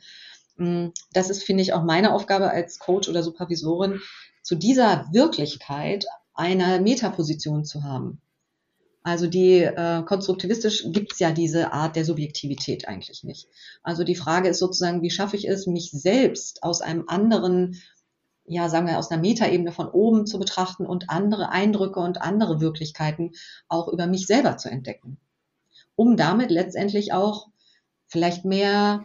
mm, 0.57 0.89
das 1.13 1.29
ist, 1.29 1.43
finde 1.43 1.63
ich, 1.63 1.75
auch 1.75 1.85
meine 1.85 2.15
Aufgabe 2.15 2.51
als 2.51 2.79
Coach 2.79 3.11
oder 3.11 3.23
Supervisorin, 3.23 4.01
zu 4.43 4.55
dieser 4.55 5.07
Wirklichkeit 5.13 6.07
eine 6.35 6.81
Metaposition 6.81 7.65
zu 7.65 7.83
haben. 7.83 8.21
Also 9.03 9.27
die 9.27 9.63
äh, 9.63 10.03
konstruktivistisch 10.05 10.85
gibt's 10.89 11.19
ja 11.21 11.33
diese 11.33 11.73
Art 11.73 11.97
der 11.97 12.05
Subjektivität 12.05 12.87
eigentlich 12.87 13.25
nicht. 13.25 13.49
Also 13.83 14.05
die 14.05 14.15
Frage 14.15 14.49
ist 14.49 14.59
sozusagen, 14.59 15.03
wie 15.03 15.11
schaffe 15.11 15.37
ich 15.37 15.49
es, 15.49 15.67
mich 15.67 15.91
selbst 15.91 16.63
aus 16.63 16.83
einem 16.83 17.05
anderen, 17.09 17.81
ja, 18.45 18.69
sagen 18.69 18.87
wir, 18.87 18.99
aus 18.99 19.11
einer 19.11 19.23
Metaebene 19.23 19.73
von 19.73 19.89
oben 19.89 20.27
zu 20.27 20.39
betrachten 20.39 20.85
und 20.85 21.09
andere 21.09 21.49
Eindrücke 21.49 22.01
und 22.01 22.21
andere 22.21 22.61
Wirklichkeiten 22.61 23.33
auch 23.69 23.89
über 23.89 24.07
mich 24.07 24.27
selber 24.27 24.59
zu 24.59 24.71
entdecken. 24.71 25.19
Um 25.97 26.17
damit 26.17 26.51
letztendlich 26.51 27.13
auch 27.15 27.49
vielleicht 28.07 28.45
mehr 28.45 29.05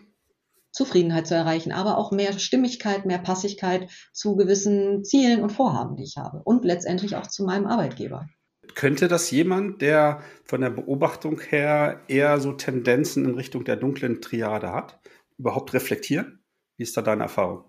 Zufriedenheit 0.76 1.26
zu 1.26 1.36
erreichen, 1.36 1.72
aber 1.72 1.98
auch 1.98 2.12
mehr 2.12 2.38
Stimmigkeit, 2.38 3.06
mehr 3.06 3.18
Passigkeit 3.18 3.90
zu 4.12 4.36
gewissen 4.36 5.06
Zielen 5.06 5.42
und 5.42 5.52
Vorhaben, 5.52 5.96
die 5.96 6.04
ich 6.04 6.18
habe 6.18 6.42
und 6.44 6.66
letztendlich 6.66 7.16
auch 7.16 7.28
zu 7.28 7.46
meinem 7.46 7.66
Arbeitgeber. 7.66 8.28
Könnte 8.76 9.08
das 9.08 9.32
jemand, 9.32 9.82
der 9.82 10.22
von 10.44 10.60
der 10.60 10.72
Beobachtung 10.72 11.40
her 11.40 12.02
eher 12.10 12.42
so 12.42 12.52
Tendenzen 12.52 13.24
in 13.24 13.36
Richtung 13.36 13.64
der 13.64 13.78
dunklen 13.78 14.22
Triade 14.22 14.74
hat, 14.74 15.00
überhaupt 15.38 15.74
reflektieren? 15.74 16.44
Wie 16.76 16.84
ist 16.84 16.98
da 16.98 17.02
deine 17.02 17.24
Erfahrung? 17.24 17.64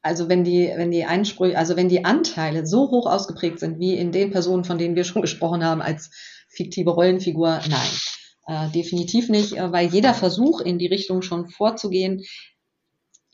Also 0.00 0.28
wenn 0.28 0.44
die, 0.44 0.70
wenn 0.76 0.92
die 0.92 1.06
Einsprüche, 1.06 1.58
also 1.58 1.76
wenn 1.76 1.88
die 1.88 2.04
Anteile 2.04 2.66
so 2.66 2.90
hoch 2.90 3.06
ausgeprägt 3.06 3.58
sind 3.58 3.80
wie 3.80 3.96
in 3.96 4.12
den 4.12 4.30
Personen, 4.30 4.62
von 4.62 4.78
denen 4.78 4.94
wir 4.94 5.02
schon 5.02 5.22
gesprochen 5.22 5.64
haben, 5.64 5.82
als 5.82 6.10
fiktive 6.48 6.90
Rollenfigur, 6.90 7.60
nein. 7.68 7.90
Äh, 8.46 8.70
definitiv 8.70 9.28
nicht, 9.28 9.56
äh, 9.56 9.72
weil 9.72 9.88
jeder 9.88 10.14
Versuch 10.14 10.60
in 10.60 10.78
die 10.78 10.86
Richtung 10.86 11.22
schon 11.22 11.48
vorzugehen, 11.48 12.24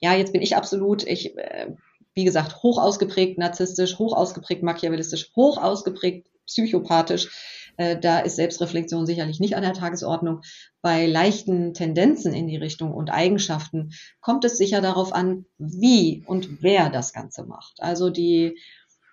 ja, 0.01 0.15
jetzt 0.15 0.33
bin 0.33 0.43
ich 0.43 0.57
absolut, 0.57 1.05
ich, 1.07 1.37
äh, 1.37 1.75
wie 2.15 2.25
gesagt, 2.25 2.63
hoch 2.63 2.79
ausgeprägt 2.79 3.39
narzisstisch, 3.39 3.99
hoch 3.99 4.17
ausgeprägt 4.17 4.63
machiavellistisch, 4.63 5.33
hoch 5.35 5.59
ausgeprägt 5.59 6.29
psychopathisch. 6.47 7.29
Äh, 7.77 7.99
da 7.99 8.21
ist 8.21 8.37
Selbstreflexion 8.37 9.07
sicherlich 9.07 9.41
nicht 9.41 9.57
an 9.57 9.63
der 9.63 9.73
Tagesordnung. 9.73 10.43
Bei 10.81 11.07
leichten 11.07 11.75
Tendenzen 11.75 12.33
in 12.33 12.47
die 12.47 12.57
Richtung 12.57 12.93
und 12.93 13.11
Eigenschaften 13.11 13.91
kommt 14.21 14.45
es 14.45 14.59
sicher 14.59 14.81
darauf 14.81 15.13
an, 15.13 15.45
wie 15.59 16.23
und 16.27 16.63
wer 16.63 16.89
das 16.89 17.13
Ganze 17.13 17.45
macht. 17.45 17.75
Also 17.79 18.11
die, 18.11 18.59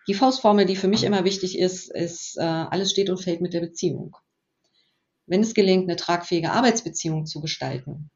die 0.08 0.14
Faustformel, 0.14 0.66
die 0.66 0.76
für 0.76 0.88
mich 0.88 1.04
immer 1.04 1.24
wichtig 1.24 1.58
ist, 1.58 1.92
ist, 1.92 2.38
äh, 2.38 2.44
alles 2.44 2.92
steht 2.92 3.10
und 3.10 3.22
fällt 3.22 3.42
mit 3.42 3.54
der 3.54 3.62
Beziehung. 3.62 4.16
Wenn 5.28 5.42
es 5.42 5.54
gelingt, 5.54 5.84
eine 5.84 5.98
tragfähige 5.98 6.52
Arbeitsbeziehung 6.52 7.26
zu 7.26 7.42
gestalten, 7.42 8.10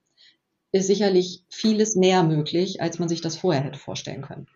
ist 0.72 0.88
sicherlich 0.88 1.44
vieles 1.50 1.96
mehr 1.96 2.24
möglich, 2.24 2.82
als 2.82 2.98
man 2.98 3.10
sich 3.10 3.22
das 3.22 3.38
vorher 3.38 3.64
hätte 3.64 3.78
vorstellen 3.78 4.22
können. 4.22 4.48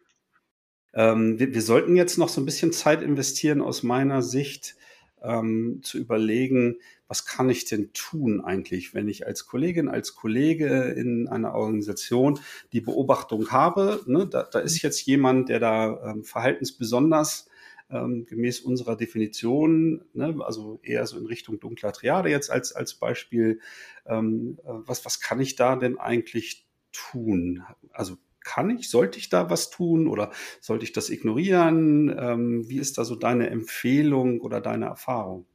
Ähm, 0.94 1.38
wir, 1.38 1.54
wir, 1.54 1.62
sollten 1.62 1.98
jetzt 1.98 2.18
noch 2.18 2.30
so 2.30 2.40
ein 2.40 2.46
bisschen 2.46 2.72
Zeit 2.72 3.02
investieren, 3.02 3.62
aus 3.62 3.84
meiner 3.84 4.22
Sicht, 4.22 4.76
ähm, 5.22 5.82
zu 5.84 5.98
überlegen, 5.98 6.78
was 7.08 7.26
kann 7.26 7.50
ich 7.50 7.66
denn 7.66 7.92
tun 7.94 8.42
eigentlich, 8.42 8.94
wenn 8.94 9.08
ich 9.08 9.28
als 9.28 9.46
Kollegin, 9.46 9.90
als 9.90 10.16
Kollege 10.16 10.94
in 10.96 11.28
einer 11.28 11.54
Organisation 11.54 12.40
die 12.72 12.82
Beobachtung 12.82 13.52
habe, 13.52 14.02
ne, 14.08 14.28
da, 14.28 14.44
da 14.44 14.60
ist 14.60 14.82
jetzt 14.82 15.06
jemand, 15.06 15.50
der 15.50 15.60
da 15.60 16.12
ähm, 16.12 16.24
verhaltensbesonders 16.24 17.48
ähm, 17.90 18.26
gemäß 18.26 18.62
unserer 18.62 18.96
Definition, 18.96 20.04
ne, 20.14 20.36
also 20.40 20.80
eher 20.84 21.06
so 21.06 21.18
in 21.18 21.26
Richtung 21.26 21.60
dunkler 21.60 21.94
Triade 21.94 22.30
jetzt 22.30 22.50
als, 22.50 22.74
als 22.74 22.96
Beispiel, 22.96 23.60
ähm, 24.06 24.58
äh, 24.64 24.70
was, 24.86 25.06
was 25.06 25.20
kann 25.20 25.40
ich 25.40 25.56
da 25.56 25.76
denn 25.76 25.98
eigentlich 25.98 26.66
tun? 26.92 27.64
Also 27.92 28.18
kann 28.42 28.70
ich, 28.70 28.90
sollte 28.90 29.20
ich 29.20 29.30
da 29.30 29.50
was 29.50 29.70
tun 29.70 30.08
oder 30.08 30.32
sollte 30.62 30.86
ich 30.86 30.94
das 30.94 31.10
ignorieren? 31.10 32.16
Ähm, 32.18 32.70
wie 32.70 32.78
ist 32.78 32.98
da 32.98 33.04
so 33.04 33.16
deine 33.16 33.50
Empfehlung 33.50 34.40
oder 34.42 34.62
deine 34.62 34.86
Erfahrung? 34.86 35.46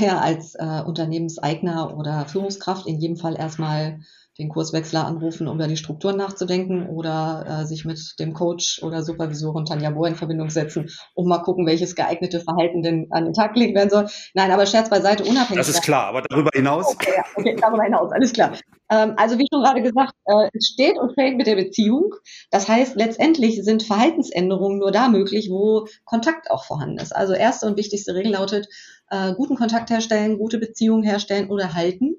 Ja, 0.00 0.20
als 0.20 0.54
äh, 0.54 0.82
Unternehmenseigner 0.84 1.94
oder 1.96 2.26
Führungskraft 2.26 2.86
in 2.86 2.98
jedem 3.00 3.18
Fall 3.18 3.36
erstmal 3.36 4.00
den 4.38 4.48
Kurswechsler 4.48 5.06
anrufen, 5.06 5.46
um 5.46 5.56
über 5.56 5.68
die 5.68 5.76
Strukturen 5.76 6.16
nachzudenken 6.16 6.88
oder 6.88 7.60
äh, 7.62 7.66
sich 7.66 7.84
mit 7.84 8.18
dem 8.18 8.34
Coach 8.34 8.82
oder 8.82 9.02
Supervisorin 9.02 9.64
Tanja 9.64 9.90
Bohr 9.90 10.08
in 10.08 10.16
Verbindung 10.16 10.50
setzen, 10.50 10.90
um 11.14 11.28
mal 11.28 11.38
gucken, 11.38 11.66
welches 11.66 11.94
geeignete 11.94 12.40
Verhalten 12.40 12.82
denn 12.82 13.06
an 13.10 13.24
den 13.24 13.32
Tag 13.32 13.54
gelegt 13.54 13.76
werden 13.76 13.90
soll. 13.90 14.08
Nein, 14.34 14.50
aber 14.50 14.66
Scherz 14.66 14.90
beiseite, 14.90 15.22
unabhängig. 15.24 15.58
Das 15.58 15.68
ist 15.68 15.82
klar, 15.82 16.06
aber 16.06 16.22
darüber 16.22 16.50
hinaus. 16.52 16.86
Okay, 16.88 17.12
ja, 17.16 17.24
okay 17.36 17.56
darüber 17.60 17.84
hinaus, 17.84 18.10
alles 18.12 18.32
klar. 18.32 18.52
Ähm, 18.90 19.14
also 19.16 19.38
wie 19.38 19.46
schon 19.52 19.62
gerade 19.62 19.82
gesagt, 19.82 20.14
äh, 20.24 20.48
es 20.52 20.66
steht 20.66 20.98
und 20.98 21.14
fällt 21.14 21.36
mit 21.36 21.46
der 21.46 21.56
Beziehung. 21.56 22.14
Das 22.50 22.68
heißt, 22.68 22.96
letztendlich 22.96 23.62
sind 23.62 23.84
Verhaltensänderungen 23.84 24.78
nur 24.78 24.90
da 24.90 25.08
möglich, 25.08 25.48
wo 25.48 25.86
Kontakt 26.04 26.50
auch 26.50 26.64
vorhanden 26.64 26.98
ist. 26.98 27.14
Also 27.14 27.34
erste 27.34 27.66
und 27.66 27.76
wichtigste 27.76 28.14
Regel 28.14 28.32
lautet, 28.32 28.68
äh, 29.10 29.32
guten 29.34 29.54
Kontakt 29.54 29.90
herstellen, 29.90 30.38
gute 30.38 30.58
Beziehungen 30.58 31.04
herstellen 31.04 31.50
oder 31.50 31.74
halten 31.74 32.16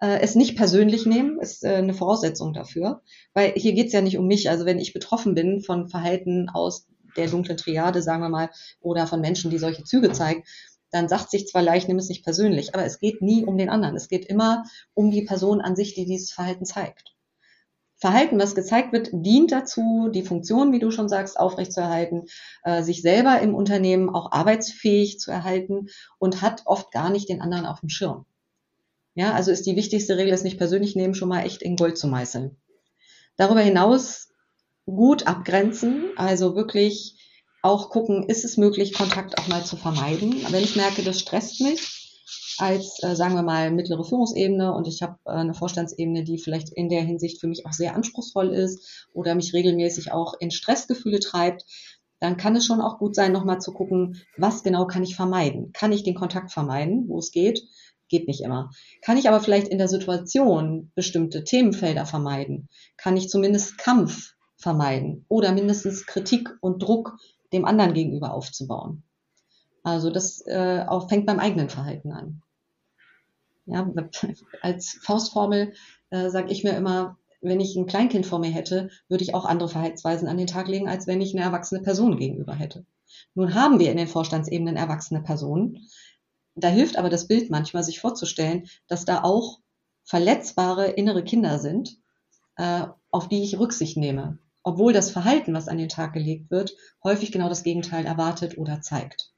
äh, 0.00 0.20
es 0.20 0.34
nicht 0.34 0.56
persönlich 0.56 1.06
nehmen, 1.06 1.40
ist 1.40 1.64
äh, 1.64 1.74
eine 1.74 1.94
Voraussetzung 1.94 2.52
dafür. 2.52 3.02
Weil 3.32 3.52
hier 3.56 3.72
geht 3.72 3.88
es 3.88 3.92
ja 3.92 4.00
nicht 4.00 4.18
um 4.18 4.26
mich. 4.26 4.50
Also 4.50 4.64
wenn 4.64 4.78
ich 4.78 4.92
betroffen 4.92 5.34
bin 5.34 5.60
von 5.60 5.88
Verhalten 5.88 6.48
aus 6.48 6.86
der 7.16 7.28
dunklen 7.28 7.56
Triade, 7.56 8.02
sagen 8.02 8.22
wir 8.22 8.28
mal, 8.28 8.50
oder 8.80 9.06
von 9.06 9.20
Menschen, 9.20 9.50
die 9.50 9.58
solche 9.58 9.84
Züge 9.84 10.12
zeigen, 10.12 10.44
dann 10.90 11.08
sagt 11.08 11.30
sich 11.30 11.48
zwar 11.48 11.62
leicht, 11.62 11.88
nimm 11.88 11.98
es 11.98 12.08
nicht 12.08 12.24
persönlich, 12.24 12.74
aber 12.74 12.84
es 12.84 13.00
geht 13.00 13.20
nie 13.20 13.44
um 13.44 13.58
den 13.58 13.68
anderen. 13.68 13.96
Es 13.96 14.08
geht 14.08 14.26
immer 14.26 14.64
um 14.94 15.10
die 15.10 15.22
Person 15.22 15.60
an 15.60 15.74
sich, 15.74 15.94
die 15.94 16.06
dieses 16.06 16.30
Verhalten 16.30 16.64
zeigt. 16.64 17.14
Verhalten, 17.96 18.38
was 18.38 18.54
gezeigt 18.54 18.92
wird, 18.92 19.08
dient 19.12 19.50
dazu, 19.50 20.10
die 20.12 20.22
Funktion, 20.22 20.72
wie 20.72 20.78
du 20.78 20.90
schon 20.90 21.08
sagst, 21.08 21.38
aufrechtzuerhalten, 21.38 22.26
äh, 22.62 22.82
sich 22.82 23.02
selber 23.02 23.40
im 23.40 23.54
Unternehmen 23.54 24.10
auch 24.10 24.30
arbeitsfähig 24.30 25.18
zu 25.18 25.30
erhalten 25.30 25.88
und 26.18 26.42
hat 26.42 26.62
oft 26.66 26.90
gar 26.92 27.10
nicht 27.10 27.28
den 27.28 27.40
anderen 27.40 27.66
auf 27.66 27.80
dem 27.80 27.88
Schirm. 27.88 28.26
Ja, 29.14 29.32
also 29.32 29.50
ist 29.50 29.66
die 29.66 29.76
wichtigste 29.76 30.16
Regel, 30.16 30.32
es 30.32 30.42
nicht 30.42 30.58
persönlich 30.58 30.96
nehmen, 30.96 31.14
schon 31.14 31.28
mal 31.28 31.44
echt 31.44 31.62
in 31.62 31.76
Gold 31.76 31.96
zu 31.96 32.08
meißeln. 32.08 32.56
Darüber 33.36 33.60
hinaus 33.60 34.28
gut 34.86 35.26
abgrenzen, 35.26 36.06
also 36.16 36.56
wirklich 36.56 37.16
auch 37.62 37.90
gucken, 37.90 38.28
ist 38.28 38.44
es 38.44 38.56
möglich, 38.56 38.92
Kontakt 38.92 39.38
auch 39.38 39.48
mal 39.48 39.64
zu 39.64 39.76
vermeiden. 39.76 40.34
Wenn 40.50 40.62
ich 40.62 40.76
merke, 40.76 41.02
das 41.02 41.20
stresst 41.20 41.60
mich, 41.60 42.04
als, 42.58 43.02
äh, 43.02 43.16
sagen 43.16 43.34
wir 43.34 43.42
mal, 43.42 43.70
mittlere 43.70 44.04
Führungsebene 44.04 44.72
und 44.74 44.86
ich 44.86 45.02
habe 45.02 45.18
äh, 45.24 45.30
eine 45.30 45.54
Vorstandsebene, 45.54 46.24
die 46.24 46.38
vielleicht 46.38 46.70
in 46.70 46.88
der 46.88 47.02
Hinsicht 47.02 47.40
für 47.40 47.46
mich 47.46 47.66
auch 47.66 47.72
sehr 47.72 47.94
anspruchsvoll 47.94 48.50
ist 48.50 49.08
oder 49.12 49.34
mich 49.34 49.54
regelmäßig 49.54 50.12
auch 50.12 50.34
in 50.38 50.50
Stressgefühle 50.50 51.20
treibt, 51.20 51.64
dann 52.20 52.36
kann 52.36 52.56
es 52.56 52.64
schon 52.64 52.80
auch 52.80 52.98
gut 52.98 53.14
sein, 53.14 53.32
nochmal 53.32 53.60
zu 53.60 53.72
gucken, 53.72 54.22
was 54.36 54.62
genau 54.62 54.86
kann 54.86 55.02
ich 55.02 55.16
vermeiden? 55.16 55.72
Kann 55.72 55.92
ich 55.92 56.04
den 56.04 56.14
Kontakt 56.14 56.52
vermeiden, 56.52 57.08
wo 57.08 57.18
es 57.18 57.32
geht? 57.32 57.62
Geht 58.14 58.28
nicht 58.28 58.42
immer. 58.42 58.70
Kann 59.02 59.16
ich 59.16 59.26
aber 59.26 59.40
vielleicht 59.40 59.66
in 59.66 59.78
der 59.78 59.88
Situation 59.88 60.92
bestimmte 60.94 61.42
Themenfelder 61.42 62.06
vermeiden? 62.06 62.68
Kann 62.96 63.16
ich 63.16 63.28
zumindest 63.28 63.76
Kampf 63.76 64.34
vermeiden 64.56 65.24
oder 65.28 65.50
mindestens 65.50 66.06
Kritik 66.06 66.48
und 66.60 66.80
Druck 66.80 67.16
dem 67.52 67.64
anderen 67.64 67.92
gegenüber 67.92 68.32
aufzubauen? 68.32 69.02
Also 69.82 70.10
das 70.10 70.46
äh, 70.46 70.84
auch 70.86 71.08
fängt 71.08 71.26
beim 71.26 71.40
eigenen 71.40 71.68
Verhalten 71.70 72.12
an. 72.12 72.42
Ja, 73.66 73.92
als 74.62 74.96
Faustformel 75.02 75.72
äh, 76.10 76.30
sage 76.30 76.52
ich 76.52 76.62
mir 76.62 76.76
immer, 76.76 77.18
wenn 77.40 77.58
ich 77.58 77.74
ein 77.74 77.86
Kleinkind 77.86 78.26
vor 78.26 78.38
mir 78.38 78.52
hätte, 78.52 78.90
würde 79.08 79.24
ich 79.24 79.34
auch 79.34 79.44
andere 79.44 79.68
Verhaltensweisen 79.68 80.28
an 80.28 80.38
den 80.38 80.46
Tag 80.46 80.68
legen, 80.68 80.88
als 80.88 81.08
wenn 81.08 81.20
ich 81.20 81.34
eine 81.34 81.44
erwachsene 81.44 81.82
Person 81.82 82.16
gegenüber 82.16 82.54
hätte. 82.54 82.86
Nun 83.34 83.54
haben 83.54 83.80
wir 83.80 83.90
in 83.90 83.96
den 83.96 84.06
Vorstandsebenen 84.06 84.76
erwachsene 84.76 85.20
Personen, 85.20 85.80
da 86.54 86.68
hilft 86.68 86.96
aber 86.96 87.08
das 87.08 87.26
Bild 87.26 87.50
manchmal, 87.50 87.84
sich 87.84 88.00
vorzustellen, 88.00 88.68
dass 88.86 89.04
da 89.04 89.22
auch 89.22 89.60
verletzbare 90.04 90.90
innere 90.90 91.24
Kinder 91.24 91.58
sind, 91.58 91.98
äh, 92.56 92.86
auf 93.10 93.28
die 93.28 93.42
ich 93.42 93.58
Rücksicht 93.58 93.96
nehme, 93.96 94.38
obwohl 94.62 94.92
das 94.92 95.10
Verhalten, 95.10 95.54
was 95.54 95.68
an 95.68 95.78
den 95.78 95.88
Tag 95.88 96.12
gelegt 96.12 96.50
wird, 96.50 96.76
häufig 97.02 97.32
genau 97.32 97.48
das 97.48 97.62
Gegenteil 97.62 98.06
erwartet 98.06 98.58
oder 98.58 98.80
zeigt. 98.80 99.32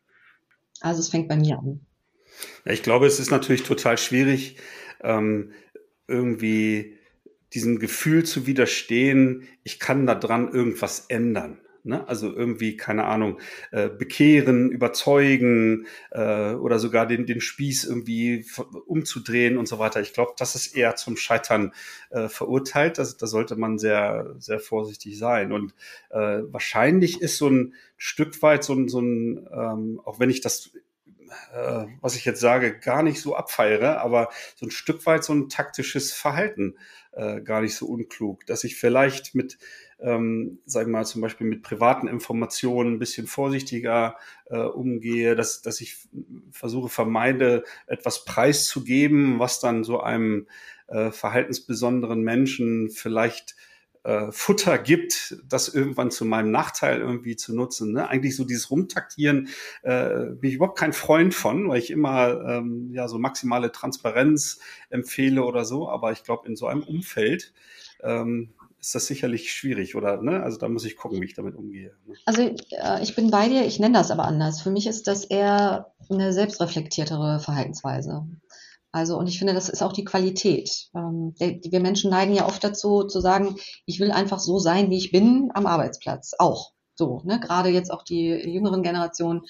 Also 0.80 1.00
es 1.00 1.08
fängt 1.08 1.28
bei 1.28 1.36
mir 1.36 1.58
an. 1.58 1.86
Ja, 2.64 2.72
ich 2.72 2.82
glaube, 2.82 3.06
es 3.06 3.18
ist 3.18 3.30
natürlich 3.30 3.62
total 3.62 3.96
schwierig, 3.96 4.56
ähm, 5.02 5.52
irgendwie 6.06 6.98
diesem 7.54 7.78
Gefühl 7.78 8.24
zu 8.24 8.46
widerstehen, 8.46 9.48
ich 9.62 9.78
kann 9.78 10.06
da 10.06 10.14
dran 10.14 10.52
irgendwas 10.52 11.06
ändern. 11.08 11.60
Ne? 11.86 12.06
Also 12.08 12.34
irgendwie, 12.34 12.76
keine 12.76 13.04
Ahnung, 13.04 13.38
äh, 13.70 13.88
bekehren, 13.88 14.70
überzeugen 14.70 15.86
äh, 16.10 16.52
oder 16.54 16.78
sogar 16.78 17.06
den, 17.06 17.26
den 17.26 17.40
Spieß 17.40 17.84
irgendwie 17.84 18.44
umzudrehen 18.86 19.56
und 19.56 19.68
so 19.68 19.78
weiter. 19.78 20.00
Ich 20.00 20.12
glaube, 20.12 20.32
das 20.36 20.56
ist 20.56 20.76
eher 20.76 20.96
zum 20.96 21.16
Scheitern 21.16 21.72
äh, 22.10 22.28
verurteilt. 22.28 22.98
Das, 22.98 23.16
da 23.16 23.26
sollte 23.26 23.54
man 23.54 23.78
sehr, 23.78 24.34
sehr 24.38 24.58
vorsichtig 24.58 25.16
sein. 25.16 25.52
Und 25.52 25.74
äh, 26.10 26.42
wahrscheinlich 26.50 27.20
ist 27.20 27.38
so 27.38 27.48
ein 27.48 27.74
Stück 27.96 28.42
weit 28.42 28.64
so 28.64 28.74
ein, 28.74 28.88
so 28.88 29.00
ein 29.00 29.48
ähm, 29.52 30.00
auch 30.04 30.18
wenn 30.18 30.30
ich 30.30 30.40
das 30.40 30.72
äh, 31.52 31.86
was 32.00 32.16
ich 32.16 32.24
jetzt 32.24 32.40
sage, 32.40 32.78
gar 32.78 33.02
nicht 33.02 33.20
so 33.20 33.34
abfeiere, 33.34 34.00
aber 34.00 34.30
so 34.56 34.66
ein 34.66 34.70
Stück 34.70 35.06
weit 35.06 35.24
so 35.24 35.32
ein 35.32 35.48
taktisches 35.48 36.12
Verhalten 36.12 36.76
äh, 37.12 37.40
gar 37.40 37.62
nicht 37.62 37.74
so 37.74 37.86
unklug, 37.86 38.46
dass 38.46 38.64
ich 38.64 38.76
vielleicht 38.76 39.34
mit 39.34 39.58
ähm, 39.98 40.58
sagen 40.66 40.90
wir 40.90 40.98
mal 40.98 41.06
zum 41.06 41.22
Beispiel 41.22 41.46
mit 41.46 41.62
privaten 41.62 42.08
Informationen 42.08 42.94
ein 42.94 42.98
bisschen 42.98 43.26
vorsichtiger 43.26 44.16
äh, 44.46 44.58
umgehe, 44.58 45.34
dass, 45.34 45.62
dass 45.62 45.80
ich 45.80 45.96
versuche, 46.50 46.88
vermeide, 46.88 47.64
etwas 47.86 48.24
preiszugeben, 48.24 49.38
was 49.38 49.60
dann 49.60 49.84
so 49.84 50.00
einem 50.00 50.46
äh, 50.88 51.10
verhaltensbesonderen 51.10 52.20
Menschen 52.22 52.90
vielleicht 52.90 53.56
äh, 54.06 54.30
Futter 54.30 54.78
gibt, 54.78 55.36
das 55.48 55.68
irgendwann 55.68 56.12
zu 56.12 56.24
meinem 56.24 56.52
Nachteil 56.52 57.00
irgendwie 57.00 57.34
zu 57.34 57.54
nutzen. 57.54 57.92
Ne? 57.92 58.08
Eigentlich 58.08 58.36
so 58.36 58.44
dieses 58.44 58.70
Rumtaktieren 58.70 59.48
äh, 59.82 60.26
bin 60.26 60.50
ich 60.50 60.54
überhaupt 60.56 60.78
kein 60.78 60.92
Freund 60.92 61.34
von, 61.34 61.68
weil 61.68 61.78
ich 61.80 61.90
immer 61.90 62.40
ähm, 62.46 62.90
ja 62.92 63.08
so 63.08 63.18
maximale 63.18 63.72
Transparenz 63.72 64.60
empfehle 64.90 65.42
oder 65.42 65.64
so. 65.64 65.88
Aber 65.88 66.12
ich 66.12 66.22
glaube, 66.22 66.46
in 66.46 66.54
so 66.54 66.68
einem 66.68 66.84
Umfeld 66.84 67.52
ähm, 68.00 68.50
ist 68.86 68.94
das 68.94 69.06
sicherlich 69.06 69.52
schwierig, 69.52 69.96
oder? 69.96 70.22
Ne? 70.22 70.40
Also 70.44 70.58
da 70.58 70.68
muss 70.68 70.84
ich 70.84 70.96
gucken, 70.96 71.20
wie 71.20 71.24
ich 71.24 71.34
damit 71.34 71.56
umgehe. 71.56 71.92
Ne? 72.06 72.14
Also 72.24 72.42
äh, 72.42 73.02
ich 73.02 73.16
bin 73.16 73.32
bei 73.32 73.48
dir, 73.48 73.66
ich 73.66 73.80
nenne 73.80 73.98
das 73.98 74.12
aber 74.12 74.24
anders. 74.24 74.62
Für 74.62 74.70
mich 74.70 74.86
ist 74.86 75.08
das 75.08 75.24
eher 75.24 75.92
eine 76.08 76.32
selbstreflektiertere 76.32 77.40
Verhaltensweise. 77.40 78.28
Also, 78.92 79.18
und 79.18 79.26
ich 79.26 79.40
finde, 79.40 79.54
das 79.54 79.68
ist 79.68 79.82
auch 79.82 79.92
die 79.92 80.04
Qualität. 80.04 80.88
Ähm, 80.94 81.34
wir 81.36 81.80
Menschen 81.80 82.10
neigen 82.10 82.32
ja 82.32 82.46
oft 82.46 82.62
dazu, 82.62 83.02
zu 83.02 83.20
sagen, 83.20 83.56
ich 83.86 83.98
will 83.98 84.12
einfach 84.12 84.38
so 84.38 84.60
sein, 84.60 84.88
wie 84.88 84.98
ich 84.98 85.10
bin 85.10 85.50
am 85.52 85.66
Arbeitsplatz. 85.66 86.34
Auch. 86.38 86.72
So, 86.96 87.20
ne? 87.24 87.38
Gerade 87.38 87.68
jetzt 87.68 87.92
auch 87.92 88.02
die 88.02 88.28
jüngeren 88.28 88.82
Generationen 88.82 89.42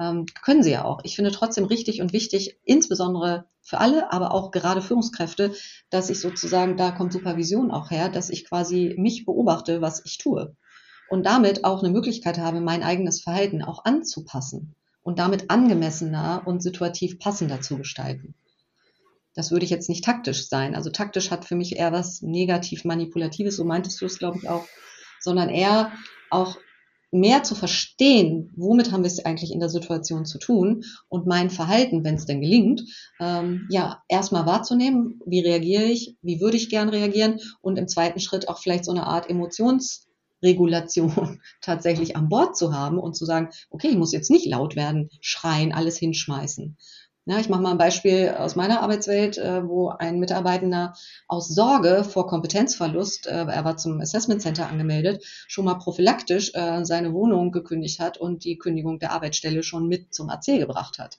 ähm, 0.00 0.26
können 0.42 0.62
sie 0.64 0.72
ja 0.72 0.84
auch. 0.84 1.00
Ich 1.04 1.14
finde 1.16 1.30
trotzdem 1.30 1.64
richtig 1.64 2.02
und 2.02 2.12
wichtig, 2.12 2.58
insbesondere 2.64 3.46
für 3.62 3.78
alle, 3.78 4.12
aber 4.12 4.32
auch 4.32 4.50
gerade 4.50 4.82
Führungskräfte, 4.82 5.54
dass 5.90 6.10
ich 6.10 6.20
sozusagen, 6.20 6.76
da 6.76 6.90
kommt 6.90 7.12
Supervision 7.12 7.70
auch 7.70 7.90
her, 7.90 8.08
dass 8.08 8.30
ich 8.30 8.48
quasi 8.48 8.94
mich 8.98 9.24
beobachte, 9.24 9.80
was 9.80 10.04
ich 10.04 10.18
tue. 10.18 10.56
Und 11.08 11.24
damit 11.24 11.64
auch 11.64 11.82
eine 11.82 11.92
Möglichkeit 11.92 12.38
habe, 12.38 12.60
mein 12.60 12.82
eigenes 12.82 13.22
Verhalten 13.22 13.62
auch 13.62 13.84
anzupassen 13.84 14.74
und 15.02 15.18
damit 15.18 15.50
angemessener 15.50 16.42
und 16.46 16.62
situativ 16.62 17.18
passender 17.18 17.60
zu 17.60 17.78
gestalten. 17.78 18.34
Das 19.34 19.52
würde 19.52 19.64
ich 19.64 19.70
jetzt 19.70 19.88
nicht 19.88 20.04
taktisch 20.04 20.48
sein. 20.48 20.74
Also 20.74 20.90
taktisch 20.90 21.30
hat 21.30 21.44
für 21.44 21.54
mich 21.54 21.76
eher 21.76 21.92
was 21.92 22.22
negativ 22.22 22.84
manipulatives, 22.84 23.56
so 23.56 23.64
meintest 23.64 24.00
du 24.00 24.06
es, 24.06 24.18
glaube 24.18 24.38
ich, 24.38 24.48
auch, 24.48 24.66
sondern 25.20 25.48
eher 25.48 25.92
auch 26.30 26.58
mehr 27.10 27.42
zu 27.42 27.54
verstehen, 27.54 28.52
womit 28.56 28.92
haben 28.92 29.02
wir 29.02 29.08
es 29.08 29.24
eigentlich 29.24 29.52
in 29.52 29.60
der 29.60 29.70
Situation 29.70 30.26
zu 30.26 30.38
tun 30.38 30.84
und 31.08 31.26
mein 31.26 31.50
Verhalten, 31.50 32.04
wenn 32.04 32.16
es 32.16 32.26
denn 32.26 32.40
gelingt, 32.40 32.82
ähm, 33.20 33.66
ja, 33.70 34.02
erstmal 34.08 34.46
wahrzunehmen, 34.46 35.20
wie 35.24 35.40
reagiere 35.40 35.84
ich, 35.84 36.16
wie 36.22 36.40
würde 36.40 36.56
ich 36.56 36.68
gern 36.68 36.88
reagieren 36.88 37.40
und 37.60 37.78
im 37.78 37.88
zweiten 37.88 38.20
Schritt 38.20 38.48
auch 38.48 38.58
vielleicht 38.58 38.84
so 38.84 38.90
eine 38.90 39.06
Art 39.06 39.30
Emotionsregulation 39.30 41.40
tatsächlich 41.62 42.16
an 42.16 42.28
Bord 42.28 42.56
zu 42.56 42.74
haben 42.74 42.98
und 42.98 43.16
zu 43.16 43.24
sagen, 43.24 43.50
okay, 43.70 43.88
ich 43.88 43.96
muss 43.96 44.12
jetzt 44.12 44.30
nicht 44.30 44.46
laut 44.46 44.76
werden, 44.76 45.08
schreien, 45.20 45.72
alles 45.72 45.96
hinschmeißen, 45.96 46.76
ja, 47.28 47.38
ich 47.38 47.50
mache 47.50 47.60
mal 47.60 47.72
ein 47.72 47.78
Beispiel 47.78 48.34
aus 48.38 48.56
meiner 48.56 48.80
Arbeitswelt, 48.80 49.36
äh, 49.36 49.68
wo 49.68 49.90
ein 49.90 50.18
Mitarbeitender 50.18 50.94
aus 51.26 51.48
Sorge 51.48 52.02
vor 52.02 52.26
Kompetenzverlust, 52.26 53.26
äh, 53.26 53.44
er 53.44 53.64
war 53.66 53.76
zum 53.76 54.00
Assessment 54.00 54.40
Center 54.40 54.66
angemeldet, 54.66 55.22
schon 55.46 55.66
mal 55.66 55.74
prophylaktisch 55.74 56.52
äh, 56.54 56.86
seine 56.86 57.12
Wohnung 57.12 57.52
gekündigt 57.52 58.00
hat 58.00 58.16
und 58.16 58.44
die 58.44 58.56
Kündigung 58.56 58.98
der 58.98 59.12
Arbeitsstelle 59.12 59.62
schon 59.62 59.88
mit 59.88 60.14
zum 60.14 60.30
AC 60.30 60.46
gebracht 60.58 60.98
hat. 60.98 61.18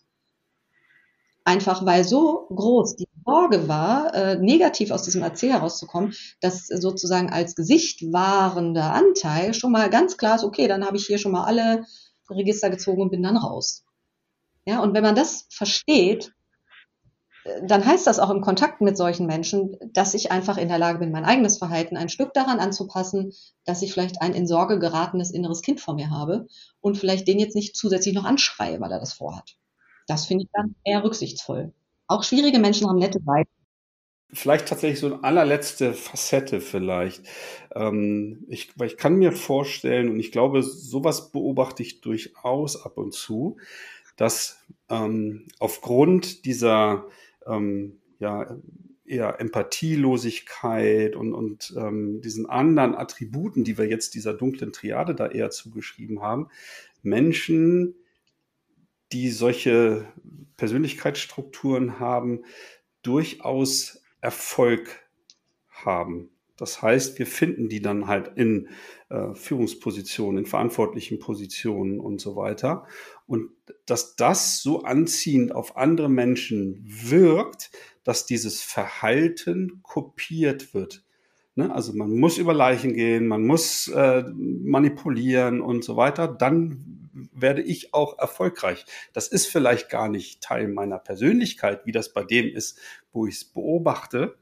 Einfach 1.46 1.86
weil 1.86 2.04
so 2.04 2.48
groß 2.56 2.96
die 2.96 3.08
Sorge 3.24 3.68
war, 3.68 4.38
negativ 4.38 4.92
aus 4.92 5.04
diesem 5.04 5.22
AC 5.24 5.44
herauszukommen, 5.44 6.14
dass 6.42 6.68
sozusagen 6.68 7.30
als 7.30 7.56
Gesicht 7.56 8.02
wahrender 8.12 8.94
Anteil 8.94 9.54
schon 9.54 9.72
mal 9.72 9.90
ganz 9.90 10.18
klar 10.18 10.36
ist, 10.36 10.44
okay, 10.44 10.68
dann 10.68 10.86
habe 10.86 10.98
ich 10.98 11.06
hier 11.06 11.18
schon 11.18 11.32
mal 11.32 11.46
alle 11.46 11.86
Register 12.30 12.70
gezogen 12.70 13.02
und 13.02 13.12
bin 13.12 13.24
dann 13.24 13.38
raus. 13.38 13.84
Ja, 14.70 14.84
und 14.84 14.94
wenn 14.94 15.02
man 15.02 15.16
das 15.16 15.48
versteht, 15.50 16.32
dann 17.64 17.84
heißt 17.84 18.06
das 18.06 18.20
auch 18.20 18.30
im 18.30 18.42
Kontakt 18.42 18.82
mit 18.82 18.98
solchen 18.98 19.26
Menschen, 19.26 19.76
dass 19.94 20.14
ich 20.14 20.32
einfach 20.32 20.58
in 20.58 20.68
der 20.68 20.78
Lage 20.78 21.00
bin, 21.00 21.10
mein 21.10 21.26
eigenes 21.26 21.58
Verhalten 21.58 21.98
ein 21.98 22.08
Stück 22.08 22.36
daran 22.36 22.60
anzupassen, 22.60 23.34
dass 23.66 23.82
ich 23.82 23.92
vielleicht 23.92 24.22
ein 24.22 24.36
in 24.36 24.46
Sorge 24.46 24.78
geratenes 24.78 25.32
inneres 25.32 25.64
Kind 25.64 25.82
vor 25.82 25.96
mir 25.96 26.12
habe 26.12 26.46
und 26.82 27.00
vielleicht 27.00 27.28
den 27.28 27.40
jetzt 27.40 27.56
nicht 27.56 27.76
zusätzlich 27.76 28.14
noch 28.14 28.26
anschreie, 28.26 28.80
weil 28.80 28.92
er 28.92 29.00
das 29.00 29.14
vorhat. 29.14 29.58
Das 30.06 30.28
finde 30.28 30.44
ich 30.44 30.52
dann 30.54 30.76
eher 30.84 31.04
rücksichtsvoll. 31.04 31.74
Auch 32.06 32.24
schwierige 32.24 32.60
Menschen 32.60 32.88
haben 32.88 33.00
nette 33.00 33.20
Seiten. 33.26 33.50
Vielleicht 34.32 34.68
tatsächlich 34.68 35.00
so 35.00 35.08
eine 35.08 35.24
allerletzte 35.24 35.94
Facette 35.94 36.62
vielleicht. 36.62 37.24
Ähm, 37.74 38.46
ich, 38.48 38.70
weil 38.78 38.86
ich 38.86 38.98
kann 38.98 39.16
mir 39.16 39.32
vorstellen, 39.32 40.10
und 40.10 40.20
ich 40.20 40.32
glaube, 40.32 40.62
sowas 40.62 41.32
beobachte 41.32 41.82
ich 41.82 42.02
durchaus 42.02 42.86
ab 42.86 43.00
und 43.00 43.16
zu, 43.16 43.58
dass 44.20 44.66
ähm, 44.90 45.48
aufgrund 45.60 46.44
dieser 46.44 47.08
ähm, 47.48 48.02
ja, 48.20 48.58
eher 49.06 49.40
Empathielosigkeit 49.40 51.16
und, 51.16 51.34
und 51.34 51.74
ähm, 51.78 52.20
diesen 52.20 52.46
anderen 52.46 52.96
Attributen, 52.96 53.64
die 53.64 53.78
wir 53.78 53.88
jetzt 53.88 54.16
dieser 54.16 54.34
dunklen 54.34 54.74
Triade 54.74 55.16
da 55.16 55.28
eher 55.28 55.52
zugeschrieben 55.52 56.22
haben, 56.22 56.50
Menschen, 57.02 57.96
die 59.14 59.30
solche 59.30 60.06
Persönlichkeitsstrukturen 60.58 62.02
haben, 62.02 62.44
durchaus 63.02 64.04
Erfolg 64.20 65.00
haben. 65.70 66.30
Das 66.58 66.82
heißt, 66.82 67.20
wir 67.20 67.26
finden 67.26 67.70
die 67.70 67.82
dann 67.82 68.08
halt 68.08 68.34
in 68.36 68.68
äh, 69.08 69.34
Führungspositionen, 69.34 70.40
in 70.40 70.46
verantwortlichen 70.46 71.20
Positionen 71.20 72.02
und 72.02 72.20
so 72.20 72.36
weiter. 72.36 72.86
Und 73.30 73.52
dass 73.86 74.16
das 74.16 74.64
so 74.64 74.82
anziehend 74.82 75.54
auf 75.54 75.78
andere 75.78 76.10
Menschen 76.10 76.84
wirkt, 76.84 77.70
dass 78.04 78.26
dieses 78.26 78.64
Verhalten 78.64 79.82
kopiert 79.84 80.74
wird. 80.74 81.04
Ne? 81.54 81.72
Also 81.72 81.94
man 81.94 82.10
muss 82.10 82.40
über 82.40 82.56
Leichen 82.56 82.96
gehen, 82.96 83.28
man 83.28 83.46
muss 83.46 83.88
äh, 83.88 84.24
manipulieren 84.34 85.62
und 85.62 85.84
so 85.84 85.96
weiter. 85.96 86.28
Dann 86.28 87.12
werde 87.32 87.62
ich 87.62 87.94
auch 87.94 88.18
erfolgreich. 88.18 88.88
Das 89.14 89.28
ist 89.28 89.46
vielleicht 89.46 89.90
gar 89.90 90.10
nicht 90.10 90.42
Teil 90.42 90.68
meiner 90.68 90.98
Persönlichkeit, 90.98 91.86
wie 91.86 91.92
das 91.92 92.12
bei 92.12 92.24
dem 92.24 92.48
ist, 92.48 92.80
wo 93.12 93.28
ich 93.28 93.36
es 93.36 93.46
beobachte. 93.46 94.40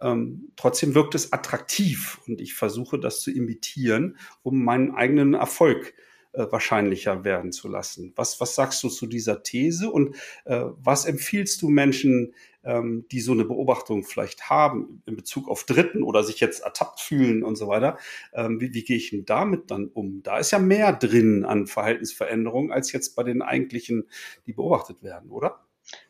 Ähm, 0.00 0.52
trotzdem 0.54 0.94
wirkt 0.94 1.16
es 1.16 1.32
attraktiv 1.32 2.20
und 2.28 2.40
ich 2.40 2.54
versuche 2.54 3.00
das 3.00 3.20
zu 3.20 3.32
imitieren, 3.32 4.16
um 4.44 4.62
meinen 4.62 4.94
eigenen 4.94 5.34
Erfolg 5.34 5.88
äh, 5.88 6.07
wahrscheinlicher 6.50 7.24
werden 7.24 7.52
zu 7.52 7.68
lassen. 7.68 8.12
Was, 8.16 8.40
was 8.40 8.54
sagst 8.54 8.82
du 8.82 8.88
zu 8.88 9.06
dieser 9.06 9.42
These 9.42 9.90
und 9.90 10.14
äh, 10.44 10.64
was 10.76 11.04
empfiehlst 11.04 11.60
du 11.62 11.68
Menschen, 11.68 12.34
ähm, 12.64 13.06
die 13.10 13.20
so 13.20 13.32
eine 13.32 13.44
Beobachtung 13.44 14.04
vielleicht 14.04 14.50
haben 14.50 15.02
in 15.06 15.16
Bezug 15.16 15.48
auf 15.48 15.64
Dritten 15.64 16.02
oder 16.02 16.22
sich 16.22 16.40
jetzt 16.40 16.62
ertappt 16.62 17.00
fühlen 17.00 17.42
und 17.42 17.56
so 17.56 17.68
weiter? 17.68 17.98
Ähm, 18.32 18.60
wie, 18.60 18.72
wie 18.74 18.84
gehe 18.84 18.96
ich 18.96 19.10
denn 19.10 19.24
damit 19.24 19.70
dann 19.70 19.88
um? 19.88 20.22
Da 20.22 20.38
ist 20.38 20.50
ja 20.50 20.58
mehr 20.58 20.92
drin 20.92 21.44
an 21.44 21.66
Verhaltensveränderungen 21.66 22.72
als 22.72 22.92
jetzt 22.92 23.16
bei 23.16 23.22
den 23.22 23.42
eigentlichen, 23.42 24.08
die 24.46 24.52
beobachtet 24.52 25.02
werden, 25.02 25.30
oder? 25.30 25.60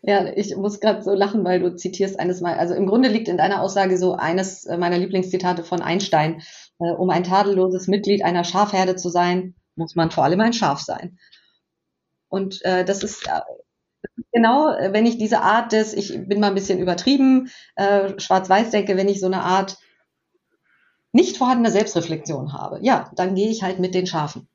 Ja, 0.02 0.32
ich 0.34 0.56
muss 0.56 0.80
gerade 0.80 1.02
so 1.02 1.14
lachen, 1.14 1.44
weil 1.44 1.60
du 1.60 1.76
zitierst 1.76 2.18
eines 2.18 2.40
Mal. 2.40 2.54
Also 2.54 2.74
im 2.74 2.86
Grunde 2.86 3.08
liegt 3.08 3.28
in 3.28 3.36
deiner 3.36 3.62
Aussage 3.62 3.96
so 3.96 4.14
eines 4.14 4.66
meiner 4.66 4.98
Lieblingszitate 4.98 5.62
von 5.62 5.80
Einstein. 5.80 6.42
Äh, 6.80 6.92
um 6.92 7.10
ein 7.10 7.24
tadelloses 7.24 7.88
Mitglied 7.88 8.24
einer 8.24 8.44
Schafherde 8.44 8.96
zu 8.96 9.08
sein, 9.08 9.54
muss 9.78 9.94
man 9.94 10.10
vor 10.10 10.24
allem 10.24 10.40
ein 10.40 10.52
Schaf 10.52 10.80
sein. 10.80 11.18
Und 12.28 12.62
äh, 12.64 12.84
das 12.84 13.02
ist 13.02 13.26
äh, 13.26 13.40
genau, 14.32 14.76
wenn 14.90 15.06
ich 15.06 15.18
diese 15.18 15.40
Art 15.40 15.72
des, 15.72 15.94
ich 15.94 16.28
bin 16.28 16.40
mal 16.40 16.48
ein 16.48 16.54
bisschen 16.54 16.78
übertrieben, 16.78 17.50
äh, 17.76 18.18
schwarz-weiß 18.18 18.70
denke, 18.70 18.96
wenn 18.96 19.08
ich 19.08 19.20
so 19.20 19.26
eine 19.26 19.42
Art 19.42 19.78
nicht 21.12 21.38
vorhandene 21.38 21.70
Selbstreflexion 21.70 22.52
habe, 22.52 22.80
ja, 22.82 23.10
dann 23.16 23.34
gehe 23.34 23.48
ich 23.48 23.62
halt 23.62 23.78
mit 23.78 23.94
den 23.94 24.06
Schafen. 24.06 24.48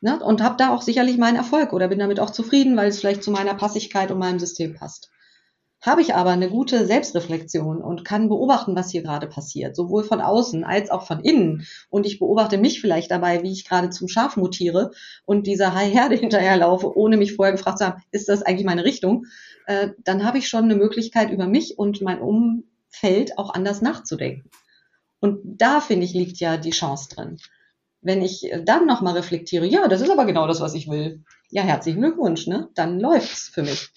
Ne? 0.00 0.22
Und 0.22 0.42
habe 0.42 0.56
da 0.56 0.72
auch 0.72 0.82
sicherlich 0.82 1.18
meinen 1.18 1.36
Erfolg 1.36 1.72
oder 1.72 1.88
bin 1.88 1.98
damit 1.98 2.20
auch 2.20 2.30
zufrieden, 2.30 2.76
weil 2.76 2.88
es 2.88 3.00
vielleicht 3.00 3.24
zu 3.24 3.30
meiner 3.30 3.54
Passigkeit 3.54 4.10
und 4.10 4.18
meinem 4.18 4.38
System 4.38 4.74
passt. 4.74 5.10
Habe 5.84 6.00
ich 6.00 6.14
aber 6.14 6.30
eine 6.30 6.48
gute 6.48 6.86
Selbstreflexion 6.86 7.82
und 7.82 8.06
kann 8.06 8.30
beobachten, 8.30 8.74
was 8.74 8.90
hier 8.90 9.02
gerade 9.02 9.26
passiert, 9.26 9.76
sowohl 9.76 10.02
von 10.02 10.22
außen 10.22 10.64
als 10.64 10.90
auch 10.90 11.06
von 11.06 11.20
innen. 11.20 11.66
Und 11.90 12.06
ich 12.06 12.18
beobachte 12.18 12.56
mich 12.56 12.80
vielleicht 12.80 13.10
dabei, 13.10 13.42
wie 13.42 13.52
ich 13.52 13.68
gerade 13.68 13.90
zum 13.90 14.08
Schaf 14.08 14.38
mutiere 14.38 14.92
und 15.26 15.46
dieser 15.46 15.70
Herde 15.78 16.16
hinterherlaufe, 16.16 16.96
ohne 16.96 17.18
mich 17.18 17.34
vorher 17.34 17.52
gefragt 17.52 17.78
zu 17.78 17.86
haben, 17.86 18.02
ist 18.12 18.30
das 18.30 18.40
eigentlich 18.40 18.64
meine 18.64 18.84
Richtung? 18.84 19.26
Äh, 19.66 19.90
dann 19.98 20.24
habe 20.24 20.38
ich 20.38 20.48
schon 20.48 20.64
eine 20.64 20.74
Möglichkeit, 20.74 21.30
über 21.30 21.46
mich 21.46 21.78
und 21.78 22.00
mein 22.00 22.22
Umfeld 22.22 23.36
auch 23.36 23.52
anders 23.52 23.82
nachzudenken. 23.82 24.48
Und 25.20 25.42
da, 25.44 25.80
finde 25.80 26.06
ich, 26.06 26.14
liegt 26.14 26.38
ja 26.40 26.56
die 26.56 26.70
Chance 26.70 27.10
drin. 27.14 27.36
Wenn 28.00 28.22
ich 28.22 28.50
dann 28.64 28.86
nochmal 28.86 29.14
reflektiere, 29.14 29.66
ja, 29.66 29.86
das 29.88 30.00
ist 30.00 30.10
aber 30.10 30.24
genau 30.24 30.46
das, 30.46 30.60
was 30.60 30.74
ich 30.74 30.88
will. 30.88 31.24
Ja, 31.50 31.62
herzlichen 31.62 32.00
Glückwunsch, 32.00 32.46
ne? 32.46 32.68
Dann 32.74 33.00
läuft's 33.00 33.48
für 33.48 33.62
mich. 33.62 33.90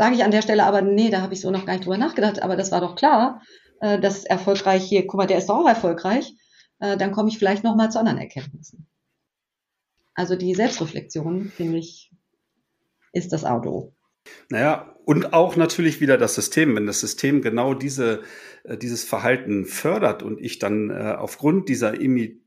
Sage 0.00 0.14
ich 0.14 0.24
an 0.24 0.30
der 0.30 0.40
Stelle 0.40 0.64
aber, 0.64 0.80
nee, 0.80 1.10
da 1.10 1.20
habe 1.20 1.34
ich 1.34 1.42
so 1.42 1.50
noch 1.50 1.66
gar 1.66 1.74
nicht 1.74 1.84
drüber 1.84 1.98
nachgedacht, 1.98 2.40
aber 2.42 2.56
das 2.56 2.72
war 2.72 2.80
doch 2.80 2.96
klar, 2.96 3.42
äh, 3.82 4.00
dass 4.00 4.24
erfolgreich 4.24 4.82
hier, 4.82 5.06
guck 5.06 5.18
mal, 5.18 5.26
der 5.26 5.36
ist 5.36 5.50
doch 5.50 5.58
auch 5.58 5.68
erfolgreich, 5.68 6.32
äh, 6.78 6.96
dann 6.96 7.12
komme 7.12 7.28
ich 7.28 7.38
vielleicht 7.38 7.64
nochmal 7.64 7.90
zu 7.90 7.98
anderen 7.98 8.16
Erkenntnissen. 8.16 8.86
Also 10.14 10.36
die 10.36 10.54
Selbstreflexion, 10.54 11.52
finde 11.54 11.76
ich, 11.76 12.10
ist 13.12 13.34
das 13.34 13.44
Auto. 13.44 13.92
Naja, 14.48 14.96
und 15.04 15.34
auch 15.34 15.56
natürlich 15.56 16.00
wieder 16.00 16.16
das 16.16 16.34
System. 16.34 16.74
Wenn 16.76 16.86
das 16.86 17.00
System 17.00 17.42
genau 17.42 17.74
diese, 17.74 18.22
äh, 18.64 18.78
dieses 18.78 19.04
Verhalten 19.04 19.66
fördert 19.66 20.22
und 20.22 20.40
ich 20.40 20.58
dann 20.58 20.88
äh, 20.88 21.14
aufgrund 21.18 21.68
dieser 21.68 22.00
Imi 22.00 22.40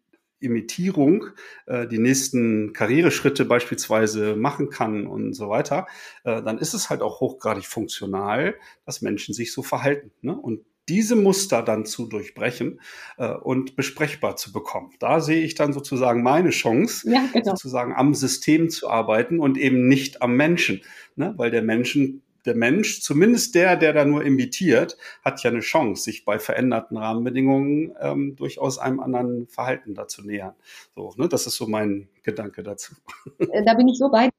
Imitierung 0.44 1.28
äh, 1.66 1.88
die 1.88 2.00
nächsten 2.00 2.74
Karriereschritte 2.74 3.46
beispielsweise 3.46 4.36
machen 4.36 4.70
kann 4.70 5.08
und 5.08 5.34
so 5.34 5.50
weiter, 5.50 5.88
äh, 6.24 6.42
dann 6.42 6.58
ist 6.58 6.74
es 6.74 6.90
halt 6.90 7.02
auch 7.02 7.20
hochgradig 7.20 7.66
funktional, 7.66 8.56
dass 8.86 9.02
Menschen 9.02 9.34
sich 9.34 9.54
so 9.54 9.64
verhalten. 9.64 10.12
Ne? 10.22 10.36
Und 10.36 10.62
diese 10.90 11.16
Muster 11.16 11.62
dann 11.62 11.86
zu 11.86 12.08
durchbrechen 12.08 12.82
äh, 13.18 13.30
und 13.30 13.76
besprechbar 13.76 14.36
zu 14.36 14.52
bekommen. 14.52 14.92
Da 15.00 15.22
sehe 15.22 15.44
ich 15.44 15.56
dann 15.56 15.74
sozusagen 15.74 16.24
meine 16.24 16.50
Chance, 16.50 17.10
ja, 17.10 17.26
genau. 17.32 17.52
sozusagen 17.52 17.94
am 17.94 18.14
System 18.14 18.70
zu 18.70 18.90
arbeiten 18.90 19.40
und 19.40 19.58
eben 19.58 19.88
nicht 19.88 20.22
am 20.22 20.36
Menschen, 20.36 20.82
ne? 21.16 21.34
weil 21.38 21.52
der 21.52 21.62
Menschen 21.62 22.23
der 22.46 22.56
Mensch, 22.56 23.02
zumindest 23.02 23.56
der, 23.56 23.76
der 23.76 23.94
da 23.94 24.06
nur 24.06 24.24
imitiert, 24.24 24.98
hat 25.24 25.44
ja 25.44 25.50
eine 25.50 25.62
Chance, 25.62 26.04
sich 26.04 26.26
bei 26.26 26.40
veränderten 26.40 26.98
Rahmenbedingungen 26.98 27.94
ähm, 28.00 28.36
durchaus 28.36 28.78
einem 28.78 29.00
anderen 29.00 29.48
Verhalten 29.48 29.96
dazu 29.96 30.22
nähern. 30.22 30.54
So, 30.96 31.14
ne, 31.18 31.28
das 31.28 31.48
ist 31.48 31.56
so 31.56 31.68
mein 31.68 32.10
Gedanke 32.24 32.64
dazu. 32.64 32.94
Äh, 33.40 33.64
da 33.66 33.74
bin 33.74 33.88
ich 33.88 33.98
so 33.98 34.10
bei. 34.10 34.30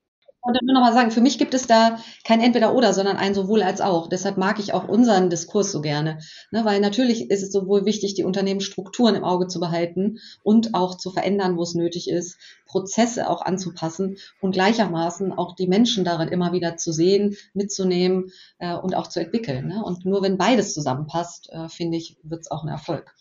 Und 0.45 0.61
nur 0.63 0.75
noch 0.75 0.83
mal 0.83 0.93
sagen, 0.93 1.11
für 1.11 1.23
mich 1.23 1.39
gibt 1.39 1.55
es 1.55 1.67
da 1.67 1.99
kein 2.23 2.43
Entweder-Oder, 2.43 2.93
sondern 2.93 3.17
ein 3.17 3.35
sowohl 3.35 3.63
als 3.63 3.81
auch. 3.81 4.09
Deshalb 4.09 4.37
mag 4.37 4.59
ich 4.59 4.75
auch 4.75 4.87
unseren 4.87 5.31
Diskurs 5.31 5.73
so 5.73 5.81
gerne. 5.81 6.19
Ne, 6.51 6.67
weil 6.67 6.81
natürlich 6.81 7.31
ist 7.31 7.43
es 7.43 7.51
sowohl 7.51 7.87
wichtig, 7.87 8.13
die 8.13 8.25
Unternehmensstrukturen 8.25 9.15
im 9.15 9.25
Auge 9.25 9.47
zu 9.47 9.59
behalten 9.59 10.19
und 10.43 10.75
auch 10.75 10.99
zu 10.99 11.11
verändern, 11.11 11.57
wo 11.57 11.63
es 11.63 11.75
nötig 11.75 12.11
ist, 12.11 12.37
Prozesse 12.67 13.31
auch 13.31 13.41
anzupassen 13.41 14.19
und 14.43 14.53
gleichermaßen 14.53 15.33
auch 15.33 15.57
die 15.57 15.67
Menschen 15.67 16.05
darin 16.05 16.29
immer 16.29 16.53
wieder 16.53 16.77
zu 16.77 16.93
sehen, 16.93 17.37
mitzunehmen 17.55 18.31
äh, 18.59 18.77
und 18.77 18.95
auch 18.95 19.07
zu 19.07 19.21
entwickeln. 19.21 19.69
Ne? 19.69 19.83
Und 19.83 20.05
nur 20.05 20.21
wenn 20.21 20.37
beides 20.37 20.75
zusammenpasst, 20.75 21.49
äh, 21.53 21.71
finde 21.71 21.97
ich, 21.97 22.19
wird 22.23 22.43
es 22.43 22.51
auch 22.51 22.65
ein 22.65 22.69
Erfolg. 22.69 23.15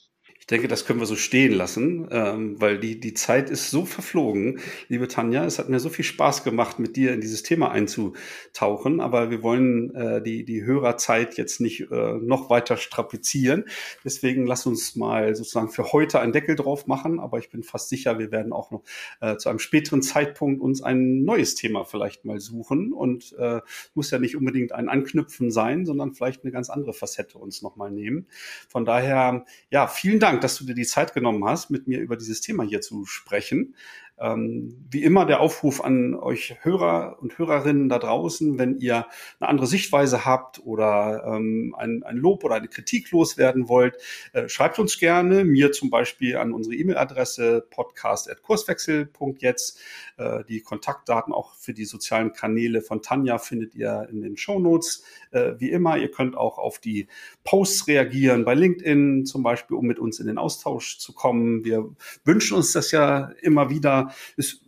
Ich 0.43 0.47
denke, 0.47 0.67
das 0.67 0.83
können 0.83 0.99
wir 0.99 1.05
so 1.05 1.15
stehen 1.15 1.53
lassen, 1.53 2.05
ähm, 2.11 2.59
weil 2.59 2.77
die, 2.77 2.99
die 2.99 3.13
Zeit 3.13 3.49
ist 3.49 3.71
so 3.71 3.85
verflogen, 3.85 4.59
liebe 4.89 5.07
Tanja. 5.07 5.45
Es 5.45 5.57
hat 5.57 5.69
mir 5.69 5.79
so 5.79 5.87
viel 5.87 6.03
Spaß 6.03 6.43
gemacht, 6.43 6.79
mit 6.79 6.97
dir 6.97 7.13
in 7.13 7.21
dieses 7.21 7.43
Thema 7.43 7.71
einzutauchen, 7.71 8.99
aber 8.99 9.31
wir 9.31 9.41
wollen 9.41 9.95
äh, 9.95 10.21
die, 10.21 10.43
die 10.43 10.65
Hörerzeit 10.65 11.37
jetzt 11.37 11.61
nicht 11.61 11.89
äh, 11.89 12.15
noch 12.15 12.49
weiter 12.49 12.75
strapazieren. 12.75 13.63
Deswegen 14.03 14.45
lass 14.45 14.65
uns 14.65 14.97
mal 14.97 15.33
sozusagen 15.33 15.69
für 15.69 15.93
heute 15.93 16.19
einen 16.19 16.33
Deckel 16.33 16.57
drauf 16.57 16.87
machen, 16.87 17.21
aber 17.21 17.39
ich 17.39 17.49
bin 17.49 17.63
fast 17.63 17.87
sicher, 17.87 18.19
wir 18.19 18.29
werden 18.29 18.51
auch 18.51 18.69
noch 18.69 18.83
äh, 19.21 19.37
zu 19.37 19.47
einem 19.47 19.59
späteren 19.59 20.01
Zeitpunkt 20.01 20.59
uns 20.59 20.83
ein 20.83 21.23
neues 21.23 21.55
Thema 21.55 21.85
vielleicht 21.85 22.25
mal 22.25 22.41
suchen 22.41 22.91
und 22.91 23.33
äh, 23.39 23.61
muss 23.93 24.11
ja 24.11 24.19
nicht 24.19 24.35
unbedingt 24.35 24.73
ein 24.73 24.89
Anknüpfen 24.89 25.51
sein, 25.51 25.85
sondern 25.85 26.13
vielleicht 26.13 26.43
eine 26.43 26.51
ganz 26.51 26.69
andere 26.69 26.91
Facette 26.91 27.37
uns 27.37 27.61
nochmal 27.61 27.91
nehmen. 27.91 28.27
Von 28.67 28.83
daher, 28.83 29.45
ja, 29.69 29.87
vielen 29.87 30.19
Dank 30.19 30.32
Dank, 30.33 30.41
dass 30.41 30.57
du 30.57 30.65
dir 30.65 30.75
die 30.75 30.85
Zeit 30.85 31.13
genommen 31.13 31.43
hast, 31.45 31.69
mit 31.69 31.87
mir 31.87 31.99
über 31.99 32.17
dieses 32.17 32.41
Thema 32.41 32.63
hier 32.63 32.81
zu 32.81 33.05
sprechen. 33.05 33.75
Ähm, 34.23 34.85
wie 34.89 35.03
immer 35.03 35.25
der 35.25 35.41
Aufruf 35.41 35.83
an 35.83 36.15
euch 36.15 36.55
Hörer 36.61 37.17
und 37.19 37.37
Hörerinnen 37.37 37.89
da 37.89 37.99
draußen, 37.99 38.57
wenn 38.57 38.79
ihr 38.79 39.05
eine 39.41 39.49
andere 39.49 39.67
Sichtweise 39.67 40.23
habt 40.23 40.65
oder 40.65 41.25
ähm, 41.27 41.75
ein, 41.77 42.03
ein 42.03 42.15
Lob 42.15 42.45
oder 42.45 42.55
eine 42.55 42.69
Kritik 42.69 43.11
loswerden 43.11 43.67
wollt, 43.67 43.97
äh, 44.31 44.47
schreibt 44.47 44.79
uns 44.79 44.97
gerne, 44.97 45.43
mir 45.43 45.73
zum 45.73 45.89
Beispiel 45.89 46.37
an 46.37 46.53
unsere 46.53 46.75
E-Mail-Adresse 46.75 47.67
podcast.kurswechsel.jetzt. 47.69 49.81
Äh, 50.15 50.45
die 50.45 50.61
Kontaktdaten 50.61 51.33
auch 51.33 51.53
für 51.55 51.73
die 51.73 51.83
sozialen 51.83 52.31
Kanäle 52.31 52.81
von 52.81 53.01
Tanja 53.01 53.39
findet 53.39 53.75
ihr 53.75 54.07
in 54.09 54.21
den 54.21 54.37
Shownotes. 54.37 55.03
Äh, 55.31 55.55
wie 55.57 55.71
immer, 55.71 55.97
ihr 55.97 56.11
könnt 56.11 56.37
auch 56.37 56.59
auf 56.59 56.79
die 56.79 57.07
Posts 57.43 57.89
reagieren 57.89 58.45
bei 58.45 58.53
LinkedIn 58.53 59.25
zum 59.25 59.43
Beispiel, 59.43 59.75
um 59.75 59.85
mit 59.85 59.99
uns 59.99 60.21
in 60.21 60.27
den 60.27 60.37
Austausch 60.37 60.97
zu 60.97 61.11
kommen. 61.11 61.65
Wir 61.65 61.89
wünschen 62.23 62.55
uns 62.55 62.71
das 62.71 62.91
ja 62.91 63.33
immer 63.41 63.69
wieder 63.69 64.12
es 64.37 64.61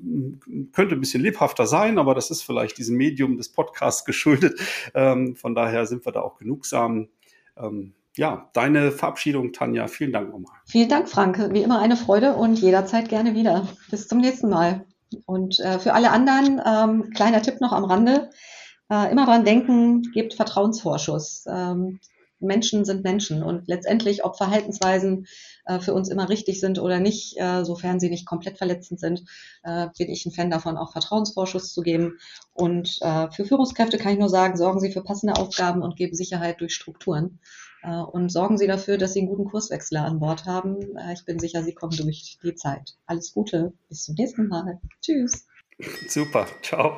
könnte 0.74 0.96
ein 0.96 1.00
bisschen 1.00 1.22
lebhafter 1.22 1.68
sein, 1.68 1.98
aber 1.98 2.16
das 2.16 2.32
ist 2.32 2.44
vielleicht 2.44 2.78
diesem 2.78 2.98
Medium 2.98 3.38
des 3.38 3.50
Podcasts 3.50 4.06
geschuldet. 4.06 4.60
Ähm, 4.94 5.36
von 5.36 5.56
daher 5.56 5.86
sind 5.86 6.06
wir 6.06 6.12
da 6.12 6.22
auch 6.22 6.38
genugsam. 6.38 7.10
Ähm, 7.58 7.94
ja, 8.18 8.50
deine 8.54 8.92
Verabschiedung, 8.92 9.52
Tanja. 9.52 9.88
Vielen 9.88 10.14
Dank 10.14 10.32
nochmal. 10.32 10.56
Vielen 10.66 10.90
Dank, 10.90 11.10
Frank. 11.10 11.50
Wie 11.52 11.62
immer 11.62 11.80
eine 11.80 11.98
Freude 11.98 12.34
und 12.34 12.60
jederzeit 12.60 13.10
gerne 13.10 13.36
wieder. 13.36 13.68
Bis 13.92 14.08
zum 14.08 14.20
nächsten 14.20 14.50
Mal. 14.50 14.86
Und 15.26 15.60
äh, 15.60 15.80
für 15.80 15.94
alle 15.94 16.12
anderen, 16.12 16.62
ähm, 16.66 17.10
kleiner 17.12 17.42
Tipp 17.42 17.60
noch 17.62 17.72
am 17.72 17.84
Rande. 17.84 18.30
Äh, 18.90 19.12
immer 19.12 19.26
dran 19.26 19.46
denken, 19.46 20.04
gebt 20.14 20.34
Vertrauensvorschuss. 20.34 21.46
Ähm, 21.50 22.00
Menschen 22.46 22.86
sind 22.86 23.04
Menschen 23.04 23.44
und 23.44 23.68
letztendlich, 23.68 24.24
ob 24.24 24.38
Verhaltensweisen 24.38 25.28
äh, 25.66 25.80
für 25.80 25.94
uns 25.94 26.10
immer 26.10 26.30
richtig 26.30 26.60
sind 26.60 26.80
oder 26.80 27.00
nicht, 27.00 27.38
äh, 27.38 27.64
sofern 27.64 28.00
sie 28.00 28.10
nicht 28.10 28.26
komplett 28.26 28.58
verletzend 28.58 29.00
sind, 29.00 29.24
äh, 29.64 29.88
bin 29.98 30.10
ich 30.10 30.26
ein 30.26 30.32
Fan 30.32 30.50
davon, 30.50 30.78
auch 30.78 30.92
Vertrauensvorschuss 30.92 31.74
zu 31.74 31.82
geben. 31.82 32.18
Und 32.54 32.98
äh, 33.02 33.30
für 33.32 33.46
Führungskräfte 33.46 33.98
kann 33.98 34.14
ich 34.14 34.20
nur 34.20 34.30
sagen, 34.30 34.58
sorgen 34.58 34.80
Sie 34.80 34.92
für 34.92 35.04
passende 35.04 35.36
Aufgaben 35.36 35.82
und 35.82 35.96
geben 35.96 36.16
Sicherheit 36.16 36.62
durch 36.62 36.74
Strukturen. 36.74 37.40
Äh, 37.84 37.98
und 37.98 38.30
sorgen 38.30 38.58
Sie 38.58 38.68
dafür, 38.68 38.98
dass 38.98 39.14
Sie 39.14 39.20
einen 39.20 39.30
guten 39.30 39.46
Kurswechsler 39.46 40.04
an 40.06 40.20
Bord 40.20 40.46
haben. 40.46 40.98
Äh, 40.98 41.14
ich 41.14 41.26
bin 41.26 41.40
sicher, 41.40 41.64
Sie 41.64 41.74
kommen 41.74 41.96
durch 41.96 42.38
die 42.44 42.56
Zeit. 42.56 42.96
Alles 43.06 43.34
Gute, 43.34 43.74
bis 43.90 44.04
zum 44.04 44.16
nächsten 44.16 44.48
Mal. 44.48 44.80
Tschüss. 45.02 45.48
Super, 46.08 46.48
ciao. 46.62 46.98